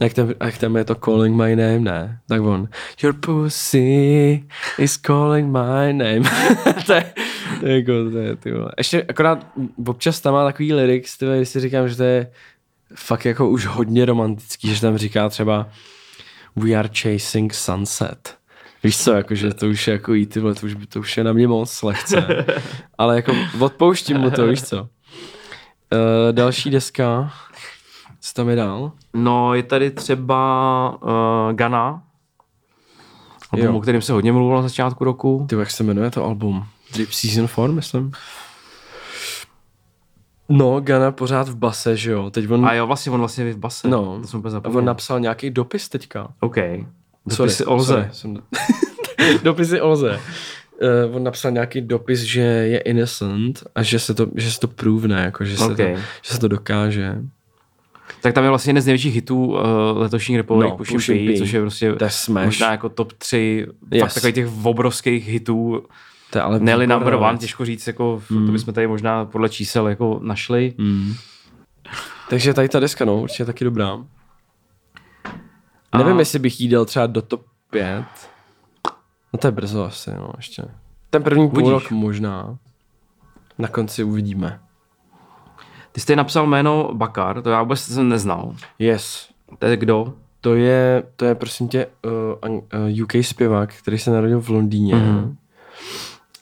Jak 0.01 0.15
tam, 0.15 0.33
jak 0.45 0.59
tam 0.59 0.77
je 0.77 0.85
to 0.85 0.95
Calling 0.95 1.37
My 1.37 1.57
Name, 1.57 1.79
ne? 1.79 2.21
Tak 2.29 2.41
on 2.41 2.69
Your 3.03 3.15
pussy 3.15 4.45
is 4.79 4.97
calling 4.97 5.53
my 5.53 5.93
name. 5.93 6.21
to, 6.87 6.93
je, 6.93 7.13
to 7.61 7.67
je 7.67 7.77
jako, 7.77 8.11
to 8.11 8.19
je, 8.19 8.37
ty 8.37 8.53
vole. 8.53 8.71
Ještě 8.79 9.03
akorát 9.09 9.47
občas 9.87 10.21
tam 10.21 10.35
má 10.35 10.45
takový 10.45 10.73
lyrics, 10.73 11.19
ty 11.19 11.27
když 11.37 11.49
si 11.49 11.61
říkám, 11.61 11.89
že 11.89 11.97
to 11.97 12.03
je 12.03 12.31
fakt 12.95 13.25
jako 13.25 13.49
už 13.49 13.67
hodně 13.67 14.05
romantický, 14.05 14.75
že 14.75 14.81
tam 14.81 14.97
říká 14.97 15.29
třeba 15.29 15.69
We 16.57 16.71
are 16.71 16.89
chasing 16.95 17.55
sunset. 17.55 18.37
Víš 18.85 18.99
co, 18.99 19.13
jakože 19.13 19.55
to 19.55 19.67
už 19.67 19.87
je 19.87 19.93
jako 19.93 20.15
jí, 20.15 20.27
ty 20.27 20.41
vole, 20.41 20.55
to 20.55 20.67
už, 20.67 20.77
to 20.89 21.01
už 21.01 21.17
je 21.17 21.25
na 21.25 21.33
mě 21.33 21.49
moc 21.49 21.83
lehce. 21.83 22.45
Ale 22.99 23.17
jako 23.17 23.33
odpouštím 23.61 24.19
mu 24.19 24.31
to, 24.31 24.47
víš 24.47 24.63
co. 24.63 24.81
Uh, 24.83 24.89
další 26.33 26.71
deska, 26.71 27.33
co 28.21 28.35
tam 28.35 28.49
je 28.49 28.57
dál? 28.57 28.93
No, 29.15 29.55
je 29.55 29.63
tady 29.63 29.91
třeba 29.91 30.99
uh, 31.03 31.53
Gana, 31.53 32.03
album, 33.51 33.67
Jo. 33.67 33.77
o 33.77 33.81
kterém 33.81 34.03
se 34.03 34.13
hodně 34.13 34.33
mluvilo 34.33 34.57
na 34.63 34.69
začátku 34.69 35.05
roku. 35.05 35.47
Ty, 35.49 35.55
jak 35.57 35.71
se 35.71 35.85
jmenuje 35.85 36.11
to 36.11 36.25
album? 36.25 36.65
Drip 36.93 37.13
Season 37.13 37.49
4, 37.49 37.69
myslím. 37.69 38.13
No, 40.49 40.81
Gana 40.81 41.11
pořád 41.13 41.49
v 41.49 41.57
base, 41.57 41.97
že 41.97 42.11
jo. 42.11 42.31
Teď 42.31 42.51
on, 42.51 42.67
A 42.67 42.75
jo, 42.75 42.87
vlastně 42.87 43.13
on 43.13 43.19
vlastně 43.19 43.45
je 43.45 43.53
v 43.55 43.59
base. 43.59 43.89
no, 43.89 44.19
to 44.21 44.27
jsem 44.27 44.39
úplně 44.41 44.49
a 44.49 44.53
zapomněl. 44.53 44.79
on 44.79 44.85
napsal 44.85 45.21
nějaký 45.21 45.51
dopis 45.51 45.89
teďka. 45.89 46.29
OK. 46.41 46.57
Sorry, 46.57 46.87
Dopisy 47.39 47.65
Olze. 47.65 47.95
sorry, 47.95 48.09
jsem... 48.13 48.37
Dopisy 49.43 49.81
Olze. 49.81 50.21
Uh, 51.11 51.17
on 51.17 51.25
napsal 51.25 51.51
nějaký 51.51 51.81
dopis, 51.81 52.21
že 52.21 52.41
je 52.41 52.79
innocent 52.79 53.63
a 53.75 53.83
že 53.83 53.99
se 53.99 54.15
to, 54.15 54.27
že 54.35 54.51
se 54.53 54.61
to 54.61 54.69
provne, 54.69 55.23
jako, 55.25 55.45
že, 55.45 55.57
se 55.57 55.65
OK. 55.65 55.77
to, 55.77 55.83
že 56.23 56.35
se 56.35 56.39
to 56.41 56.49
dokáže. 56.49 57.17
Tak 58.23 58.35
tam 58.35 58.45
je 58.45 58.51
vlastně 58.51 58.71
jeden 58.71 58.83
z 58.83 58.87
největších 58.87 59.15
hitů 59.15 59.47
uh, 59.47 59.59
letošních 59.95 60.37
repových 60.37 60.65
No, 60.65 60.71
no, 60.71 60.77
Pushing, 60.77 60.97
Pushing 60.99 61.21
P, 61.29 61.33
P. 61.33 61.39
což 61.39 61.53
je 61.53 61.61
prostě 61.61 61.95
možná 62.45 62.71
jako 62.71 62.89
top 62.89 63.13
3 63.13 63.67
Yes. 63.91 64.01
fakt 64.03 64.15
takových 64.15 64.35
těch 64.35 64.49
obrovských 64.63 65.29
hitů. 65.29 65.83
To 66.31 66.39
je 66.39 66.43
ale 66.43 66.61
Nelly 66.61 66.87
number 66.87 67.15
one, 67.15 67.39
těžko 67.39 67.65
říct, 67.65 67.87
jako, 67.87 68.23
mm. 68.31 68.47
to 68.47 68.53
bychom 68.53 68.75
tady 68.75 68.87
možná 68.87 69.25
podle 69.25 69.49
čísel 69.49 69.89
jako 69.89 70.21
našli. 70.23 70.75
Mm. 70.79 71.15
Takže 72.31 72.55
tady 72.55 72.69
ta 72.69 72.81
deska, 72.81 73.05
no, 73.05 73.21
určitě 73.21 73.45
taky 73.45 73.65
dobrá. 73.65 73.99
A- 75.93 75.99
Nevím, 75.99 76.19
jestli 76.19 76.39
bych 76.39 76.61
jí 76.61 76.69
dal 76.69 76.85
třeba 76.85 77.07
do 77.07 77.23
top 77.23 77.47
5. 77.71 78.05
No 79.33 79.39
to 79.39 79.47
je 79.47 79.51
brzo 79.51 79.85
asi, 79.85 80.11
no, 80.11 80.33
ještě. 80.37 80.63
Ten 81.11 81.23
první 81.23 81.51
půl 81.51 81.71
rok 81.71 81.91
možná. 81.91 82.59
Na 83.59 83.69
konci 83.69 84.05
uvidíme. 84.05 84.61
Ty 85.93 86.01
jsi 86.01 86.17
napsal 86.17 86.47
jméno 86.47 86.91
Bakar, 86.95 87.43
to 87.43 87.51
já 87.51 87.63
vůbec 87.63 87.81
jsem 87.81 88.09
neznal. 88.09 88.55
Yes. 88.79 89.29
To 89.59 89.67
je 89.67 89.77
kdo? 89.77 90.15
To 90.41 90.55
je, 90.55 91.03
to 91.17 91.25
je 91.25 91.35
prosím 91.35 91.69
tě 91.69 91.87
uh, 92.45 92.51
uh, 92.97 93.03
UK 93.03 93.13
zpěvák, 93.23 93.75
který 93.75 93.99
se 93.99 94.11
narodil 94.11 94.41
v 94.41 94.49
Londýně. 94.49 94.95
Mhm. 94.95 95.37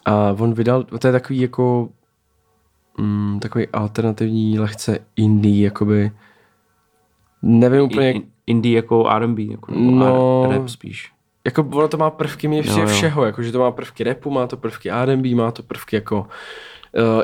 A 0.05 0.35
on 0.39 0.55
vydal, 0.55 0.83
to 0.83 1.07
je 1.07 1.13
takový 1.13 1.41
jako 1.41 1.89
mm, 2.99 3.41
takový 3.41 3.69
alternativní, 3.69 4.59
lehce 4.59 4.99
indie, 5.17 5.65
jakoby 5.65 6.11
nevím 7.43 7.83
úplně, 7.83 8.13
In, 8.13 8.23
indie 8.47 8.77
jako 8.77 9.09
R&B, 9.11 9.43
jako 9.43 9.73
No. 9.75 9.91
no, 9.91 10.47
rap 10.53 10.69
spíš. 10.69 11.13
jako 11.45 11.63
ono 11.73 11.89
to 11.89 11.97
má 11.97 12.11
prvky 12.11 12.49
mě 12.49 12.63
jo. 12.67 12.87
všeho, 12.87 13.25
jako 13.25 13.43
že 13.43 13.53
to 13.53 13.59
má 13.59 13.71
prvky 13.71 14.05
rapu, 14.05 14.31
má 14.31 14.47
to 14.47 14.57
prvky 14.57 14.91
R&B, 14.91 15.35
má 15.35 15.51
to 15.51 15.63
prvky 15.63 15.97
jako 15.97 16.19
uh, 16.21 16.27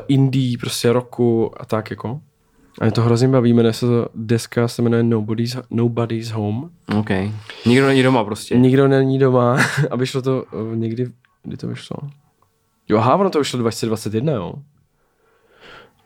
indie, 0.09 0.59
prostě 0.59 0.93
rocku 0.93 1.51
a 1.63 1.65
tak 1.65 1.91
jako. 1.91 2.21
A 2.81 2.85
je 2.85 2.93
to 2.93 3.03
hrozně 3.03 3.29
baví, 3.29 3.53
jmenuje 3.53 3.73
se 3.73 3.87
to, 3.87 4.09
deska 4.15 4.69
se 4.69 4.83
jmenuje 4.83 5.03
Nobody's, 5.03 5.57
Nobody's 5.71 6.31
Home. 6.31 6.71
OK. 6.99 7.11
Nikdo 7.67 7.87
není 7.87 8.03
doma 8.03 8.25
prostě. 8.25 8.57
Nikdo 8.59 8.89
není 8.89 9.19
doma 9.19 9.57
a 9.91 9.97
vyšlo 9.97 10.23
to 10.23 10.45
eh, 10.73 10.77
někdy, 10.77 11.07
kdy 11.43 11.57
to 11.57 11.69
vyšlo? 11.69 11.97
Jo, 12.89 12.99
aha, 12.99 13.15
ono 13.17 13.31
to 13.31 13.39
vyšlo 13.39 13.59
2021, 13.59 14.33
jo. 14.33 14.55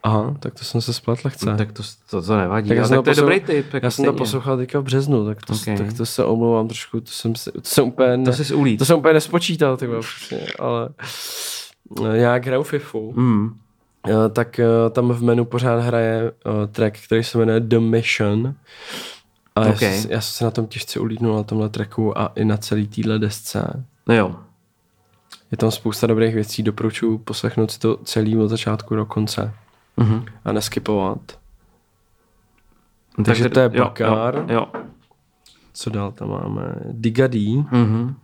Aha, 0.03 0.37
tak 0.41 0.55
to 0.55 0.65
jsem 0.65 0.81
se 0.81 0.93
spletl 0.93 1.21
lehce. 1.25 1.55
Tak 1.59 1.73
to, 1.73 1.83
to, 2.11 2.23
to 2.23 2.37
nevadí. 2.37 2.69
Tak 2.69 2.77
já 2.79 2.87
jsem 2.87 2.97
tak 2.97 3.05
to 3.05 3.11
je 3.11 3.17
dobrý 3.17 3.41
tip. 3.41 3.75
jako 3.75 3.87
Já 3.87 3.91
jsem 3.91 4.05
to 4.05 4.13
poslouchal 4.13 4.57
teďka 4.57 4.81
v 4.81 4.83
březnu, 4.83 5.27
tak 5.27 5.39
to, 5.47 5.53
Ok. 5.53 5.65
tak 5.79 5.93
to 5.93 6.07
se 6.07 6.25
omlouvám 6.25 6.69
trošku, 6.69 7.01
to 7.01 7.11
jsem, 7.11 7.35
se, 7.35 7.53
to 7.53 7.61
jsem 7.63 7.85
úplně, 7.85 8.17
ne, 8.17 8.25
To 8.25 8.33
jsi 8.33 8.55
ulít. 8.55 8.79
to 8.79 8.85
jsem 8.85 8.99
úplně 8.99 9.15
nespočítal, 9.15 9.77
přesně, 9.77 10.47
ale 10.59 10.89
eh, 11.03 11.07
já 12.13 12.33
hraju 12.35 12.63
FIFU, 12.63 13.13
Mm. 13.17 13.57
eh, 14.09 14.29
tak 14.33 14.59
eh, 14.59 14.67
tam 14.91 15.09
v 15.13 15.23
menu 15.23 15.45
pořád 15.45 15.81
hraje 15.81 16.33
eh, 16.47 16.67
track, 16.67 16.99
který 17.07 17.25
se 17.25 17.39
jmenuje 17.39 17.61
The 17.61 17.79
Mission. 17.79 18.55
A 19.57 19.65
já, 19.67 19.71
Ok. 19.73 19.79
jsem, 19.79 20.11
já 20.11 20.21
jsem 20.21 20.37
se 20.37 20.45
na 20.45 20.51
tom 20.51 20.67
těžce 20.67 21.01
ulídnul 21.01 21.37
na 21.37 21.43
tomhle 21.43 21.69
tracku 21.69 22.19
a 22.19 22.33
i 22.37 22.45
na 22.45 22.57
celý 22.57 22.89
téhle 22.89 23.19
desce. 23.19 23.85
No 24.07 24.15
jo. 24.15 24.37
Je 25.51 25.57
tam 25.59 25.71
spousta 25.71 26.07
dobrých 26.07 26.35
věcí, 26.35 26.63
doporučuji 26.63 27.19
poslechnout 27.19 27.71
si 27.71 27.79
to 27.79 27.97
celý 27.97 28.37
od 28.37 28.49
začátku 28.49 28.97
do 28.97 29.07
konce 29.07 29.53
Mhm. 29.97 30.25
a 30.45 30.53
neskipovat. 30.53 31.19
No, 33.19 33.25
Takže 33.25 33.49
to 33.49 33.61
je 33.61 33.71
jo, 33.73 33.85
Bakar. 33.85 34.35
Jo, 34.35 34.45
jo. 34.55 34.67
Co 35.73 35.91
dál 35.91 36.13
tam 36.13 36.29
máme? 36.29 36.75
Digadí. 36.85 37.57
Mhm. 37.71 38.15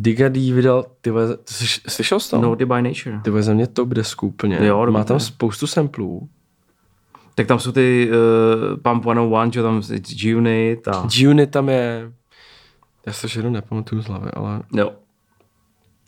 Digadí 0.00 0.52
vydal, 0.52 0.84
ty 1.00 1.10
vole, 1.10 1.36
ty 1.36 1.54
jsi, 1.54 1.80
slyšel 1.88 2.20
jsi 2.20 2.30
to? 2.30 2.40
Naughty 2.40 2.66
by 2.66 2.82
Nature. 2.82 3.20
Ty 3.24 3.30
vole, 3.30 3.42
za 3.42 3.54
mě 3.54 3.66
top 3.66 3.88
desku 3.88 4.26
úplně. 4.26 4.58
Jo, 4.62 4.86
Má 4.90 5.04
tam 5.04 5.20
spoustu 5.20 5.66
samplů. 5.66 6.28
Tak 7.34 7.46
tam 7.46 7.58
jsou 7.58 7.72
ty 7.72 8.10
uh, 8.10 8.80
Pump 8.82 9.02
101, 9.02 9.50
že 9.52 9.62
tam 9.62 9.82
je 9.92 9.98
G-Unit 10.00 10.88
a... 10.88 11.06
G-Unit 11.06 11.50
tam 11.50 11.68
je, 11.68 12.12
já 13.06 13.12
se 13.12 13.28
všechno 13.28 13.50
nepamatuju 13.50 14.02
z 14.02 14.06
hlavy, 14.06 14.30
ale 14.30 14.62
Jo. 14.74 14.92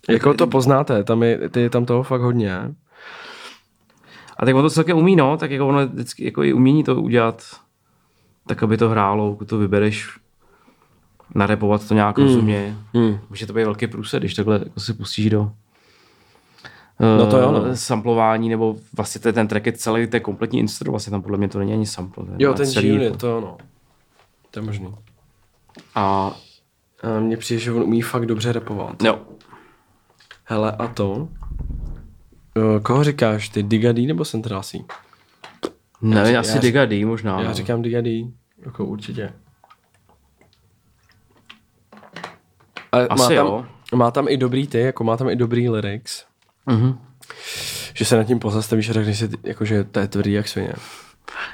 jako 0.09 0.35
to 0.35 0.47
poznáte, 0.47 1.05
tam 1.05 1.23
je, 1.23 1.49
ty, 1.49 1.61
je 1.61 1.71
tam 1.71 1.85
toho 1.85 2.03
fakt 2.03 2.21
hodně. 2.21 2.75
A 4.37 4.45
tak 4.47 4.55
on 4.55 4.63
to 4.63 4.71
celkem 4.71 4.99
umí, 4.99 5.17
no, 5.17 5.37
tak 5.37 5.51
jako 5.51 5.69
ono 5.69 5.87
vždycky 5.87 6.25
jako 6.25 6.43
i 6.45 6.53
umění 6.53 6.85
to 6.85 7.03
udělat 7.03 7.57
tak, 8.47 8.63
aby 8.63 8.77
to 8.77 8.89
hrálo, 8.89 9.33
pokud 9.33 9.49
to 9.49 9.59
vybereš, 9.59 10.19
narepovat 11.35 11.89
to 11.89 11.95
nějak 11.95 12.19
mm. 12.19 12.25
rozumně. 12.25 12.77
Hmm. 12.95 13.19
Může 13.31 13.47
to 13.47 13.53
být 13.53 13.65
velký 13.65 13.87
průser, 13.87 14.21
když 14.21 14.35
takhle 14.35 14.55
jako 14.65 14.81
si 14.81 14.93
pustíš 14.95 15.31
do 15.31 15.53
No 17.19 17.27
to 17.27 17.39
jo, 17.39 17.49
eh, 17.65 17.69
no. 17.69 17.77
samplování, 17.77 18.49
nebo 18.49 18.77
vlastně 18.97 19.21
to 19.21 19.29
je 19.29 19.33
ten 19.33 19.49
track 19.49 19.67
je 19.67 19.73
celý, 19.73 20.07
to 20.07 20.17
je 20.17 20.21
kompletní 20.21 20.59
instru, 20.59 20.91
vlastně 20.91 21.11
tam 21.11 21.23
podle 21.23 21.39
mě 21.39 21.49
to 21.49 21.59
není 21.59 21.73
ani 21.73 21.87
sample. 21.87 22.25
je 22.29 22.35
Jo, 22.39 22.55
ten 22.55 22.67
celý, 22.67 22.87
G-Unit, 22.89 23.05
jako. 23.05 23.17
to 23.17 23.37
ano. 23.39 23.57
To 24.51 24.61
je 24.61 24.67
možný. 24.67 24.95
A 25.95 26.35
A 27.03 27.21
mně 27.21 27.37
přijde, 27.37 27.61
že 27.61 27.73
on 27.73 27.83
umí 27.83 28.03
fakt 28.03 28.27
dobře 28.27 28.53
repovat. 28.53 29.03
jo, 29.03 29.19
Hele, 30.45 30.73
a 30.73 30.87
to? 30.87 31.29
Eh, 32.57 32.81
Koho 32.81 33.05
říkáš, 33.05 33.49
ty 33.49 33.63
Digadí 33.63 34.07
nebo 34.07 34.25
Central 34.25 34.63
C? 34.63 34.79
nevím, 36.03 36.35
já 36.35 36.41
asi 36.41 36.59
ř- 36.59 36.61
Diga 36.61 36.85
D 36.85 37.05
možná. 37.05 37.41
Já 37.41 37.49
no. 37.49 37.55
říkám 37.55 37.83
Digadí, 37.83 38.35
jako 38.67 38.85
určitě. 38.85 39.33
Ale 42.93 43.09
Asi 43.09 43.23
má 43.23 43.29
tam, 43.29 43.47
jo. 43.47 43.65
má 43.95 44.11
tam 44.11 44.27
i 44.29 44.37
dobrý 44.37 44.67
ty, 44.67 44.79
jako 44.81 45.05
má 45.05 45.17
tam 45.17 45.29
i 45.29 45.37
dobrý 45.37 45.69
lyrics. 45.69 46.25
Mhm. 46.67 46.99
Že 47.95 48.05
se 48.05 48.17
nad 48.17 48.25
tím 48.25 48.39
pozastavíš 48.39 48.91
a 48.91 48.93
řekneš 48.93 49.19
si, 49.19 49.29
jako, 49.43 49.65
že 49.65 49.85
to 49.85 50.01
je 50.01 50.09
tvrdý 50.09 50.33
jak 50.33 50.49
svině. 50.49 50.73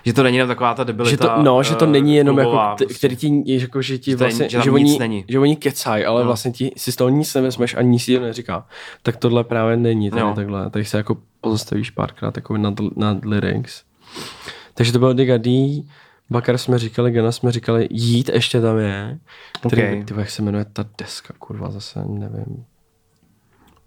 Že 0.05 0.12
to 0.12 0.22
není 0.22 0.37
jenom 0.37 0.49
taková 0.49 0.74
ta 0.74 0.84
debilita. 0.84 1.11
Že 1.11 1.16
to, 1.16 1.43
no, 1.43 1.62
že 1.62 1.74
to 1.74 1.84
eh, 1.84 1.89
není 1.89 2.16
jenom 2.16 2.37
klubová 2.37 2.64
jako, 2.64 2.76
t- 2.76 2.84
prostě. 2.84 2.99
který 2.99 3.16
ti, 3.16 3.43
jako, 3.47 3.82
že 3.82 3.99
ti 3.99 4.14
vlastně, 4.14 4.49
že 4.49 4.61
že, 4.62 4.70
nic 4.70 4.74
oni, 4.74 4.99
není. 4.99 5.24
že 5.28 5.39
oni 5.39 5.57
kecaj, 5.57 6.07
ale 6.07 6.20
No. 6.20 6.26
vlastně 6.26 6.53
ti 6.53 6.72
si 6.76 6.93
z 6.93 6.97
toho 6.97 7.11
nic 7.11 7.34
nevezmeš 7.34 7.74
a 7.74 7.82
nic 7.82 8.03
si 8.05 8.16
to 8.16 8.22
neříká. 8.22 8.66
Tak 9.03 9.16
tohle 9.16 9.45
právě 9.45 9.76
není 9.76 10.11
tady 10.11 10.22
Jo. 10.22 10.32
takhle. 10.37 10.70
Tady 10.70 10.84
se 10.84 10.97
jako 10.97 11.16
pozastavíš 11.41 11.91
párkrát 11.91 12.37
jako 12.37 12.57
nad, 12.57 12.74
nad 12.97 13.24
lyrics. 13.24 13.82
Takže 14.74 14.93
to 14.93 14.99
bylo 14.99 15.12
Diga 15.12 15.37
D, 15.37 15.82
Bakar 16.30 16.58
jsme 16.58 16.78
říkali, 16.78 17.10
Gana 17.10 17.32
jsme 17.32 17.52
říkali, 17.52 17.88
Jít 17.90 18.28
ještě 18.28 18.60
tam 18.60 18.78
je. 18.78 19.18
Který, 19.66 19.82
Ok. 19.82 20.06
ty, 20.06 20.14
vole, 20.14 20.22
jak 20.22 20.30
se 20.30 20.42
jmenuje 20.42 20.64
ta 20.72 20.84
deska, 20.98 21.34
kurva, 21.38 21.70
zase 21.70 22.00
nevím. 22.08 22.64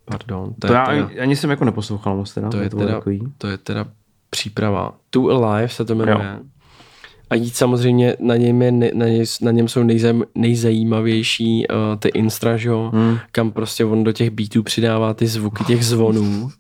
Pardon. 0.06 0.54
To 0.60 0.74
já 0.74 0.86
teda, 0.86 1.06
ani, 1.08 1.20
ani 1.20 1.36
jsem 1.36 1.50
jako 1.50 1.66
neposlouchal 1.66 2.16
moc 2.16 2.34
teda. 2.34 2.50
to 2.50 2.58
je, 2.58 2.70
to 2.70 2.78
teda, 2.78 2.94
takový. 2.94 3.34
to 3.38 3.48
je 3.48 3.58
teda 3.58 3.86
příprava. 4.30 4.94
Two 5.10 5.30
Alive 5.30 5.70
se 5.70 5.86
to 5.86 5.96
jmenuje. 5.96 6.40
A 7.30 7.36
jít 7.36 7.56
samozřejmě, 7.56 8.16
na 8.20 8.36
něm, 8.36 8.62
je, 8.62 8.72
na, 8.72 9.06
ně, 9.08 9.24
na 9.42 9.52
něm 9.52 9.68
jsou 9.68 9.84
nejzaj, 9.84 10.14
nejzajímavější 10.36 11.68
uh, 11.68 11.76
ty 12.00 12.08
instra, 12.08 12.58
že 12.58 12.70
jo? 12.70 12.92
Hmm. 12.94 13.20
kam 13.32 13.52
prostě 13.52 13.86
on 13.86 14.04
do 14.04 14.12
těch 14.12 14.30
beatů 14.30 14.64
přidává 14.64 15.14
ty 15.14 15.28
zvuky 15.28 15.64
těch 15.64 15.86
zvonů. 15.86 16.50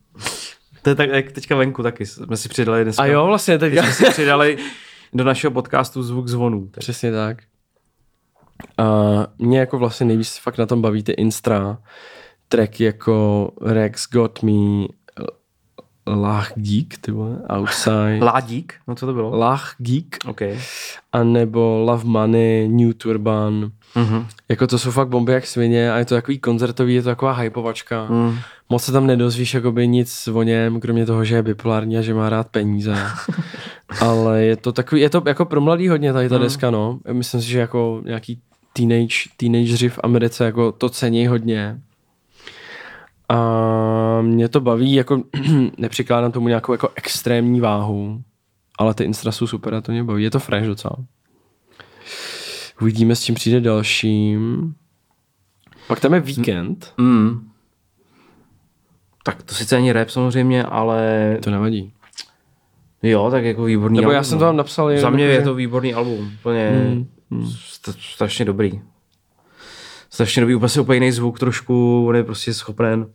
To 0.81 0.89
je 0.89 0.95
tak, 0.95 1.09
jak 1.09 1.31
teďka 1.31 1.55
venku 1.55 1.83
taky. 1.83 2.05
Jsme 2.05 2.37
si 2.37 2.49
přidali 2.49 2.83
dneska. 2.83 3.03
A 3.03 3.05
jo, 3.05 3.25
vlastně 3.25 3.57
teď 3.57 3.73
Jsme 3.73 3.91
si 3.91 4.05
přidali 4.05 4.57
do 5.13 5.23
našeho 5.23 5.51
podcastu 5.51 6.03
zvuk 6.03 6.27
zvonů. 6.27 6.67
Tak- 6.71 6.79
Přesně 6.79 7.11
tak. 7.11 7.37
A 8.77 8.85
mě 9.37 9.59
jako 9.59 9.79
vlastně 9.79 10.05
nejvíc 10.05 10.37
fakt 10.37 10.57
na 10.57 10.65
tom 10.65 10.81
baví 10.81 11.03
ty 11.03 11.11
instra, 11.11 11.77
track 12.47 12.79
jako 12.79 13.49
Rex 13.61 14.07
Got 14.11 14.43
Me, 14.43 14.87
Lach 16.07 16.51
Geek, 16.55 16.97
ty 17.01 17.11
vole, 17.11 17.37
Outside, 17.57 18.19
Ládík? 18.21 18.73
No 18.87 18.95
co 18.95 19.05
to 19.05 19.13
bylo? 19.13 19.37
Lach 19.37 19.75
Geek, 19.77 20.17
OK. 20.27 20.41
a 21.11 21.23
nebo 21.23 21.83
Love 21.87 22.03
Money, 22.05 22.67
New 22.67 22.93
Turban. 22.93 23.71
Mhm. 23.95 24.27
Jako 24.49 24.67
to 24.67 24.79
jsou 24.79 24.91
fakt 24.91 25.07
bomby 25.07 25.31
jak 25.33 25.47
svině 25.47 25.91
a 25.91 25.97
je 25.97 26.05
to 26.05 26.15
takový 26.15 26.39
koncertový, 26.39 26.95
je 26.95 27.01
to 27.01 27.09
taková 27.09 27.33
hypovačka. 27.33 28.05
Mm. 28.09 28.37
Moc 28.69 28.83
se 28.83 28.91
tam 28.91 29.07
nedozvíš 29.07 29.53
jakoby 29.53 29.87
nic 29.87 30.27
o 30.33 30.43
něm, 30.43 30.79
kromě 30.79 31.05
toho, 31.05 31.25
že 31.25 31.35
je 31.35 31.43
bipolární 31.43 31.97
a 31.97 32.01
že 32.01 32.13
má 32.13 32.29
rád 32.29 32.47
peníze. 32.47 32.95
Ale 34.01 34.43
je 34.43 34.55
to 34.57 34.71
takový, 34.71 35.01
je 35.01 35.09
to 35.09 35.23
jako 35.27 35.45
pro 35.45 35.61
mladý 35.61 35.87
hodně 35.87 36.13
tady 36.13 36.29
ta 36.29 36.35
Mm. 36.35 36.41
deska, 36.41 36.71
no. 36.71 36.99
Myslím 37.11 37.41
si, 37.41 37.47
že 37.47 37.59
jako 37.59 38.01
nějaký 38.05 38.41
teenage, 38.73 39.15
teenageři 39.37 39.89
v 39.89 39.99
Americe 40.03 40.45
jako 40.45 40.71
to 40.71 40.89
cení 40.89 41.27
hodně. 41.27 41.81
A 43.29 44.21
mě 44.21 44.49
to 44.49 44.61
baví, 44.61 44.93
jako 44.93 45.23
nepřikládám 45.77 46.31
tomu 46.31 46.47
nějakou 46.47 46.71
jako 46.71 46.89
extrémní 46.95 47.59
váhu, 47.61 48.21
ale 48.79 48.93
ty 48.93 49.03
instra 49.03 49.31
jsou 49.31 49.47
super 49.47 49.75
a 49.75 49.81
to 49.81 49.91
mě 49.91 50.03
baví. 50.03 50.23
Je 50.23 50.31
to 50.31 50.39
fresh 50.39 50.67
docela. 50.67 50.95
Uvidíme, 52.81 53.15
s 53.15 53.23
čím 53.23 53.35
přijde 53.35 53.61
dalším. 53.61 54.73
Pak 55.87 55.99
tam 55.99 56.13
je 56.13 56.19
víkend. 56.19 56.93
Mm. 56.97 57.49
Tak 59.23 59.43
to 59.43 59.55
sice 59.55 59.75
ani 59.77 59.91
rap 59.91 60.09
samozřejmě, 60.09 60.63
ale 60.63 61.37
To 61.43 61.51
nevadí. 61.51 61.93
Jo, 63.03 63.31
tak 63.31 63.43
jako 63.43 63.63
výborný 63.63 63.95
Nebo 63.97 64.05
album. 64.07 64.15
já 64.15 64.23
jsem 64.23 64.35
no. 64.37 64.39
to 64.39 64.45
tam 64.45 64.57
napsal 64.57 64.97
Za 64.97 65.09
mě 65.09 65.23
je 65.23 65.41
to 65.41 65.53
výborný 65.55 65.93
album. 65.93 66.31
Úplně 66.39 66.69
Hmm, 67.31 67.43
st- 67.43 67.95
strašně 68.13 68.45
dobrý. 68.45 68.81
Strašně 70.09 70.39
dobrý, 70.39 70.55
úplně 70.55 70.69
si 70.69 70.79
úplně 70.79 70.95
jiný 70.95 71.11
zvuk 71.11 71.39
trošku, 71.39 72.05
on 72.07 72.15
je 72.15 72.23
prostě 72.23 72.53
schopen 72.53 73.07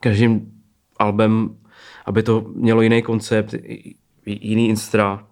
každým 0.00 0.52
albem, 0.98 1.56
aby 2.06 2.22
to 2.22 2.44
mělo 2.54 2.82
jiný 2.82 3.02
koncept, 3.02 3.54
jiný 4.26 4.68
instra, 4.68 5.24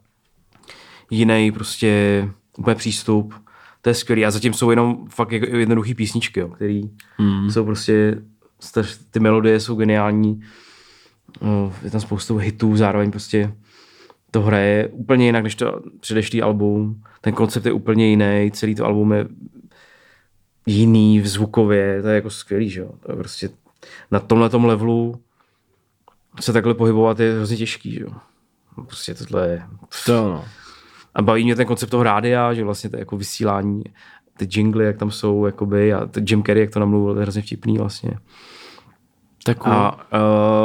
jiný 1.11 1.53
prostě 1.53 2.29
úplně 2.59 2.75
přístup. 2.75 3.35
To 3.83 3.91
je 3.91 3.95
skvělý. 3.95 4.27
A 4.27 4.31
zatím 4.31 4.53
jsou 4.55 4.71
jenom 4.71 5.07
fakt 5.09 5.33
jako 5.33 5.57
jednoduchý 5.57 5.95
písničky, 5.95 6.41
jo, 6.41 6.49
který 6.49 6.83
Hmm. 7.19 7.51
jsou 7.51 7.65
prostě, 7.65 8.23
ty 9.11 9.21
melodie 9.21 9.61
jsou 9.61 9.75
geniální. 9.77 10.41
No, 11.43 11.73
je 11.83 11.91
tam 11.91 12.01
spoustu 12.01 12.37
hitů, 12.37 12.77
zároveň 12.77 13.11
prostě 13.11 13.53
to 14.31 14.43
hraje 14.43 14.89
úplně 14.89 15.27
jinak 15.27 15.45
než 15.45 15.55
to 15.55 15.81
předešlý 16.01 16.43
album. 16.43 17.03
Ten 17.21 17.35
koncept 17.35 17.67
je 17.67 17.73
úplně 17.73 18.07
jiný, 18.07 18.51
celý 18.53 18.75
to 18.75 18.85
album 18.85 19.13
je 19.13 19.27
jiný 20.67 21.21
v 21.21 21.27
zvukově, 21.27 22.03
to 22.03 22.09
je 22.09 22.15
jako 22.15 22.31
skvělý, 22.31 22.71
že 22.71 22.81
jo. 22.81 22.91
To 23.01 23.13
je 23.13 23.17
prostě 23.17 23.51
na 24.11 24.21
tomhle 24.21 24.51
levelu 24.67 25.21
se 26.41 26.53
takhle 26.53 26.75
pohybovat 26.75 27.21
je 27.21 27.35
hrozně 27.35 27.57
těžký, 27.57 27.93
že 27.93 28.01
jo. 28.01 28.11
Prostě 28.87 29.15
tohle 29.15 29.49
je... 29.49 29.63
To 30.07 30.13
no. 30.13 30.45
A 31.15 31.23
baví 31.23 31.45
mě 31.45 31.57
ten 31.57 31.67
koncept 31.67 31.91
toho 31.91 32.03
rádia, 32.03 32.55
že 32.55 32.65
vlastně 32.65 32.91
to 32.91 32.97
je 32.97 33.01
jako 33.01 33.17
vysílání, 33.17 33.85
ty 34.37 34.49
jingly, 34.51 34.85
jak 34.85 34.97
tam 34.97 35.11
jsou, 35.11 35.47
jakoby, 35.47 35.95
a 35.95 36.09
Jim 36.29 36.43
Carrey, 36.43 36.63
jak 36.63 36.71
to 36.71 36.81
namluvil, 36.81 37.15
to 37.15 37.21
je 37.21 37.23
hrozně 37.23 37.43
vtipný 37.43 37.79
vlastně. 37.79 38.11
Tak 39.45 39.59
cool. 39.59 39.73
A 39.73 39.95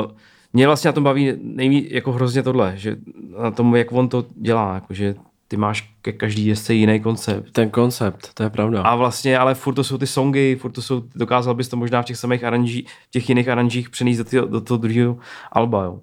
uh, 0.06 0.12
mě 0.56 0.68
vlastně 0.68 0.88
na 0.88 0.92
tom 0.94 1.04
baví 1.04 1.34
nejvíc 1.42 1.88
jako 1.92 2.12
hrozně 2.12 2.44
tohle, 2.44 2.74
že 2.76 2.96
na 3.42 3.52
tom, 3.52 3.76
jak 3.76 3.92
on 3.92 4.10
to 4.10 4.26
dělá, 4.36 4.76
jako, 4.76 4.94
že 4.94 5.16
ty 5.48 5.58
máš 5.58 5.94
ke 6.02 6.12
každý 6.12 6.50
desce 6.50 6.74
jiný 6.74 7.00
koncept. 7.00 7.52
Ten 7.52 7.70
koncept, 7.70 8.34
to 8.34 8.44
je 8.44 8.50
pravda. 8.50 8.82
A 8.82 8.96
vlastně, 8.96 9.38
ale 9.38 9.56
furt 9.56 9.74
to 9.74 9.84
jsou 9.84 9.98
ty 9.98 10.08
songy, 10.08 10.56
furt 10.56 10.72
to 10.72 10.82
jsou, 10.82 11.04
dokázal 11.16 11.54
bys 11.56 11.68
to 11.68 11.78
možná 11.78 12.02
v 12.02 12.06
těch 12.06 12.18
samých 12.18 12.44
aranží, 12.44 12.88
těch 13.12 13.30
jiných 13.30 13.50
aranžích 13.50 13.90
přenést 13.90 14.32
do, 14.32 14.46
do 14.46 14.62
toho 14.62 14.78
druhého 14.78 15.18
alba, 15.52 15.84
jo. 15.84 16.00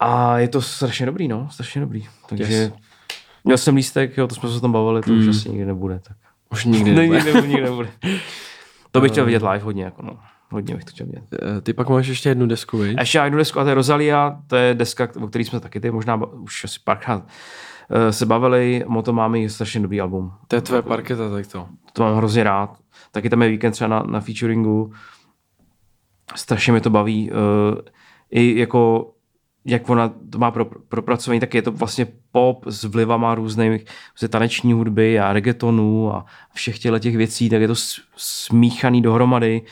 A 0.00 0.38
je 0.38 0.48
to 0.48 0.62
strašně 0.62 1.06
dobrý, 1.06 1.28
no, 1.28 1.48
strašně 1.50 1.80
dobrý. 1.80 2.06
Takže 2.28 2.54
Yes. 2.54 2.72
měl 3.44 3.58
jsem 3.58 3.76
lístek, 3.76 4.16
jo, 4.16 4.26
to 4.26 4.34
jsme 4.34 4.48
se 4.48 4.56
o 4.56 4.60
tom 4.60 4.72
bavili, 4.72 5.02
to 5.02 5.12
mm. 5.12 5.18
už 5.18 5.26
asi 5.36 5.48
nikdy 5.48 5.64
nebude. 5.66 6.00
Tak. 6.02 6.16
Už 6.52 6.64
nikdy 6.64 6.90
Nikdy, 7.00 7.08
nebude. 7.08 7.32
nikdy, 7.32 7.48
nikdy 7.48 7.62
nebude. 7.62 7.90
To 8.90 9.00
bych 9.00 9.12
chtěl 9.12 9.24
vidět 9.24 9.42
live 9.42 9.64
hodně, 9.64 9.84
jako 9.84 10.02
no. 10.02 10.18
Hodně 10.50 10.74
bych 10.74 10.84
to 10.84 10.90
chtěl 10.90 11.06
vidět. 11.06 11.24
Eh, 11.32 11.60
Ty 11.60 11.72
pak 11.72 11.88
máš 11.88 12.06
ještě 12.06 12.28
jednu 12.28 12.46
desku, 12.46 12.78
viď? 12.78 12.96
Ještě 12.98 13.18
jednu 13.18 13.38
desku, 13.38 13.60
a 13.60 13.62
to 13.62 13.68
je 13.68 13.74
Rosalia, 13.74 14.40
to 14.46 14.56
je 14.56 14.74
deska, 14.74 15.08
o 15.22 15.28
který 15.28 15.44
jsme 15.44 15.60
taky 15.60 15.80
ty 15.80 15.90
možná 15.90 16.16
už 16.16 16.64
asi 16.64 16.80
párkrát 16.84 17.26
eh, 17.90 18.12
se 18.12 18.26
bavili. 18.26 18.84
Moto 18.86 19.12
máme 19.12 19.38
je 19.38 19.50
strašně 19.50 19.80
dobrý 19.80 20.00
album. 20.00 20.32
To 20.48 20.56
je 20.56 20.62
tvoje 20.62 20.82
parketa, 20.82 21.30
tak 21.30 21.46
to. 21.46 21.66
To 21.92 22.02
mám 22.02 22.16
hrozně 22.16 22.44
rád. 22.44 22.78
Taky 23.10 23.30
tam 23.30 23.42
je 23.42 23.48
víkend 23.48 23.72
třeba 23.72 23.88
na, 23.88 24.02
na 24.02 24.20
featuringu. 24.20 24.92
Strašně 26.36 26.72
mě 26.72 26.80
to 26.80 26.90
baví. 26.90 27.30
Uh, 27.30 27.36
I 28.30 28.58
jako 28.58 29.10
jak 29.64 29.90
ona 29.90 30.12
to 30.30 30.38
má 30.38 30.50
pro, 30.50 30.64
propracovaný, 30.64 31.40
tak 31.40 31.54
je 31.54 31.62
to 31.62 31.72
vlastně 31.72 32.06
pop 32.32 32.64
s 32.66 32.84
vlivama 32.84 33.34
různých 33.34 33.84
vlastně 34.12 34.28
taneční 34.28 34.72
hudby 34.72 35.20
a 35.20 35.32
reggaetonů 35.32 36.14
a 36.14 36.24
všech 36.54 36.78
těchto 36.78 36.98
těch 36.98 37.16
věcí, 37.16 37.50
tak 37.50 37.60
je 37.60 37.68
to 37.68 37.74
smíchaný 38.16 39.02
dohromady. 39.02 39.62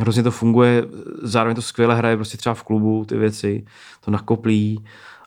Hrozně 0.00 0.22
to 0.22 0.30
funguje, 0.30 0.84
zároveň 1.22 1.54
to 1.56 1.62
skvěle 1.62 1.94
hraje 1.94 2.16
prostě 2.16 2.36
třeba 2.36 2.54
v 2.54 2.62
klubu 2.62 3.04
ty 3.04 3.16
věci, 3.16 3.64
to 4.04 4.10
nakoplí, 4.10 4.84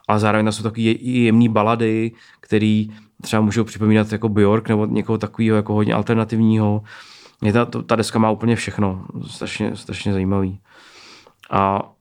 ale 0.07 0.19
zároveň 0.19 0.45
tam 0.45 0.51
jsou 0.53 0.63
takové 0.63 0.81
jemné 0.81 1.49
balady, 1.49 2.11
které 2.39 2.85
třeba 3.21 3.41
můžou 3.41 3.63
připomínat 3.63 4.11
jako 4.11 4.29
Bjork 4.29 4.69
nebo 4.69 4.85
někoho 4.85 5.17
takového 5.17 5.55
jako 5.55 5.73
hodně 5.73 5.93
alternativního. 5.93 6.83
Je 7.41 7.53
ta, 7.53 7.65
to, 7.65 7.83
ta 7.83 7.95
deska 7.95 8.19
má 8.19 8.31
úplně 8.31 8.55
všechno, 8.55 9.05
strašně, 9.27 9.75
strašně 9.75 10.13
zajímavý. 10.13 10.59
A 11.51 11.91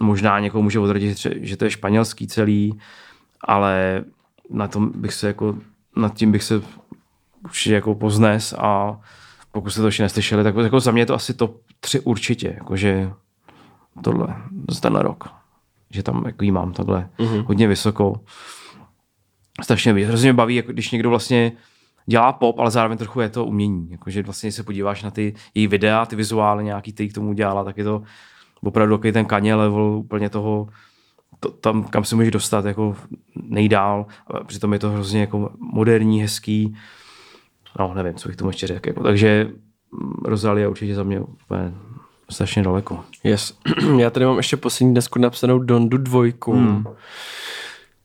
možná 0.00 0.40
někoho 0.40 0.62
může 0.62 0.78
odradit, 0.78 1.18
že- 1.18 1.34
že 1.40 1.56
to 1.56 1.64
je 1.64 1.70
španělský 1.70 2.26
celý, 2.26 2.80
ale 3.44 4.04
na 4.50 4.68
tom 4.68 4.92
bych 4.94 5.14
se 5.14 5.26
jako, 5.26 5.56
nad 5.96 6.14
tím 6.14 6.32
bych 6.32 6.42
se 6.42 6.62
určitě 7.44 7.74
jako 7.74 7.94
poznes 7.94 8.54
a 8.58 9.00
pokud 9.52 9.70
jste 9.70 9.80
to 9.80 9.86
ještě 9.86 10.02
neslyšeli, 10.02 10.44
tak 10.44 10.54
jako 10.56 10.80
za 10.80 10.90
mě 10.90 11.02
je 11.02 11.06
to 11.06 11.14
asi 11.14 11.34
top 11.34 11.60
3 11.80 12.00
určitě, 12.00 12.54
jakože 12.58 13.12
tohle, 14.02 14.36
tenhle 14.82 15.02
rok. 15.02 15.28
Že 15.90 16.02
tam 16.02 16.22
jako 16.26 16.44
jí 16.44 16.50
mám 16.50 16.72
takhle 16.72 17.08
mm-hmm. 17.18 17.44
hodně 17.46 17.68
vysoko. 17.68 18.20
Strašně 19.62 19.92
mě, 19.92 20.06
hrozně 20.06 20.32
mě 20.32 20.36
baví, 20.36 20.54
jako 20.56 20.72
když 20.72 20.90
někdo 20.90 21.10
vlastně 21.10 21.52
dělá 22.06 22.32
pop, 22.32 22.58
ale 22.58 22.70
zároveň 22.70 22.98
trochu 22.98 23.20
je 23.20 23.28
to 23.28 23.44
umění. 23.44 23.88
Jakože 23.90 24.22
vlastně 24.22 24.46
když 24.46 24.54
se 24.54 24.62
podíváš 24.62 25.02
na 25.02 25.10
ty 25.10 25.34
její 25.54 25.66
videa, 25.66 26.06
ty 26.06 26.16
vizuály 26.16 26.64
nějaký, 26.64 26.92
který 26.92 27.08
k 27.08 27.14
tomu 27.14 27.32
dělala, 27.32 27.64
tak 27.64 27.78
je 27.78 27.84
to 27.84 28.02
opravdu 28.62 28.96
takový 28.96 29.12
ten 29.12 29.24
kaně 29.24 29.54
level 29.54 29.82
úplně 29.82 30.30
toho, 30.30 30.68
to, 31.40 31.50
tam, 31.50 31.84
kam 31.84 32.04
se 32.04 32.16
můžeš 32.16 32.30
dostat 32.30 32.64
jako 32.64 32.96
nejdál. 33.36 34.06
A 34.26 34.44
přitom 34.44 34.72
je 34.72 34.78
to 34.78 34.90
hrozně 34.90 35.20
jako 35.20 35.52
moderní, 35.58 36.22
hezký. 36.22 36.76
No, 37.78 37.92
nevím, 37.94 38.14
co 38.14 38.28
bych 38.28 38.36
tomu 38.36 38.50
ještě 38.50 38.66
řekl. 38.66 38.88
Jako. 38.88 39.02
Takže 39.02 39.50
mm, 39.92 40.12
Rosalia 40.24 40.68
určitě 40.68 40.94
za 40.94 41.02
mě 41.02 41.20
úplně 41.20 41.72
strašně 42.30 42.62
daleko. 42.62 43.04
Yes. 43.24 43.58
Já 43.98 44.10
tady 44.10 44.26
mám 44.26 44.36
ještě 44.36 44.56
poslední 44.56 44.94
desku 44.94 45.18
napsanou 45.18 45.58
Dondu 45.58 45.98
dvojku, 45.98 46.52
hmm. 46.52 46.84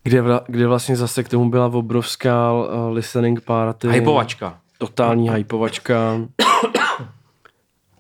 kde, 0.04 0.22
vla, 0.22 0.42
kde 0.48 0.68
vlastně 0.68 0.96
zase 0.96 1.24
k 1.24 1.30
tomu 1.30 1.50
byla 1.50 1.66
obrovská 1.66 2.54
uh, 2.54 2.94
listening 2.94 3.42
party. 3.42 3.88
Hypovačka. 3.88 4.60
Totální 4.78 5.30
hypovačka. 5.30 6.22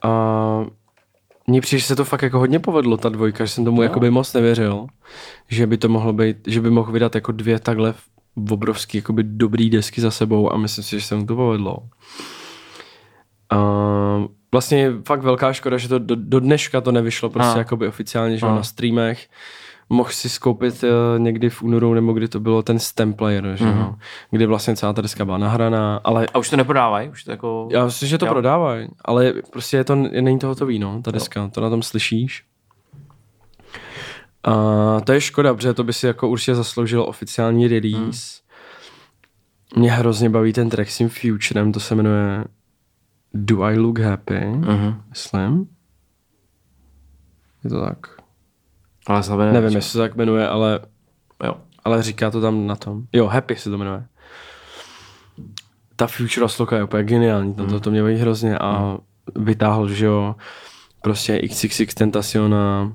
A 0.01 0.65
mně 1.47 1.61
přijde, 1.61 1.79
že 1.79 1.85
se 1.85 1.95
to 1.95 2.05
fakt 2.05 2.21
jako 2.21 2.39
hodně 2.39 2.59
povedlo, 2.59 2.97
ta 2.97 3.09
dvojka, 3.09 3.45
že 3.45 3.51
jsem 3.51 3.65
tomu 3.65 3.77
no. 3.77 3.83
jakoby 3.83 4.11
moc 4.11 4.33
nevěřil, 4.33 4.87
že 5.47 5.67
by 5.67 5.77
to 5.77 5.89
mohlo 5.89 6.13
být, 6.13 6.37
že 6.47 6.61
by 6.61 6.69
mohl 6.69 6.91
vydat 6.91 7.15
jako 7.15 7.31
dvě 7.31 7.59
takhle 7.59 7.93
obrovský 8.51 8.97
jakoby 8.97 9.23
dobrý 9.23 9.69
desky 9.69 10.01
za 10.01 10.11
sebou 10.11 10.53
a 10.53 10.57
myslím 10.57 10.83
si, 10.83 10.99
že 10.99 11.05
se 11.05 11.15
mu 11.15 11.25
to 11.25 11.35
povedlo. 11.35 11.77
A 13.49 13.57
vlastně 14.51 14.77
je 14.79 14.93
fakt 15.07 15.21
velká 15.21 15.53
škoda, 15.53 15.77
že 15.77 15.87
to 15.89 15.99
do, 15.99 16.15
do 16.15 16.39
dneška 16.39 16.81
to 16.81 16.91
nevyšlo 16.91 17.29
prostě 17.29 17.55
A. 17.55 17.57
jakoby 17.57 17.87
oficiálně, 17.87 18.37
že 18.37 18.45
jo, 18.45 18.51
A. 18.51 18.55
na 18.55 18.63
streamech. 18.63 19.27
Mohl 19.89 20.09
si 20.09 20.29
skoupit 20.29 20.83
uh, 20.83 20.89
někdy 21.19 21.49
v 21.49 21.63
únoru, 21.63 21.93
nebo 21.93 22.13
kdy 22.13 22.27
to 22.27 22.39
bylo 22.39 22.63
ten 22.63 22.79
stem 22.79 23.13
player, 23.13 23.51
že 23.55 23.65
Mhm. 23.65 23.79
jo, 23.79 23.95
kdy 24.31 24.45
vlastně 24.45 24.75
celá 24.75 24.93
ta 24.93 25.01
deska 25.01 25.25
byla 25.25 25.37
nahraná, 25.37 26.01
ale 26.03 26.27
A 26.33 26.37
už 26.39 26.49
to 26.49 26.57
neprodávají? 26.57 27.09
Už 27.09 27.23
to 27.23 27.31
jako... 27.31 27.67
já 27.71 27.85
myslím, 27.85 28.09
že 28.09 28.17
to 28.17 28.25
Jo. 28.25 28.31
prodávají, 28.31 28.87
ale 29.05 29.33
prostě 29.51 29.77
je 29.77 29.83
to, 29.83 29.95
není 29.95 30.39
to 30.39 30.47
hotový, 30.47 30.79
no, 30.79 31.01
ta 31.01 31.11
deska, 31.11 31.47
to 31.47 31.61
na 31.61 31.69
tom 31.69 31.83
slyšíš. 31.83 32.43
A 34.45 35.01
to 35.01 35.13
je 35.13 35.21
škoda, 35.21 35.53
protože 35.53 35.73
to 35.73 35.83
by 35.83 35.93
si 35.93 36.07
jako 36.07 36.29
určitě 36.29 36.55
zasloužilo 36.55 37.05
oficiální 37.05 37.67
release. 37.67 38.41
Mě 39.77 39.91
hrozně 39.91 40.29
baví 40.29 40.53
ten 40.53 40.69
track 40.69 40.89
s 40.89 40.97
tím 40.97 41.09
Futurem, 41.09 41.71
to 41.71 41.79
se 41.79 41.95
jmenuje 41.95 42.43
Do 43.33 43.61
I 43.63 43.77
Look 43.77 43.99
Happy, 43.99 44.45
Mhm. 44.45 45.01
myslím. 45.09 45.67
Je 47.63 47.69
to 47.69 47.81
tak? 47.81 47.97
Ale 49.07 49.23
slavě 49.23 49.51
Nevím, 49.53 49.75
jestli 49.75 49.91
se 49.91 49.97
tak 49.97 50.15
jmenuje, 50.15 50.47
ale, 50.47 50.79
Jo. 51.43 51.55
ale 51.83 52.03
říká 52.03 52.31
to 52.31 52.41
tam 52.41 52.67
na 52.67 52.75
tom. 52.75 53.03
Jo, 53.13 53.27
Happy 53.27 53.55
se 53.55 53.69
to 53.69 53.77
jmenuje. 53.77 54.05
Ta 55.95 56.07
Future 56.07 56.49
sloka 56.49 56.77
je 56.77 56.83
úplně 56.83 57.03
geniální, 57.03 57.53
to, 57.53 57.65
to, 57.67 57.79
to 57.79 57.91
mě 57.91 58.01
baví 58.01 58.15
hrozně 58.15 58.57
a 58.59 58.97
vytáhl, 59.35 59.87
že 59.89 60.05
jo, 60.05 60.35
prostě 61.01 61.41
XXX 61.47 61.93
Tentaciona, 61.95 62.93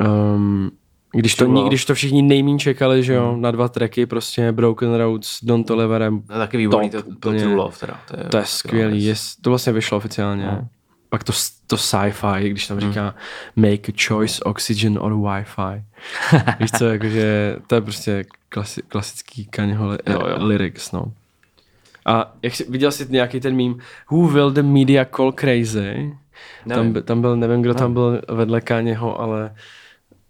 um, 0.00 0.70
když 1.12 1.34
to, 1.34 1.46
když 1.46 1.84
to 1.84 1.94
všichni 1.94 2.22
nejmín 2.22 2.58
čekali, 2.58 3.02
že 3.02 3.14
jo, 3.14 3.36
na 3.36 3.50
dva 3.50 3.68
tracky, 3.68 4.06
prostě 4.06 4.52
Broken 4.52 4.94
Roads, 4.94 5.38
Don 5.44 5.64
Toliverem, 5.64 6.22
To 6.22 6.32
je 6.32 6.38
taky 6.38 6.56
výborný, 6.56 6.90
Top, 6.90 7.04
to, 7.04 7.12
to. 7.12 7.38
True 7.38 7.54
Love 7.54 7.76
teda. 7.80 8.00
To 8.08 8.16
je, 8.20 8.24
to 8.24 8.36
je 8.36 8.44
skvělý, 8.44 9.04
je, 9.04 9.14
to 9.40 9.50
vlastně 9.50 9.72
vyšlo 9.72 9.96
oficiálně. 9.96 10.46
No. 10.46 10.68
Pak 11.08 11.24
to, 11.24 11.32
to 11.66 11.76
sci-fi, 11.76 12.50
když 12.50 12.66
tam 12.66 12.80
říká 12.80 13.14
make 13.56 13.92
a 13.92 13.94
choice, 14.08 14.44
oxygen 14.44 14.98
or 15.00 15.12
Wi-Fi. 15.12 15.82
Víš 16.60 16.70
co, 16.70 16.84
jakože 16.84 17.56
to 17.66 17.74
je 17.74 17.80
prostě 17.80 18.24
klasi, 18.48 18.82
klasický 18.88 19.44
Kanyeho 19.46 19.88
li, 19.88 19.98
Jo, 20.06 20.20
jo. 20.28 20.46
lyrics, 20.46 20.92
no. 20.92 21.12
A 22.06 22.32
jak 22.42 22.54
jsi, 22.54 22.66
viděl 22.70 22.92
jsi 22.92 23.06
nějaký 23.08 23.40
ten 23.40 23.56
mím 23.56 23.78
Who 24.10 24.28
will 24.28 24.50
the 24.50 24.62
media 24.62 25.04
call 25.16 25.32
crazy? 25.32 26.16
Tam, 26.68 26.78
Nevím. 26.86 27.02
tam 27.02 27.20
byl, 27.20 27.36
nevím, 27.36 27.62
kdo 27.62 27.74
tam 27.74 27.92
byl 27.92 28.22
vedle 28.28 28.60
Kanyeho, 28.60 29.20
ale 29.20 29.54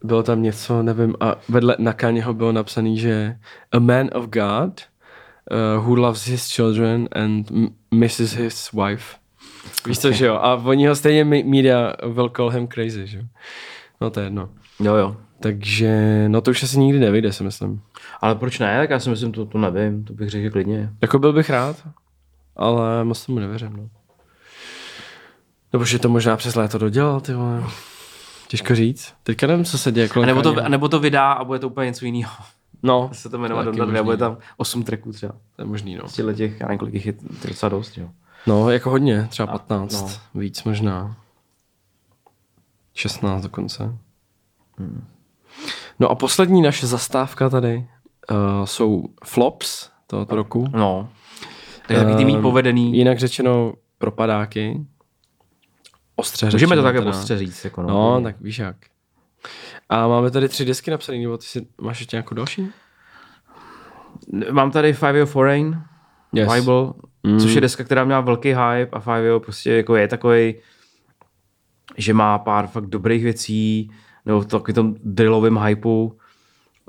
bylo 0.04 0.22
tam 0.22 0.42
něco, 0.42 0.82
nevím, 0.82 1.14
a 1.20 1.36
vedle 1.48 1.76
na 1.78 1.92
Kanyeho 1.92 2.34
bylo 2.34 2.52
napsaný, 2.52 2.98
že 2.98 3.36
a 3.72 3.78
man 3.78 4.10
of 4.14 4.26
God 4.26 4.80
uh, 5.50 5.86
who 5.86 5.94
loves 5.94 6.26
his 6.26 6.54
children 6.54 7.08
and 7.12 7.52
misses 7.94 8.32
his 8.32 8.72
wife. 8.72 9.16
Víš 9.86 9.98
co, 9.98 10.12
že 10.12 10.26
jo? 10.26 10.34
A 10.34 10.54
oni 10.54 10.86
ho 10.86 10.96
stejně 10.96 11.24
me- 11.24 11.44
media 11.44 11.92
will 12.08 12.28
call 12.28 12.50
him 12.50 12.68
crazy, 12.68 13.06
že 13.06 13.18
jo? 13.18 13.24
No 14.00 14.10
to 14.10 14.20
je 14.20 14.26
jedno. 14.26 14.48
Jo, 14.80 14.94
jo. 14.94 15.16
Takže, 15.40 16.24
no 16.28 16.40
to 16.40 16.50
už 16.50 16.62
asi 16.62 16.78
nikdy 16.78 16.98
nevyjde, 16.98 17.32
si 17.32 17.44
myslím. 17.44 17.82
Ale 18.20 18.34
proč 18.34 18.58
ne? 18.58 18.78
Tak 18.78 18.90
já 18.90 18.98
si 18.98 19.10
myslím, 19.10 19.32
to, 19.32 19.46
to 19.46 19.58
nevím, 19.58 20.04
to 20.04 20.12
bych 20.12 20.30
řekl 20.30 20.50
klidně. 20.50 20.90
Jako 21.02 21.18
byl 21.18 21.32
bych 21.32 21.50
rád, 21.50 21.76
ale 22.56 23.04
moc 23.04 23.26
tomu 23.26 23.38
nevěřím, 23.38 23.76
no. 23.76 23.88
Nebo 25.72 25.84
že 25.84 25.98
to 25.98 26.08
možná 26.08 26.36
přes 26.36 26.54
léto 26.54 26.78
dodělal, 26.78 27.20
ty 27.20 27.32
vole. 27.32 27.62
Těžko 28.50 28.74
říct. 28.74 29.14
Teďka 29.22 29.46
nevím, 29.46 29.64
co 29.64 29.78
se 29.78 29.92
děje 29.92 30.08
A 30.22 30.26
nebo 30.26 30.42
to, 30.42 30.64
a 30.64 30.68
nebo 30.68 30.88
to 30.88 31.00
vydá 31.00 31.32
a 31.32 31.44
bude 31.44 31.58
to 31.58 31.68
úplně 31.68 31.86
něco 31.86 32.04
jiného. 32.04 32.32
No, 32.82 33.10
Se 33.12 33.28
to 33.28 33.38
jmenovat 33.38 33.64
Donda 33.64 33.84
2 33.84 33.84
a 33.84 33.86
možný, 33.86 34.04
bude 34.04 34.16
no. 34.16 34.20
tam 34.20 34.36
8 34.56 34.82
tracků 34.82 35.12
třeba. 35.12 35.32
to 35.56 35.62
je 35.62 35.66
možný, 35.66 35.96
no. 35.96 36.08
Z 36.08 36.12
těchto 36.12 36.32
těch, 36.32 36.60
já 36.60 36.66
nevím, 36.66 36.78
kolik 36.78 36.94
jich 36.94 37.06
je, 37.06 37.14
docela 37.48 37.68
dost, 37.68 37.98
jo. 37.98 38.08
No, 38.46 38.70
jako 38.70 38.90
hodně, 38.90 39.26
třeba 39.30 39.48
A, 39.48 39.52
15, 39.52 40.02
no. 40.02 40.40
víc 40.40 40.64
možná. 40.64 41.16
16 42.94 43.42
dokonce. 43.42 43.98
No 46.00 46.08
a 46.08 46.14
poslední 46.14 46.62
naše 46.62 46.86
zastávka 46.86 47.48
tady 47.48 47.86
uh, 48.30 48.64
jsou 48.64 49.04
flops 49.24 49.90
tohoto 50.06 50.36
roku. 50.36 50.66
No. 50.72 51.08
Takový 51.88 52.16
ty 52.16 52.24
mý 52.24 52.42
povedený. 52.42 52.96
Jinak 52.96 53.18
řečeno 53.18 53.72
propadáky. 53.98 54.86
Ostře 56.20 56.46
Můžeme 56.46 56.58
řečeno 56.58 56.76
to 56.76 56.82
také 56.82 56.98
teda. 56.98 57.10
postře 57.10 57.38
říct. 57.38 57.64
Jako 57.64 57.82
no, 57.82 57.88
No, 57.88 58.20
tak 58.22 58.40
víš 58.40 58.58
jak. 58.58 58.76
A 59.88 60.08
máme 60.08 60.30
tady 60.30 60.48
tři 60.48 60.64
desky 60.64 60.90
napsané, 60.90 61.18
nebo 61.18 61.38
ty 61.38 61.46
si, 61.46 61.66
máš 61.80 62.00
ještě 62.00 62.16
nějakou 62.16 62.34
další? 62.34 62.68
Mám 64.50 64.70
tady 64.70 64.92
Five 64.92 65.18
Year 65.18 65.26
Foreign, 65.26 65.82
Yes. 66.32 66.52
Bible, 66.54 66.92
mm. 67.22 67.38
což 67.38 67.54
je 67.54 67.60
deska, 67.60 67.84
která 67.84 68.04
měla 68.04 68.20
velký 68.20 68.48
hype 68.48 68.88
a 68.92 69.00
Five 69.00 69.22
Year 69.22 69.40
prostě 69.40 69.72
jako 69.72 69.96
je 69.96 70.08
takový, 70.08 70.54
že 71.96 72.14
má 72.14 72.38
pár 72.38 72.66
fakt 72.66 72.86
dobrých 72.86 73.22
věcí, 73.22 73.90
nebo 74.26 74.40
v 74.40 74.46
takovým 74.46 74.74
tom 74.74 74.94
drillovém 75.04 75.58
hypeu 75.58 76.18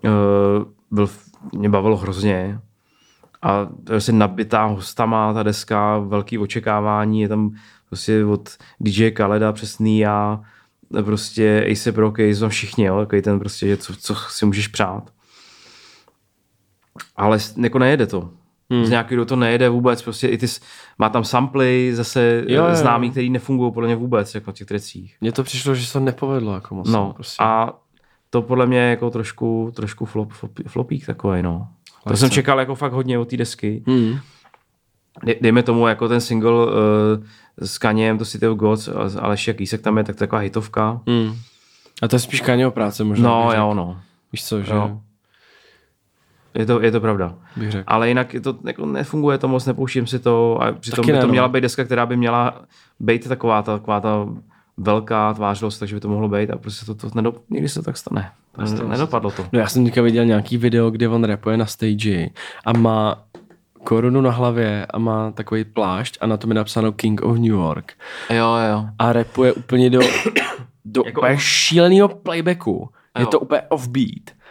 uh, 0.03 0.11
byl, 0.91 1.09
mě 1.53 1.69
bavilo 1.69 1.97
hrozně. 1.97 2.59
A 3.41 3.65
to 3.65 3.71
je 3.71 3.75
prostě 3.85 4.11
nabitá 4.11 4.65
hostama 4.65 5.33
ta 5.33 5.43
deska, 5.43 5.97
velký 5.99 6.37
očekávání, 6.37 7.21
je 7.21 7.27
tam 7.29 7.51
prostě 7.91 8.25
od 8.25 8.49
DJ 8.79 9.11
Kaleda 9.11 9.51
přes 9.53 9.77
a 10.07 10.41
prostě 11.03 11.63
A$AP 11.67 11.97
Rocky, 11.97 12.35
jsou 12.35 12.49
všichni, 12.49 12.85
jo, 12.85 12.99
takový 12.99 13.21
ten 13.21 13.39
prostě, 13.39 13.67
že 13.67 13.77
co, 13.77 13.95
co 13.95 14.15
si 14.15 14.45
můžeš 14.45 14.67
přát. 14.67 15.09
Ale 17.15 17.37
jako 17.61 17.79
nejede 17.79 18.07
to. 18.07 18.29
Hmm. 18.69 18.85
Z 18.85 18.89
nějakého 18.89 19.25
to 19.25 19.35
nejede 19.35 19.69
vůbec, 19.69 20.01
prostě 20.01 20.27
i 20.27 20.37
ty, 20.37 20.45
má 20.99 21.09
tam 21.09 21.23
samply 21.23 21.91
zase 21.95 22.43
Jo, 22.47 22.63
jo, 22.63 22.69
jo. 22.69 22.75
známý, 22.75 23.11
který 23.11 23.29
nefungují 23.29 23.71
podle 23.73 23.87
mě 23.87 23.95
vůbec, 23.95 24.35
jako 24.35 24.51
na 24.51 24.53
těch 24.53 24.67
trecích. 24.67 25.15
Mně 25.21 25.31
to 25.31 25.43
přišlo, 25.43 25.75
že 25.75 25.85
se 25.85 25.93
to 25.93 25.99
nepovedlo 25.99 26.53
jako 26.53 26.75
moc. 26.75 26.89
No, 26.89 27.13
prostě. 27.13 27.43
a 27.43 27.73
to 28.29 28.41
podle 28.41 28.67
mě 28.67 28.77
je 28.77 28.89
jako 28.89 29.09
trošku, 29.09 29.71
trošku 29.75 30.05
flop, 30.05 30.31
flop, 30.33 30.51
flopík 30.67 31.05
takový, 31.05 31.41
no. 31.41 31.67
To 32.03 32.09
Lehce. 32.09 32.19
jsem 32.19 32.29
čekal 32.29 32.59
jako 32.59 32.75
fakt 32.75 32.93
hodně 32.93 33.19
od 33.19 33.29
té 33.29 33.37
desky. 33.37 33.83
Hmm. 33.87 34.19
Dej- 35.25 35.37
Dejme 35.41 35.63
tomu 35.63 35.87
jako 35.87 36.07
ten 36.07 36.21
single 36.21 36.65
uh, 36.65 36.71
s 37.61 37.77
Kaněm, 37.77 38.17
to 38.17 38.25
City 38.25 38.47
of 38.47 38.57
Gods, 38.57 38.87
a- 38.87 39.19
ale 39.21 39.35
jak 39.47 39.57
Kýsek 39.57 39.81
tam 39.81 39.97
je, 39.97 40.03
tak 40.03 40.15
to 40.15 40.23
je 40.23 40.27
taková 40.27 40.41
hitovka. 40.41 41.01
Hmm. 41.07 41.35
A 42.01 42.07
to 42.07 42.15
je 42.15 42.19
spíš 42.19 42.41
Kanyeho 42.41 42.71
práce 42.71 43.03
možná. 43.03 43.29
No, 43.29 43.47
bych 43.47 43.57
jo, 43.57 43.69
řekl. 43.69 43.75
no. 43.75 43.99
Víš 44.31 44.45
co, 44.45 44.61
že 44.61 44.73
Jo. 44.73 44.99
Je 46.53 46.65
to, 46.65 46.81
je 46.81 46.91
to 46.91 47.01
pravda. 47.01 47.35
bych 47.55 47.71
řekl. 47.71 47.83
Ale 47.87 48.07
jinak 48.07 48.35
to, 48.43 48.57
jako 48.65 48.85
nefunguje 48.85 49.37
to 49.37 49.47
moc, 49.47 49.65
nepouštím 49.65 50.07
si 50.07 50.19
to 50.19 50.61
a 50.63 50.71
přitom 50.71 50.95
Taky 51.03 51.07
by 51.11 51.13
ne, 51.13 51.21
to 51.21 51.27
no. 51.27 51.31
měla 51.31 51.47
být 51.47 51.61
deska, 51.61 51.83
která 51.83 52.05
by 52.05 52.17
měla 52.17 52.61
být 52.99 53.27
taková 53.27 53.61
ta, 53.61 53.77
taková 53.77 53.99
ta 54.01 54.27
velká 54.77 55.33
tvářilost, 55.33 55.79
takže 55.79 55.95
by 55.95 55.99
to 56.01 56.07
mohlo 56.09 56.27
být 56.29 56.49
a 56.49 56.57
prostě 56.57 56.85
to, 56.85 56.95
to 56.95 57.09
nedop, 57.15 57.43
někdy 57.49 57.69
se 57.69 57.79
to 57.79 57.85
tak 57.85 57.97
stane. 57.97 58.31
To 58.77 58.87
nedopadlo 58.87 59.31
to. 59.31 59.45
No 59.51 59.59
já 59.59 59.67
jsem 59.67 59.85
teďka 59.85 60.01
viděl 60.01 60.25
nějaký 60.25 60.57
video, 60.57 60.89
kde 60.91 61.07
on 61.09 61.23
rapuje 61.23 61.57
na 61.57 61.65
stage 61.65 62.29
a 62.65 62.73
má 62.73 63.23
korunu 63.83 64.21
na 64.21 64.31
hlavě 64.31 64.85
a 64.85 64.99
má 64.99 65.31
takový 65.31 65.63
plášť 65.63 66.17
a 66.21 66.27
na 66.27 66.37
tom 66.37 66.49
je 66.51 66.55
napsáno 66.55 66.91
King 66.91 67.21
of 67.21 67.35
New 67.37 67.45
York. 67.45 67.93
Jo, 68.29 68.55
jo. 68.71 68.85
A 68.99 69.13
rapuje 69.13 69.53
úplně 69.53 69.89
do, 69.89 69.99
do 70.85 71.03
Jako- 71.05 71.19
úplně 71.21 71.37
šíleného 71.39 72.07
playbacku. 72.07 72.89
Je 73.17 73.21
Jo. 73.23 73.27
to 73.27 73.39
úplně 73.39 73.61
offbeat. 73.61 74.41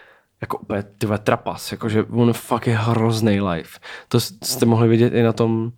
Jako 0.41 0.59
úplně 0.59 0.83
tyhle 0.99 1.19
trapas, 1.19 1.73
jakože 1.73 2.03
on 2.03 2.33
fakt 2.33 2.67
je 2.67 2.77
hrozný 2.77 3.41
live. 3.41 3.69
To 4.09 4.21
jste 4.21 4.67
mohli 4.67 4.89
vidět 4.89 5.15
i 5.15 5.23
na 5.23 5.33
tom 5.33 5.71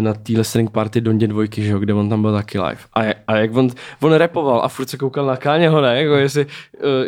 na 0.00 0.12
té 0.14 0.32
listening 0.32 0.70
party 0.70 1.00
Dondě 1.00 1.26
dvojky, 1.26 1.62
že 1.62 1.72
jo, 1.72 1.78
kde 1.78 1.94
on 1.94 2.08
tam 2.08 2.22
byl 2.22 2.32
taky 2.32 2.58
live. 2.58 2.80
A, 2.96 3.00
a 3.26 3.36
jak 3.36 3.56
on, 3.56 3.68
on 4.00 4.12
repoval 4.12 4.60
a 4.64 4.68
furt 4.68 4.88
se 4.88 4.96
koukal 4.96 5.26
na 5.26 5.36
Káněho, 5.36 5.80
ne, 5.80 6.02
jako 6.02 6.14
jestli, 6.14 6.46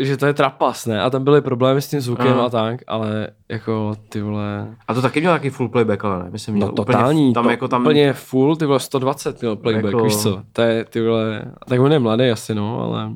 eh, 0.00 0.04
že 0.04 0.16
to 0.16 0.26
je 0.26 0.34
trapas, 0.34 0.86
ne, 0.86 1.02
a 1.02 1.10
tam 1.10 1.24
byly 1.24 1.40
problémy 1.40 1.82
s 1.82 1.88
tím 1.88 2.00
zvukem 2.00 2.26
Aha. 2.32 2.44
a 2.46 2.50
tak, 2.50 2.80
ale 2.86 3.28
jako 3.48 3.94
ty 4.08 4.20
vole, 4.20 4.68
A 4.88 4.94
to 4.94 5.02
taky 5.02 5.20
měl 5.20 5.32
nějaký 5.32 5.50
full 5.50 5.68
playback, 5.68 6.04
ale 6.04 6.24
ne? 6.24 6.30
Myslím, 6.30 6.54
no 6.54 6.58
měl 6.58 6.72
totální, 6.72 7.20
úplně, 7.22 7.34
tam 7.34 7.44
to, 7.44 7.50
jako 7.50 7.68
tam, 7.68 7.82
úplně 7.82 8.12
full, 8.12 8.56
ty 8.56 8.66
vole 8.66 8.80
120 8.80 9.40
měl 9.40 9.56
playback, 9.56 9.84
Jako- 9.84 9.96
jako... 9.98 10.04
víš 10.04 10.16
co, 10.16 10.42
to 10.52 10.62
je 10.62 10.84
ty 10.84 11.00
vole, 11.06 11.42
tak 11.68 11.80
on 11.80 11.92
je 11.92 11.98
mladý 11.98 12.30
asi, 12.30 12.54
no, 12.54 12.80
ale 12.80 13.10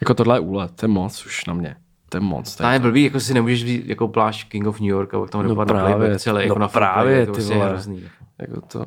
jako 0.00 0.14
tohle 0.14 0.36
je 0.36 0.40
úlet, 0.40 0.70
to 0.76 0.84
je 0.86 0.88
moc 0.88 1.26
už 1.26 1.44
na 1.46 1.54
mě, 1.54 1.76
to 2.08 2.16
je 2.16 2.20
moc. 2.20 2.56
To 2.56 2.66
je 2.66 2.78
blbý, 2.78 3.04
jako 3.04 3.20
si 3.20 3.34
nemůžeš 3.34 3.64
vzít 3.64 3.86
jako 3.86 4.08
plášť 4.08 4.48
King 4.48 4.66
of 4.66 4.80
New 4.80 4.88
York 4.88 5.14
a 5.14 5.26
tam 5.26 5.42
No 5.42 5.48
dopadne 5.48 5.74
právě, 5.74 5.96
playback 5.96 6.20
celý, 6.20 6.36
no 6.36 6.40
jako 6.42 6.58
na 6.58 6.68
právě, 6.68 7.26
to 7.26 7.32
ty 7.32 7.36
prostě 7.36 7.52
je 7.52 7.56
vole. 7.58 7.68
hrozný. 7.68 8.02
Jako 8.40 8.60
to, 8.60 8.84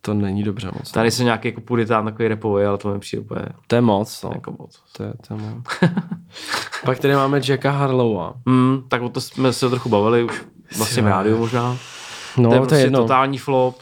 to 0.00 0.14
není 0.14 0.42
dobře 0.42 0.70
moc. 0.78 0.90
Tady 0.92 1.10
jsem 1.10 1.24
nějaký 1.24 1.48
jako 1.48 1.60
puritán 1.60 2.04
takový 2.04 2.28
repový, 2.28 2.64
ale 2.64 2.78
to 2.78 2.92
mi 2.92 2.98
přijde 3.00 3.20
úplně 3.22 3.42
To 3.66 3.74
je 3.76 3.80
moc, 3.80 4.22
no. 4.22 4.30
jako 4.34 4.54
moc. 4.58 4.82
To 4.92 5.02
je, 5.02 5.12
to 5.28 5.34
je 5.34 5.40
moc. 5.40 5.64
Pak 6.84 6.98
tady 6.98 7.14
máme 7.14 7.40
Jacka 7.48 7.70
Harlowa. 7.70 8.34
Hmm, 8.46 8.82
tak 8.88 9.02
o 9.02 9.08
to 9.08 9.20
jsme 9.20 9.52
se 9.52 9.70
trochu 9.70 9.88
bavili 9.88 10.24
už 10.24 10.44
vlastně 10.76 11.02
v 11.02 11.06
rádiu 11.06 11.38
možná. 11.38 11.76
No, 12.36 12.48
to 12.48 12.54
je 12.54 12.58
to 12.58 12.64
je 12.64 12.68
prostě 12.68 12.76
jedno. 12.76 12.98
totální 12.98 13.38
flop. 13.38 13.76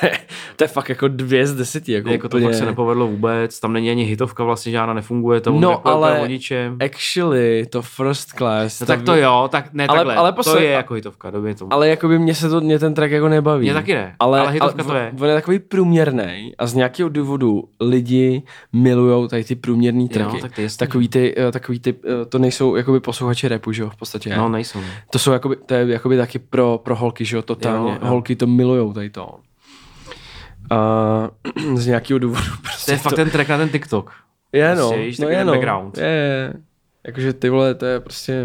To, 0.00 0.06
je, 0.06 0.12
to 0.56 0.64
je 0.64 0.68
fakt 0.68 0.88
jako 0.88 1.08
dvě 1.08 1.46
z 1.46 1.54
deseti. 1.54 1.92
Jako, 1.92 2.08
Jako 2.10 2.28
to 2.28 2.36
úplně. 2.36 2.46
fakt 2.46 2.58
se 2.58 2.66
nepovedlo 2.66 3.06
vůbec, 3.06 3.60
tam 3.60 3.72
není 3.72 3.90
ani 3.90 4.04
hitovka 4.04 4.44
vlastně 4.44 4.72
žádná, 4.72 4.94
nefunguje 4.94 5.40
to, 5.40 5.50
No, 5.52 5.60
no, 5.60 5.70
jako 5.70 5.88
ale- 5.88 6.24
ničem. 6.28 6.78
Actually, 6.84 7.66
to 7.66 7.82
First 7.82 8.28
Class. 8.32 8.80
No, 8.80 8.86
tak 8.86 9.02
to 9.02 9.16
jo, 9.16 9.48
tak 9.52 9.72
ne 9.72 9.86
Ale- 9.86 9.98
takhle, 9.98 10.14
ale 10.14 10.32
to 10.32 10.36
posle- 10.36 10.64
je 10.64 10.70
jako 10.70 10.94
hitovka, 10.94 11.30
době 11.30 11.54
tomu. 11.54 11.72
Ale 11.72 11.88
jako 11.88 12.08
by 12.08 12.18
mě 12.18 12.34
se 12.34 12.48
to, 12.48 12.60
mě 12.60 12.78
ten 12.78 12.94
track 12.94 13.12
jako 13.12 13.28
nebaví. 13.28 13.64
Mě 13.64 13.74
taky 13.74 13.94
ne, 13.94 14.14
ale, 14.20 14.40
ale 14.40 14.50
hitovka 14.52 14.82
ale 14.82 14.90
to 14.92 14.96
je. 14.96 15.12
On 15.20 15.28
je 15.28 15.34
takový 15.34 15.58
průměrný 15.58 16.52
a 16.58 16.66
z 16.66 16.74
nějakého 16.74 17.08
důvodu 17.08 17.64
lidi 17.80 18.42
milujou 18.72 19.28
tady 19.28 19.44
ty 19.44 19.54
průměrný 19.54 20.08
tracky. 20.08 20.40
tak 20.40 20.54
to 20.54 20.60
je 20.60 20.64
jasný. 20.64 20.78
takový 20.78 21.08
ty, 21.08 21.34
eh, 21.38 21.52
takový 21.52 21.80
ty, 21.80 21.94
eh, 22.04 22.24
to 22.24 22.38
nejsou 22.38 22.76
jakoby 22.76 23.00
posluchači 23.00 23.48
rapu, 23.48 23.72
že 23.72 23.82
jo, 23.82 23.90
v 23.90 23.96
podstatě. 23.96 24.36
No 24.36 24.48
nejsou. 24.48 24.80
ne. 24.80 24.86
To 25.10 25.18
jsou 25.18 25.32
jakoby, 25.32 25.56
to 25.66 25.74
je 25.74 25.86
jakoby 25.88 26.16
taky 26.16 26.38
pro, 26.38 26.80
pro 26.84 26.96
holky, 26.96 27.24
že 27.24 27.36
jo, 27.36 27.42
totálně. 27.42 27.90
Jo, 27.92 27.98
jo. 28.02 28.08
Holky 28.08 28.36
to 28.36 28.46
milujou 28.46 28.92
tady 28.92 29.10
to. 29.10 29.34
A 30.72 31.30
z 31.74 31.86
nějakého 31.86 32.18
důvodu 32.18 32.42
prostě 32.62 32.86
To 32.86 32.92
je 32.92 32.98
fakt 32.98 33.14
ten 33.14 33.30
track 33.30 33.48
na 33.48 33.58
ten 33.58 33.68
TikTok. 33.68 34.12
je 34.52 34.74
no, 34.74 34.88
prostě, 34.88 35.04
víš, 35.06 35.18
no 35.18 35.28
je 35.28 35.44
no, 35.44 35.52
background. 35.52 35.98
je, 35.98 36.04
je. 36.06 36.54
Jakože 37.06 37.32
ty 37.32 37.48
vole, 37.48 37.74
to 37.74 37.86
je 37.86 38.00
prostě 38.00 38.44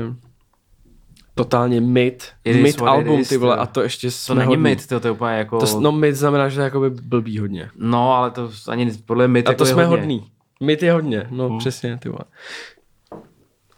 totálně 1.36 1.82
mid, 1.82 2.28
It 2.44 2.62
mid 2.62 2.82
album, 2.82 3.20
is, 3.20 3.30
ty 3.30 3.38
vole, 3.38 3.56
to- 3.56 3.62
a 3.62 3.66
to 3.66 3.82
ještě 3.82 4.08
To 4.08 4.12
jsme 4.12 4.36
není 4.36 4.48
hodní. 4.48 4.64
mid, 4.64 4.88
to, 4.88 5.00
to 5.00 5.08
je 5.08 5.12
úplně 5.12 5.34
jako... 5.38 5.60
To, 5.60 5.80
no 5.80 5.92
mid 5.92 6.16
znamená, 6.16 6.50
že 6.50 6.56
to 6.56 6.62
je 6.62 6.66
jakoby 6.66 6.90
blbý 6.90 7.40
hodně. 7.40 7.70
no 7.76 8.14
ale 8.14 8.32
to 8.32 8.52
ani 8.68 8.92
podle 9.06 9.28
mid 9.28 9.48
A 9.48 9.52
jako 9.52 9.58
to 9.64 9.68
je 9.70 9.74
jsme 9.74 9.86
hodně. 9.86 10.00
hodný. 10.00 10.32
Mid 10.64 10.84
je 10.84 10.92
hodně, 10.94 11.28
no 11.30 11.50
Hmm. 11.50 11.58
přesně, 11.60 11.98
ty 11.98 12.10
vole. 12.10 12.20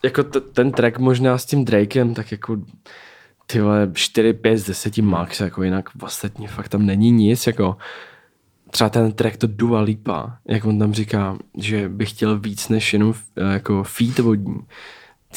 Jako 0.04 0.24
t- 0.24 0.42
ten 0.42 0.72
track 0.72 0.98
možná 1.00 1.38
s 1.38 1.46
tím 1.46 1.66
Drakem, 1.66 2.14
tak 2.14 2.32
jako 2.32 2.58
ty 3.46 3.62
vole 3.62 3.92
4, 3.94 4.34
5 4.34 4.58
z 4.58 4.66
10 4.68 4.98
max, 4.98 5.40
jako 5.40 5.64
jinak 5.64 5.90
ostatní 6.02 6.48
fakt 6.48 6.68
tam 6.68 6.86
není 6.86 7.12
nic, 7.12 7.48
jako 7.48 7.78
třeba 8.72 8.90
ten 8.90 9.12
track 9.12 9.38
to 9.38 9.48
Dua 9.48 9.82
Lipa, 9.82 10.38
jak 10.48 10.66
on 10.66 10.80
tam 10.80 10.94
říká, 10.94 11.38
že 11.58 11.90
by 11.90 12.06
chtěl 12.06 12.40
víc 12.40 12.70
než 12.70 12.94
jenom 12.94 13.14
eh, 13.38 13.54
jako 13.54 13.84
feed 13.84 14.20
vodní. 14.20 14.60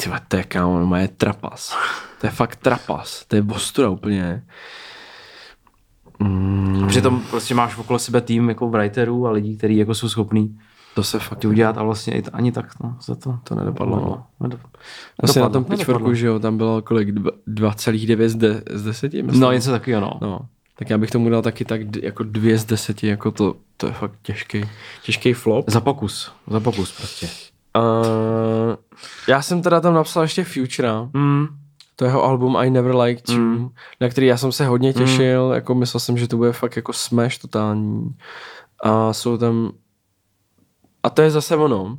Ty 0.01 0.09
vole, 0.09 0.21
to 0.27 0.35
je 0.37 0.43
kámo, 0.43 0.79
no 0.85 0.95
je 0.95 1.07
trapas. 1.07 1.77
To 2.21 2.27
je 2.27 2.31
fakt 2.31 2.55
trapas, 2.55 3.25
to 3.25 3.35
je 3.35 3.41
bostura 3.41 3.89
úplně. 3.89 4.43
Mm, 6.19 6.87
Přitom 6.87 7.21
prostě 7.29 7.55
máš 7.55 7.77
okolo 7.77 7.99
sebe 7.99 8.21
tým 8.21 8.49
jako 8.49 8.69
writerů 8.69 9.27
a 9.27 9.31
lidí, 9.31 9.57
kteří 9.57 9.77
jako 9.77 9.95
jsou 9.95 10.09
schopní 10.09 10.59
to 10.95 11.03
se 11.03 11.19
fakt 11.19 11.45
udělat 11.45 11.77
a 11.77 11.83
vlastně 11.83 12.13
i 12.13 12.21
to, 12.21 12.29
ani 12.35 12.51
tak 12.51 12.79
no, 12.83 12.97
za 13.05 13.15
to. 13.15 13.39
To 13.43 13.55
nedopadlo, 13.55 13.95
no. 13.95 14.47
Nedop- 14.47 14.59
Vlastně 15.21 15.41
na 15.41 15.47
nedopadlo, 15.47 15.49
tom 15.49 15.63
pitchforku, 15.63 15.91
nedopadlo. 15.99 16.15
že 16.15 16.27
jo, 16.27 16.39
tam 16.39 16.57
bylo 16.57 16.81
kolik? 16.81 17.09
Dva- 17.09 17.31
2,9 17.47 18.27
z, 18.27 18.35
de, 18.35 18.63
z 18.73 18.83
10? 18.83 19.13
Myslím. 19.13 19.39
No 19.39 19.51
něco 19.51 19.71
takového, 19.71 20.01
no. 20.01 20.11
no. 20.21 20.39
Tak 20.75 20.89
já 20.89 20.97
bych 20.97 21.11
tomu 21.11 21.29
dal 21.29 21.41
taky 21.41 21.65
tak 21.65 21.83
d- 21.83 21.99
jako 22.03 22.23
2 22.23 22.57
z 22.57 22.65
10, 22.65 23.03
jako 23.03 23.31
to, 23.31 23.55
to 23.77 23.87
je 23.87 23.93
fakt 23.93 24.13
těžký, 24.21 24.69
těžký 25.03 25.33
flop. 25.33 25.69
Za 25.69 25.81
pokus, 25.81 26.31
za 26.47 26.59
pokus 26.59 26.91
prostě. 26.97 27.29
Uh, 27.77 28.75
já 29.27 29.41
jsem 29.41 29.61
teda 29.61 29.81
tam 29.81 29.93
napsal 29.93 30.23
ještě 30.23 30.43
Futura, 30.43 31.09
Mm. 31.13 31.45
to 31.95 32.05
jeho 32.05 32.23
album 32.23 32.55
I 32.57 32.69
Never 32.69 32.95
Liked 32.95 33.29
You, 33.29 33.37
Mm. 33.39 33.69
na 34.01 34.09
který 34.09 34.27
já 34.27 34.37
jsem 34.37 34.51
se 34.51 34.65
hodně 34.65 34.93
těšil, 34.93 35.51
jako 35.55 35.75
myslel 35.75 35.99
jsem, 35.99 36.17
že 36.17 36.27
to 36.27 36.37
bude 36.37 36.53
fakt 36.53 36.75
jako 36.75 36.93
smash 36.93 37.37
totální. 37.37 38.15
A 38.83 39.13
jsou 39.13 39.37
tam, 39.37 39.71
a 41.03 41.09
to 41.09 41.21
je 41.21 41.31
zase 41.31 41.55
ono, 41.55 41.97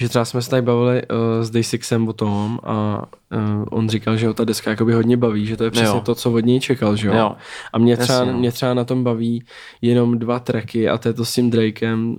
že 0.00 0.08
třeba 0.08 0.24
jsme 0.24 0.42
se 0.42 0.50
tady 0.50 0.62
bavili 0.62 1.02
uh, 1.02 1.44
s 1.44 1.50
Day6em 1.50 2.08
o 2.08 2.12
tom 2.12 2.58
a 2.62 3.04
uh, 3.36 3.64
on 3.70 3.88
říkal, 3.88 4.16
že 4.16 4.26
ho 4.26 4.34
ta 4.34 4.44
deska 4.44 4.70
jakoby 4.70 4.92
hodně 4.92 5.16
baví, 5.16 5.46
že 5.46 5.56
to 5.56 5.64
je 5.64 5.70
přesně 5.70 5.96
Jo. 5.96 6.00
to, 6.00 6.14
co 6.14 6.32
od 6.32 6.44
něj 6.44 6.60
čekal, 6.60 6.96
že 6.96 7.08
jo. 7.08 7.14
Jo. 7.16 7.36
A 7.72 7.78
mě 7.78 7.96
třeba, 7.96 8.18
Jasně, 8.18 8.32
no. 8.32 8.38
mě 8.38 8.52
třeba 8.52 8.74
na 8.74 8.84
tom 8.84 9.04
baví 9.04 9.44
jenom 9.82 10.18
dva 10.18 10.38
tracky 10.38 10.88
a 10.88 10.98
to 10.98 11.08
je 11.08 11.12
to 11.14 11.24
s 11.24 11.34
tím 11.34 11.50
Drakem, 11.50 12.16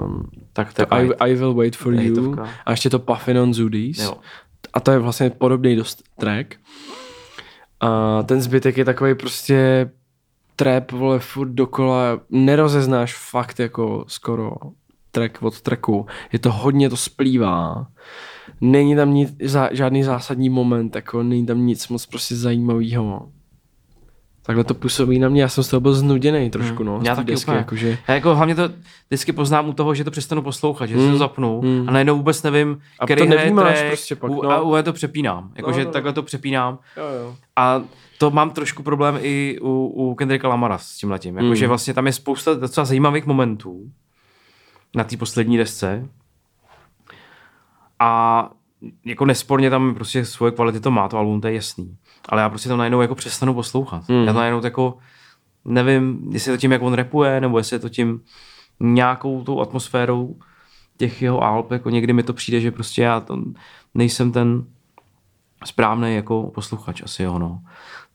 um, 0.00 0.30
Tak 0.52 0.72
to 0.74 0.86
to 0.86 0.94
I. 0.94 1.10
I 1.18 1.34
Will 1.34 1.54
Wait 1.54 1.76
For 1.76 1.94
You 1.94 2.36
a 2.66 2.70
ještě 2.70 2.90
to 2.90 2.98
Puffin 2.98 3.38
on 3.38 3.54
Zudis. 3.54 3.98
Jo. 3.98 4.14
A 4.72 4.80
to 4.80 4.90
je 4.90 4.98
vlastně 4.98 5.30
podobný 5.30 5.76
dost 5.76 6.02
track. 6.20 6.54
A 7.80 8.22
ten 8.22 8.40
zbytek 8.40 8.76
je 8.76 8.84
takový 8.84 9.14
prostě 9.14 9.90
trap, 10.56 10.92
vole, 10.92 11.18
furt 11.18 11.48
dokola, 11.48 12.20
nerozeznáš 12.30 13.14
fakt 13.30 13.60
jako 13.60 14.04
skoro 14.08 14.52
track 15.10 15.42
od 15.42 15.60
tracku. 15.60 16.06
Je 16.32 16.38
to 16.38 16.52
hodně 16.52 16.90
to 16.90 16.96
splývá. 16.96 17.86
Není 18.60 18.96
tam 18.96 19.14
nic, 19.14 19.34
zá, 19.44 19.68
žádný 19.72 20.02
zásadní 20.02 20.48
moment, 20.48 20.94
jako 20.96 21.22
není 21.22 21.46
tam 21.46 21.66
nic 21.66 21.88
moc 21.88 22.06
prostě 22.06 22.36
zajímavého. 22.36 23.28
Takhle 24.42 24.64
to 24.64 24.74
působí 24.74 25.18
na 25.18 25.28
mě, 25.28 25.42
já 25.42 25.48
jsem 25.48 25.64
z 25.64 25.68
toho 25.68 25.80
byl 25.80 25.94
znuděný 25.94 26.50
trošku, 26.50 26.82
no. 26.82 26.96
Hmm. 26.96 27.06
Já 27.06 27.14
té 27.14 27.20
taky 27.20 27.32
desky, 27.32 27.44
úplně. 27.44 27.58
jakože, 27.58 27.98
Já 28.08 28.14
jako 28.14 28.34
hlavně 28.34 28.54
to 28.54 28.70
vždycky 29.08 29.32
poznám 29.32 29.68
u 29.68 29.72
toho, 29.72 29.94
že 29.94 30.04
to 30.04 30.10
přestanu 30.10 30.42
poslouchat, 30.42 30.86
že 30.86 30.98
si 30.98 31.10
to 31.10 31.18
zapnu 31.18 31.60
mm. 31.62 31.88
a 31.88 31.92
najednou 31.92 32.16
vůbec 32.16 32.42
nevím, 32.42 32.80
A 32.98 33.04
který 33.04 33.22
to 33.22 33.28
nevnímáš 33.28 33.78
track, 33.78 33.88
prostě 33.88 34.16
pak, 34.16 34.30
no. 34.30 34.50
a 34.50 34.60
u 34.60 34.82
to 34.82 34.92
přepínám. 34.92 35.52
Jakože 35.56 35.80
No, 35.80 35.84
no. 35.86 35.92
takhle 35.92 36.12
to 36.12 36.22
přepínám. 36.22 36.78
jo, 36.96 37.04
jo. 37.22 37.36
A 37.56 37.82
to 38.18 38.30
mám 38.30 38.50
trošku 38.50 38.82
problém 38.82 39.18
i 39.22 39.58
u, 39.62 39.92
u 39.94 40.14
Kendricka 40.14 40.48
Lamara 40.48 40.78
s 40.78 40.96
tím 40.96 41.10
letím. 41.10 41.36
Jakože 41.36 41.64
Mm. 41.64 41.68
vlastně 41.68 41.94
tam 41.94 42.06
je 42.06 42.12
spousta 42.12 42.54
docela 42.54 42.84
zajímavých 42.84 43.26
momentů 43.26 43.90
na 44.96 45.04
té 45.04 45.16
poslední 45.16 45.56
desce. 45.56 46.08
A 47.98 48.50
jako 49.04 49.24
nesporně 49.24 49.70
tam 49.70 49.94
prostě 49.94 50.24
svoje 50.24 50.52
kvality 50.52 50.80
to 50.80 50.90
má, 50.90 51.08
to 51.08 51.18
album, 51.18 51.40
to 51.40 51.48
je 51.48 51.54
jasný. 51.54 51.96
Ale 52.28 52.42
já 52.42 52.48
prostě 52.48 52.68
to 52.68 52.76
najednou 52.76 53.00
jako 53.00 53.14
přestanu 53.14 53.54
poslouchat. 53.54 54.08
Mm. 54.08 54.24
Já 54.26 54.32
to 54.32 54.38
najednou 54.38 54.64
jako 54.64 54.98
nevím, 55.64 56.28
jestli 56.32 56.50
je 56.50 56.56
to 56.56 56.60
tím, 56.60 56.72
jak 56.72 56.82
on 56.82 56.92
repuje, 56.92 57.40
nebo 57.40 57.58
jestli 57.58 57.74
je 57.74 57.80
to 57.80 57.88
tím, 57.88 58.20
nějakou 58.80 59.44
tou 59.44 59.60
atmosférou 59.60 60.36
těch 60.96 61.22
jeho 61.22 61.42
alb, 61.42 61.70
jako 61.70 61.90
někdy 61.90 62.12
mi 62.12 62.22
to 62.22 62.32
přijde, 62.32 62.60
že 62.60 62.70
prostě 62.70 63.02
já 63.02 63.20
to 63.20 63.38
nejsem 63.94 64.32
ten 64.32 64.64
správný 65.64 66.14
jako 66.14 66.50
posluchač 66.54 67.02
asi 67.02 67.22
jo, 67.22 67.38
no. 67.38 67.60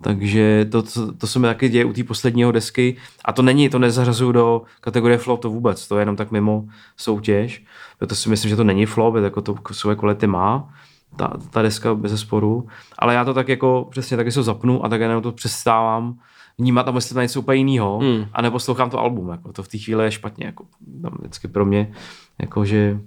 Takže 0.01 0.65
to, 0.71 0.83
to, 0.83 1.13
to 1.13 1.27
se 1.27 1.39
mi 1.39 1.47
taky 1.47 1.69
děje 1.69 1.85
u 1.85 1.93
té 1.93 2.03
posledního 2.03 2.51
desky. 2.51 2.97
A 3.25 3.33
to 3.33 3.41
není, 3.41 3.69
to 3.69 3.79
nezařazuju 3.79 4.31
do 4.31 4.61
kategorie 4.81 5.17
flop 5.17 5.41
to 5.41 5.49
vůbec, 5.49 5.87
to 5.87 5.97
je 5.97 6.01
jenom 6.01 6.15
tak 6.15 6.31
mimo 6.31 6.65
soutěž, 6.97 7.63
proto 7.97 8.15
si 8.15 8.29
myslím, 8.29 8.49
že 8.49 8.55
to 8.55 8.63
není 8.63 8.85
flop, 8.85 9.15
jako 9.15 9.41
to 9.41 9.55
své 9.71 9.95
kvality 9.95 10.27
má, 10.27 10.73
ta, 11.15 11.33
ta 11.49 11.61
deska 11.61 11.95
bez 11.95 12.21
sporu, 12.21 12.67
ale 12.99 13.13
já 13.13 13.25
to 13.25 13.33
tak 13.33 13.49
jako 13.49 13.87
přesně 13.91 14.17
taky 14.17 14.31
se 14.31 14.43
zapnu 14.43 14.85
a 14.85 14.89
tak 14.89 15.01
jenom 15.01 15.23
to 15.23 15.31
přestávám 15.31 16.19
vnímat 16.57 16.87
a 16.87 16.91
myslím 16.91 17.15
na 17.15 17.21
něco 17.21 17.39
úplně 17.39 17.57
jiného 17.57 17.99
Hmm. 17.99 18.25
a 18.33 18.41
neposlouchám 18.41 18.89
to 18.89 18.99
album, 18.99 19.29
jako. 19.29 19.53
To 19.53 19.63
v 19.63 19.67
té 19.67 19.77
chvíli 19.77 20.03
je 20.03 20.11
špatně, 20.11 20.45
jako 20.45 20.65
tam 21.01 21.17
vždycky 21.19 21.47
pro 21.47 21.65
mě, 21.65 21.93
jako 22.39 22.65
že 22.65 22.99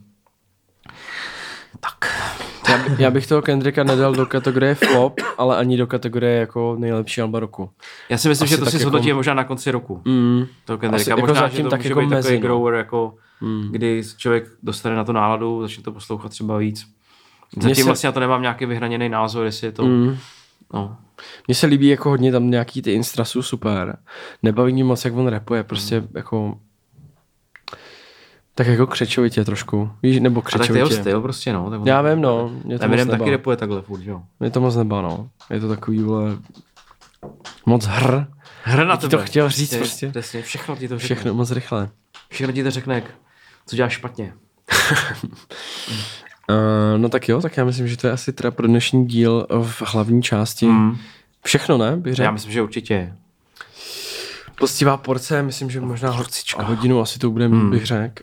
tak, 1.81 2.26
Já, 2.69 2.79
by- 2.79 3.03
já 3.03 3.11
bych 3.11 3.27
toho 3.27 3.43
Kendricka 3.43 3.85
nedal 3.85 4.15
do 4.15 4.27
kategorie 4.27 4.75
flop, 4.75 5.21
ale 5.39 5.57
ani 5.57 5.77
do 5.77 5.87
kategorie 5.87 6.41
jako 6.41 6.77
nejlepší 6.79 7.21
alba 7.21 7.41
roku. 7.41 7.71
já 8.09 8.19
si 8.19 8.29
myslím, 8.29 8.45
Asi 8.45 8.51
že 8.51 8.59
to 8.59 8.67
si 8.67 8.77
jako- 8.77 8.81
zhodnotíme 8.83 9.15
možná 9.15 9.35
na 9.35 9.45
konci 9.45 9.71
roku. 9.71 10.03
Mm. 10.05 10.47
To 10.65 10.79
Kendricka. 10.79 11.03
Asi 11.03 11.11
jako 11.11 11.21
Možná, 11.21 11.35
zatím 11.41 11.57
že 11.57 11.63
to 11.63 11.71
tak 11.71 11.81
může 11.81 11.89
jako 11.89 12.01
být 12.01 12.05
takový 12.05 12.17
mezi, 12.17 12.35
no. 12.35 12.41
grower, 12.41 12.75
jako, 12.75 13.15
Mm. 13.41 13.69
kdy 13.71 14.03
člověk 14.17 14.45
dostane 14.63 14.97
na 14.97 15.05
to 15.05 15.13
náladu, 15.13 15.63
začne 15.63 15.83
to 15.83 15.93
poslouchat 15.93 16.29
třeba 16.29 16.59
víc. 16.59 16.87
Zatím 17.61 17.75
se- 17.75 17.85
vlastně 17.85 18.07
na 18.07 18.13
to 18.13 18.21
nemám 18.21 18.43
nějaký 18.43 18.67
vyhraněný 18.67 19.09
názor, 19.09 19.45
jestli 19.47 19.67
je 19.67 19.73
to... 19.73 19.85
Mm. 19.85 20.17
No. 20.75 20.97
Mně 21.49 21.55
se 21.55 21.67
líbí 21.67 21.87
jako 21.89 22.09
hodně 22.09 22.33
tam 22.33 22.51
nějaký 22.51 22.83
ty 22.83 22.93
instra 22.93 23.25
jsou 23.25 23.43
super. 23.43 23.97
Nebaví 24.43 24.73
mě 24.73 24.85
moc, 24.85 25.05
jak 25.05 25.15
on 25.17 25.27
rapuje, 25.29 25.63
prostě 25.65 25.99
Hmm. 25.99 26.09
jako 26.15 26.59
tak 28.57 28.67
jako 28.67 28.87
křečovitě 28.87 29.45
trošku. 29.45 29.91
Víš, 30.03 30.21
nebo 30.21 30.41
A 30.41 30.43
tak 30.43 30.53
to 30.67 30.73
je 30.73 30.79
jeho 30.79 30.87
křečovitě. 30.89 31.03
styl 31.11 31.21
prostě, 31.21 31.53
no. 31.53 31.71
Tak 31.71 31.81
Já 31.85 32.03
vím, 32.03 32.21
no. 32.21 32.51
Mě 32.65 32.79
to 32.79 32.85
Eminem 32.85 33.09
taky 33.09 33.31
repuje 33.31 33.57
takhle 33.57 33.83
furt, 33.83 34.03
jo. 34.03 34.23
Mě 34.41 34.51
to 34.51 34.61
moc 34.61 34.77
nebá, 34.77 35.03
no. 35.03 35.29
Je 35.51 35.61
to 35.61 35.69
takový, 35.69 35.99
vole, 36.03 36.39
moc 37.67 37.85
hr. 37.87 38.25
Hra 38.63 38.85
na 38.85 38.91
Já 38.91 38.97
tebe. 38.97 39.11
to 39.11 39.19
chtěl 39.23 39.51
říct 39.51 39.69
Přesně, 39.69 39.79
prostě. 39.79 40.11
Přesně, 40.11 40.43
všechno 40.43 40.77
ti 40.77 40.89
to 40.89 40.99
řekne. 40.99 41.15
Všechno 41.17 41.35
moc 41.35 41.51
rychle. 41.51 41.89
Všechno 42.29 42.53
ti 42.53 42.65
to 42.65 42.71
řekne, 42.71 42.95
jak- 42.95 43.11
co 43.67 43.77
děláš 43.77 43.93
špatně. 43.93 44.33
Uh, 46.51 46.57
no 46.97 47.09
tak 47.09 47.29
jo, 47.29 47.41
tak 47.41 47.57
já 47.57 47.65
myslím, 47.65 47.89
že 47.89 47.97
to 47.97 48.07
je 48.07 48.13
asi 48.13 48.33
teda 48.33 48.51
pro 48.51 48.67
dnešní 48.67 49.07
díl 49.07 49.47
v 49.63 49.83
hlavní 49.87 50.23
části. 50.23 50.67
Mm. 50.67 50.97
Všechno, 51.45 51.79
ne? 51.79 51.97
Bych 51.97 52.11
Já 52.11 52.15
řekl. 52.15 52.33
myslím, 52.33 52.53
že 52.53 52.63
určitě. 52.63 53.15
Poctivá 54.59 54.97
porce, 54.97 55.43
myslím, 55.43 55.71
že 55.71 55.81
možná 55.81 56.11
ho- 56.11 56.17
Porcička. 56.17 56.63
hodinu 56.63 57.01
asi 57.01 57.19
to 57.19 57.31
bude, 57.31 57.47
hmm. 57.47 57.71
bych 57.71 57.87
řekl. 57.87 58.23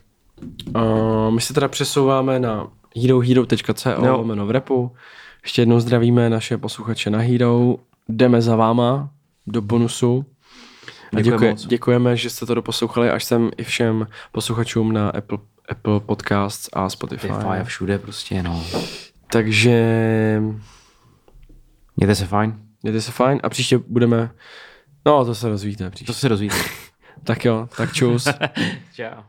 Uh, 0.75 1.31
my 1.33 1.41
se 1.41 1.53
teda 1.53 1.67
přesouváme 1.67 2.39
na 2.39 2.67
herohero.co 3.01 3.89
Jo. 3.89 4.17
lomeno 4.17 4.45
v 4.45 4.51
repu. 4.51 4.91
Ještě 5.43 5.61
jednou 5.61 5.79
zdravíme 5.79 6.29
naše 6.29 6.57
posluchače 6.57 7.09
na 7.09 7.19
Hero. 7.19 7.75
Jdeme 8.09 8.41
za 8.41 8.55
váma 8.55 9.09
do 9.47 9.61
bonusu. 9.61 10.25
A 11.17 11.21
Děkujeme 11.21 11.55
děkujeme, 11.67 12.17
že 12.17 12.29
jste 12.29 12.45
to 12.45 12.55
doposlouchali 12.55 13.09
až 13.09 13.23
sem 13.23 13.51
i 13.57 13.63
všem 13.63 14.07
posluchačům 14.31 14.91
na 14.93 15.09
Apple, 15.09 15.37
Apple 15.69 15.99
Podcasts 15.99 16.69
a 16.73 16.89
Spotify. 16.89 17.27
Spotify 17.27 17.47
a 17.47 17.63
všude 17.63 17.97
prostě, 17.99 18.43
no. 18.43 18.63
Takže 19.31 20.41
Mějte 21.97 22.15
se 22.15 22.25
fajn. 22.25 22.59
mějte 22.83 23.01
se 23.01 23.11
fajn 23.11 23.39
a 23.43 23.49
příště 23.49 23.77
budeme... 23.77 24.31
No, 25.05 25.25
to 25.25 25.35
se 25.35 25.49
rozvíte 25.49 25.89
příště. 25.89 26.13
To 26.13 26.19
se 26.19 26.27
rozvíte. 26.27 26.55
Tak 27.25 27.45
jo, 27.45 27.69
tak 27.77 27.93
čus. 27.93 28.27
Čau. 28.95 29.21